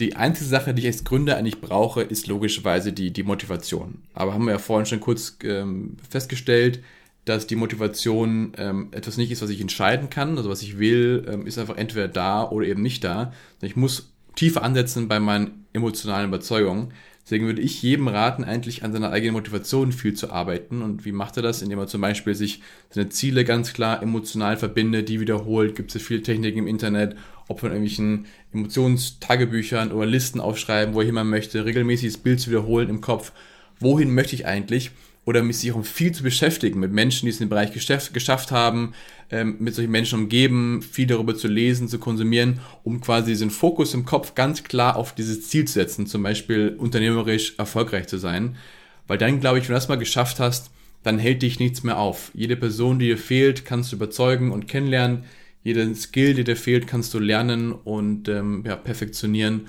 die 0.00 0.16
einzige 0.16 0.48
Sache, 0.48 0.72
die 0.72 0.80
ich 0.80 0.88
als 0.88 1.04
Gründer 1.04 1.36
eigentlich 1.36 1.60
brauche, 1.60 2.00
ist 2.02 2.26
logischerweise 2.26 2.94
die, 2.94 3.12
die 3.12 3.22
Motivation. 3.22 4.02
Aber 4.14 4.32
haben 4.32 4.46
wir 4.46 4.52
ja 4.52 4.58
vorhin 4.58 4.86
schon 4.86 5.00
kurz 5.00 5.36
ähm, 5.42 5.98
festgestellt, 6.08 6.82
dass 7.26 7.46
die 7.46 7.56
Motivation 7.56 8.52
ähm, 8.56 8.88
etwas 8.92 9.18
nicht 9.18 9.30
ist, 9.30 9.42
was 9.42 9.50
ich 9.50 9.60
entscheiden 9.60 10.08
kann. 10.08 10.38
Also 10.38 10.48
was 10.48 10.62
ich 10.62 10.78
will, 10.78 11.26
ähm, 11.28 11.46
ist 11.46 11.58
einfach 11.58 11.76
entweder 11.76 12.08
da 12.08 12.48
oder 12.48 12.66
eben 12.66 12.80
nicht 12.80 13.04
da. 13.04 13.34
Ich 13.60 13.76
muss 13.76 14.15
tiefer 14.36 14.62
ansetzen 14.62 15.08
bei 15.08 15.18
meinen 15.18 15.66
emotionalen 15.72 16.28
Überzeugungen. 16.28 16.92
Deswegen 17.24 17.46
würde 17.46 17.60
ich 17.60 17.82
jedem 17.82 18.06
raten, 18.06 18.44
eigentlich 18.44 18.84
an 18.84 18.92
seiner 18.92 19.10
eigenen 19.10 19.34
Motivation 19.34 19.90
viel 19.90 20.14
zu 20.14 20.30
arbeiten. 20.30 20.80
Und 20.80 21.04
wie 21.04 21.10
macht 21.10 21.36
er 21.36 21.42
das? 21.42 21.60
Indem 21.60 21.80
er 21.80 21.88
zum 21.88 22.00
Beispiel 22.00 22.36
sich 22.36 22.62
seine 22.88 23.08
Ziele 23.08 23.44
ganz 23.44 23.72
klar 23.72 24.00
emotional 24.00 24.56
verbindet, 24.56 25.08
die 25.08 25.18
wiederholt. 25.18 25.74
Gibt 25.74 25.90
es 25.90 26.00
ja 26.00 26.06
viele 26.06 26.22
Techniken 26.22 26.60
im 26.60 26.66
Internet, 26.68 27.16
ob 27.48 27.58
von 27.58 27.70
irgendwelchen 27.70 28.26
Emotionstagebüchern 28.52 29.90
oder 29.90 30.06
Listen 30.06 30.38
aufschreiben, 30.38 30.94
wohin 30.94 31.14
man 31.14 31.28
möchte, 31.28 31.64
regelmäßig 31.64 32.12
das 32.12 32.22
Bild 32.22 32.38
zu 32.38 32.50
wiederholen 32.50 32.90
im 32.90 33.00
Kopf. 33.00 33.32
Wohin 33.80 34.14
möchte 34.14 34.36
ich 34.36 34.46
eigentlich? 34.46 34.92
Oder 35.26 35.42
mich 35.42 35.58
sich 35.58 35.72
auch 35.72 35.84
viel 35.84 36.12
zu 36.12 36.22
beschäftigen 36.22 36.78
mit 36.78 36.92
Menschen, 36.92 37.26
die 37.26 37.30
es 37.30 37.40
in 37.40 37.46
dem 37.46 37.50
Bereich 37.50 37.72
geschafft, 37.72 38.14
geschafft 38.14 38.52
haben, 38.52 38.94
ähm, 39.30 39.56
mit 39.58 39.74
solchen 39.74 39.90
Menschen 39.90 40.20
umgeben, 40.20 40.82
viel 40.82 41.08
darüber 41.08 41.34
zu 41.34 41.48
lesen, 41.48 41.88
zu 41.88 41.98
konsumieren, 41.98 42.60
um 42.84 43.00
quasi 43.00 43.32
diesen 43.32 43.50
Fokus 43.50 43.92
im 43.92 44.04
Kopf 44.04 44.36
ganz 44.36 44.62
klar 44.62 44.96
auf 44.96 45.14
dieses 45.16 45.48
Ziel 45.48 45.66
zu 45.66 45.74
setzen, 45.74 46.06
zum 46.06 46.22
Beispiel 46.22 46.76
unternehmerisch 46.78 47.58
erfolgreich 47.58 48.06
zu 48.06 48.18
sein. 48.18 48.56
Weil 49.08 49.18
dann, 49.18 49.40
glaube 49.40 49.58
ich, 49.58 49.64
wenn 49.64 49.74
du 49.74 49.78
das 49.78 49.88
mal 49.88 49.98
geschafft 49.98 50.38
hast, 50.38 50.70
dann 51.02 51.18
hält 51.18 51.42
dich 51.42 51.58
nichts 51.58 51.82
mehr 51.82 51.98
auf. 51.98 52.30
Jede 52.32 52.56
Person, 52.56 53.00
die 53.00 53.06
dir 53.06 53.18
fehlt, 53.18 53.64
kannst 53.64 53.90
du 53.90 53.96
überzeugen 53.96 54.52
und 54.52 54.68
kennenlernen. 54.68 55.24
Jeden 55.64 55.96
Skill, 55.96 56.34
der 56.34 56.44
dir 56.44 56.56
fehlt, 56.56 56.86
kannst 56.86 57.12
du 57.14 57.18
lernen 57.18 57.72
und 57.72 58.28
ähm, 58.28 58.62
ja, 58.64 58.76
perfektionieren. 58.76 59.66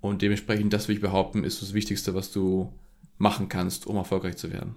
Und 0.00 0.22
dementsprechend, 0.22 0.72
das 0.72 0.88
will 0.88 0.96
ich 0.96 1.00
behaupten, 1.00 1.44
ist 1.44 1.62
das 1.62 1.74
Wichtigste, 1.74 2.14
was 2.14 2.32
du 2.32 2.72
machen 3.18 3.48
kannst, 3.48 3.86
um 3.86 3.96
erfolgreich 3.96 4.36
zu 4.36 4.52
werden. 4.52 4.74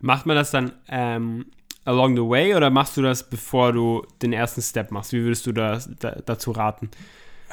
Macht 0.00 0.26
man 0.26 0.36
das 0.36 0.50
dann 0.50 0.72
ähm, 0.88 1.46
along 1.84 2.16
the 2.16 2.22
way 2.22 2.54
oder 2.54 2.70
machst 2.70 2.96
du 2.96 3.02
das, 3.02 3.28
bevor 3.28 3.72
du 3.72 4.04
den 4.20 4.32
ersten 4.32 4.60
Step 4.60 4.90
machst? 4.90 5.12
Wie 5.12 5.22
würdest 5.22 5.46
du 5.46 5.52
das, 5.52 5.88
da, 5.98 6.16
dazu 6.24 6.50
raten, 6.50 6.90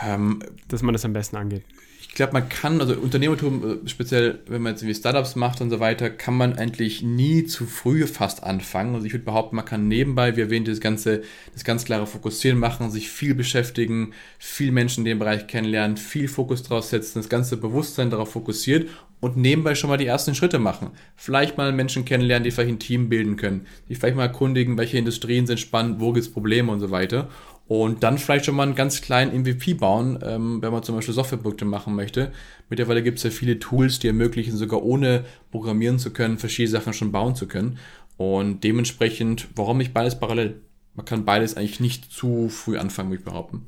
ähm, 0.01 0.41
dass 0.67 0.81
man 0.81 0.93
das 0.93 1.05
am 1.05 1.13
besten 1.13 1.37
angeht? 1.37 1.63
Ich 2.01 2.15
glaube, 2.15 2.33
man 2.33 2.47
kann, 2.47 2.79
also 2.79 2.93
Unternehmertum, 2.93 3.81
äh, 3.85 3.89
speziell 3.89 4.39
wenn 4.47 4.61
man 4.61 4.73
jetzt 4.73 4.83
irgendwie 4.83 4.99
Startups 4.99 5.35
macht 5.35 5.61
und 5.61 5.69
so 5.69 5.79
weiter, 5.79 6.09
kann 6.09 6.35
man 6.35 6.53
eigentlich 6.53 7.01
nie 7.01 7.45
zu 7.45 7.65
früh 7.65 8.05
fast 8.05 8.43
anfangen. 8.43 8.93
Also 8.93 9.07
ich 9.07 9.13
würde 9.13 9.25
behaupten, 9.25 9.55
man 9.55 9.65
kann 9.65 9.87
nebenbei, 9.87 10.35
wie 10.35 10.41
erwähnt, 10.41 10.67
das 10.67 10.79
ganze, 10.79 11.23
das 11.53 11.63
ganz 11.63 11.85
klare 11.85 12.05
Fokussieren 12.05 12.59
machen, 12.59 12.91
sich 12.91 13.09
viel 13.09 13.33
beschäftigen, 13.33 14.13
viel 14.37 14.71
Menschen 14.71 15.01
in 15.01 15.05
dem 15.05 15.19
Bereich 15.19 15.47
kennenlernen, 15.47 15.97
viel 15.97 16.27
Fokus 16.27 16.61
drauf 16.61 16.83
setzen, 16.83 17.19
das 17.19 17.29
ganze 17.29 17.57
Bewusstsein 17.57 18.09
darauf 18.09 18.31
fokussiert 18.31 18.89
und 19.23 19.37
nebenbei 19.37 19.73
schon 19.73 19.89
mal 19.89 19.95
die 19.95 20.05
ersten 20.05 20.35
Schritte 20.35 20.59
machen. 20.59 20.91
Vielleicht 21.15 21.55
mal 21.57 21.71
Menschen 21.71 22.03
kennenlernen, 22.03 22.43
die 22.43 22.51
vielleicht 22.51 22.73
ein 22.73 22.79
Team 22.79 23.07
bilden 23.07 23.37
können, 23.37 23.67
die 23.87 23.95
vielleicht 23.95 24.17
mal 24.17 24.23
erkundigen, 24.23 24.77
welche 24.77 24.97
Industrien 24.97 25.47
sind 25.47 25.61
spannend, 25.61 26.01
wo 26.01 26.11
gibt 26.11 26.25
es 26.25 26.31
Probleme 26.33 26.69
und 26.69 26.81
so 26.81 26.91
weiter. 26.91 27.29
Und 27.65 28.03
dann 28.03 28.17
vielleicht 28.17 28.43
schon 28.43 28.55
mal 28.55 28.63
einen 28.63 28.75
ganz 28.75 28.99
kleinen 28.99 29.33
MVP 29.43 29.75
bauen, 29.75 30.19
ähm, 30.21 30.61
wenn 30.61 30.73
man 30.73 30.83
zum 30.83 30.95
Beispiel 30.95 31.13
Softwareprodukte 31.13 31.63
machen 31.63 31.95
möchte. 31.95 32.33
Mittlerweile 32.69 33.01
gibt 33.01 33.19
es 33.19 33.23
ja 33.23 33.29
viele 33.29 33.59
Tools, 33.59 33.99
die 33.99 34.07
ermöglichen, 34.07 34.57
sogar 34.57 34.83
ohne 34.83 35.23
programmieren 35.51 35.99
zu 35.99 36.11
können, 36.11 36.37
verschiedene 36.37 36.77
Sachen 36.77 36.91
schon 36.91 37.13
bauen 37.13 37.33
zu 37.33 37.47
können. 37.47 37.79
Und 38.17 38.65
dementsprechend, 38.65 39.47
warum 39.55 39.77
nicht 39.77 39.93
beides 39.93 40.19
parallel? 40.19 40.59
Man 40.95 41.05
kann 41.05 41.23
beides 41.23 41.55
eigentlich 41.55 41.79
nicht 41.79 42.11
zu 42.11 42.49
früh 42.49 42.77
anfangen, 42.77 43.09
würde 43.09 43.21
ich 43.21 43.25
behaupten. 43.25 43.67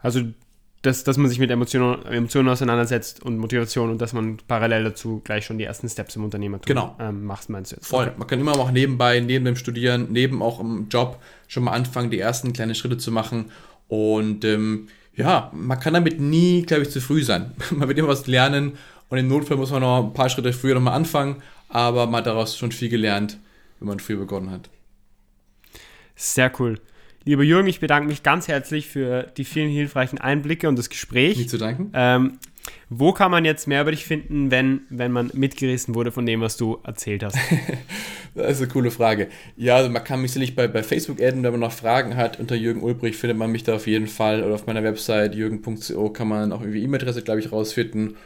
Also 0.00 0.20
dass, 0.86 1.02
dass 1.02 1.16
man 1.16 1.28
sich 1.28 1.38
mit 1.38 1.50
Emotionen, 1.50 2.04
Emotionen 2.06 2.48
auseinandersetzt 2.48 3.22
und 3.22 3.38
Motivation 3.38 3.90
und 3.90 4.00
dass 4.00 4.12
man 4.12 4.38
parallel 4.46 4.84
dazu 4.84 5.20
gleich 5.24 5.44
schon 5.44 5.58
die 5.58 5.64
ersten 5.64 5.88
Steps 5.88 6.14
im 6.14 6.24
Unternehmertum 6.24 6.66
genau. 6.66 6.96
ähm, 7.00 7.24
macht, 7.24 7.50
meinst 7.50 7.72
du 7.72 7.76
jetzt? 7.76 7.88
Voll. 7.88 8.06
Okay. 8.06 8.14
Man 8.16 8.28
kann 8.28 8.40
immer 8.40 8.52
auch 8.52 8.70
nebenbei, 8.70 9.18
neben 9.20 9.44
dem 9.44 9.56
Studieren, 9.56 10.06
neben 10.10 10.42
auch 10.42 10.60
im 10.60 10.88
Job 10.88 11.20
schon 11.48 11.64
mal 11.64 11.72
anfangen, 11.72 12.10
die 12.10 12.20
ersten 12.20 12.52
kleinen 12.52 12.74
Schritte 12.74 12.98
zu 12.98 13.10
machen. 13.10 13.46
Und 13.88 14.44
ähm, 14.44 14.88
ja, 15.14 15.50
man 15.52 15.80
kann 15.80 15.94
damit 15.94 16.20
nie, 16.20 16.62
glaube 16.62 16.84
ich, 16.84 16.90
zu 16.90 17.00
früh 17.00 17.24
sein. 17.24 17.52
man 17.72 17.88
wird 17.88 17.98
immer 17.98 18.08
was 18.08 18.28
lernen 18.28 18.78
und 19.08 19.18
im 19.18 19.28
Notfall 19.28 19.56
muss 19.56 19.72
man 19.72 19.82
noch 19.82 20.04
ein 20.04 20.12
paar 20.12 20.28
Schritte 20.28 20.52
früher 20.52 20.74
nochmal 20.74 20.94
anfangen, 20.94 21.42
aber 21.68 22.06
man 22.06 22.18
hat 22.18 22.26
daraus 22.26 22.56
schon 22.56 22.70
viel 22.70 22.88
gelernt, 22.88 23.38
wenn 23.80 23.88
man 23.88 23.98
früher 23.98 24.18
begonnen 24.18 24.50
hat. 24.50 24.70
Sehr 26.14 26.52
cool. 26.60 26.80
Lieber 27.26 27.42
Jürgen, 27.42 27.66
ich 27.66 27.80
bedanke 27.80 28.08
mich 28.08 28.22
ganz 28.22 28.46
herzlich 28.46 28.86
für 28.86 29.24
die 29.36 29.44
vielen 29.44 29.68
hilfreichen 29.68 30.18
Einblicke 30.18 30.68
und 30.68 30.78
das 30.78 30.88
Gespräch. 30.88 31.36
Nicht 31.36 31.50
zu 31.50 31.58
danken. 31.58 31.90
Ähm, 31.92 32.38
wo 32.88 33.12
kann 33.12 33.32
man 33.32 33.44
jetzt 33.44 33.66
mehr 33.66 33.82
über 33.82 33.90
dich 33.90 34.04
finden, 34.04 34.52
wenn, 34.52 34.82
wenn 34.90 35.10
man 35.10 35.32
mitgerissen 35.34 35.96
wurde 35.96 36.12
von 36.12 36.24
dem, 36.24 36.40
was 36.40 36.56
du 36.56 36.78
erzählt 36.84 37.24
hast? 37.24 37.36
das 38.36 38.52
ist 38.52 38.62
eine 38.62 38.68
coole 38.68 38.92
Frage. 38.92 39.26
Ja, 39.56 39.74
also 39.74 39.90
man 39.90 40.04
kann 40.04 40.22
mich 40.22 40.30
sicherlich 40.30 40.54
bei, 40.54 40.68
bei 40.68 40.84
Facebook 40.84 41.20
adden, 41.20 41.42
wenn 41.42 41.50
man 41.50 41.60
noch 41.60 41.72
Fragen 41.72 42.14
hat. 42.14 42.38
Unter 42.38 42.54
Jürgen 42.54 42.80
Ulbrich 42.80 43.16
findet 43.16 43.36
man 43.36 43.50
mich 43.50 43.64
da 43.64 43.74
auf 43.74 43.88
jeden 43.88 44.06
Fall. 44.06 44.44
Oder 44.44 44.54
auf 44.54 44.68
meiner 44.68 44.84
Website 44.84 45.34
jürgen.co 45.34 46.10
kann 46.10 46.28
man 46.28 46.52
auch 46.52 46.60
irgendwie 46.60 46.84
E-Mail-Adresse, 46.84 47.22
glaube 47.22 47.40
ich, 47.40 47.50
rausfinden. 47.50 48.16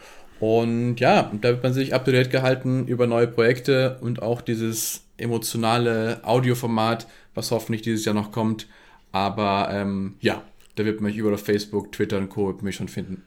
Und 0.41 1.01
ja, 1.01 1.33
da 1.41 1.49
wird 1.49 1.63
man 1.63 1.73
sich 1.73 1.95
up 1.95 2.05
to 2.05 2.13
date 2.13 2.31
gehalten 2.31 2.87
über 2.87 3.07
neue 3.07 3.29
Projekte 3.29 3.97
und 4.03 4.21
auch 4.21 4.43
dieses 4.43 5.05
emotionale 5.17 6.21
Audioformat, 6.23 7.07
was 7.35 7.51
hoffentlich 7.51 7.81
dieses 7.81 8.05
Jahr 8.05 8.15
noch 8.15 8.31
kommt. 8.31 8.67
Aber 9.12 9.68
ähm, 9.73 10.16
ja, 10.20 10.42
da 10.77 10.85
wird 10.85 11.01
man 11.01 11.11
mich 11.11 11.18
über 11.18 11.37
Facebook, 11.37 11.92
Twitter 11.92 12.18
und 12.18 12.29
Co. 12.29 12.57
mich 12.62 12.77
schon 12.77 12.88
finden. 12.88 13.23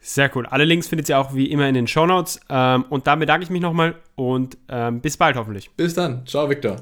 Sehr 0.00 0.34
cool. 0.36 0.46
Alle 0.46 0.64
Links 0.64 0.88
findet 0.88 1.08
ihr 1.08 1.18
auch 1.18 1.34
wie 1.34 1.50
immer 1.50 1.68
in 1.68 1.74
den 1.74 1.88
Show 1.88 2.06
Notes. 2.06 2.40
Ähm, 2.48 2.84
und 2.88 3.06
dann 3.06 3.18
bedanke 3.18 3.44
ich 3.44 3.50
mich 3.50 3.60
nochmal 3.60 3.96
und 4.14 4.56
ähm, 4.68 5.00
bis 5.00 5.16
bald 5.16 5.36
hoffentlich. 5.36 5.70
Bis 5.70 5.94
dann. 5.94 6.24
Ciao, 6.26 6.48
Victor. 6.48 6.76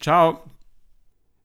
Ciao. 0.00 0.42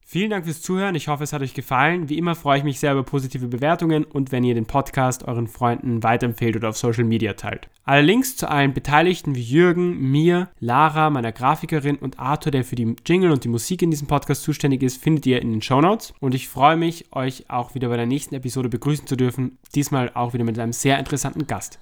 Vielen 0.10 0.30
Dank 0.30 0.46
fürs 0.46 0.62
Zuhören. 0.62 0.96
Ich 0.96 1.10
hoffe, 1.10 1.26
es 1.26 1.34
hat 1.34 1.42
euch 1.42 1.54
gefallen. 1.54 2.08
Wie 2.08 2.18
immer 2.18 2.34
freue 2.34 2.60
ich 2.60 2.64
mich 2.64 2.80
sehr 2.80 2.94
über 2.94 3.04
positive 3.04 3.50
Bewertungen 3.50 4.06
und 4.06 4.32
wenn 4.32 4.46
ihr 4.46 4.56
den 4.56 4.66
Podcast 4.66 5.28
euren 5.28 5.48
Freunden 5.48 6.02
weiterempfehlt 6.02 6.56
oder 6.56 6.70
auf 6.70 6.78
Social 6.78 7.04
Media 7.04 7.34
teilt. 7.34 7.68
Alle 7.84 8.04
Links 8.04 8.38
zu 8.38 8.50
allen 8.50 8.74
Beteiligten 8.74 9.36
wie 9.36 9.42
Jürgen, 9.42 10.10
mir, 10.10 10.48
Lara, 10.62 11.10
meiner 11.10 11.34
Grafikerin 11.34 11.98
und 11.98 12.20
Arthur, 12.20 12.54
der 12.54 12.64
für 12.64 12.78
die 12.78 12.96
Jingle 13.06 13.32
und 13.32 13.44
die 13.44 13.50
Musik 13.50 13.82
in 13.82 13.92
diesem 13.92 14.08
Podcast 14.08 14.44
zuständig 14.44 14.82
ist, 14.82 15.04
findet 15.04 15.26
ihr 15.26 15.42
in 15.42 15.52
den 15.52 15.62
Show 15.62 15.82
Notes. 15.82 16.14
Und 16.22 16.34
ich 16.34 16.48
freue 16.48 16.78
mich, 16.78 17.12
euch 17.12 17.50
auch 17.50 17.76
wieder 17.76 17.90
bei 17.90 17.98
der 17.98 18.06
nächsten 18.06 18.34
Episode 18.34 18.70
begrüßen 18.70 19.08
zu 19.08 19.18
dürfen. 19.18 19.58
Diesmal 19.76 20.12
auch 20.14 20.34
wieder 20.34 20.46
mit 20.46 20.58
einem 20.58 20.72
sehr 20.72 21.00
interessanten 21.00 21.48
Gast. 21.48 21.80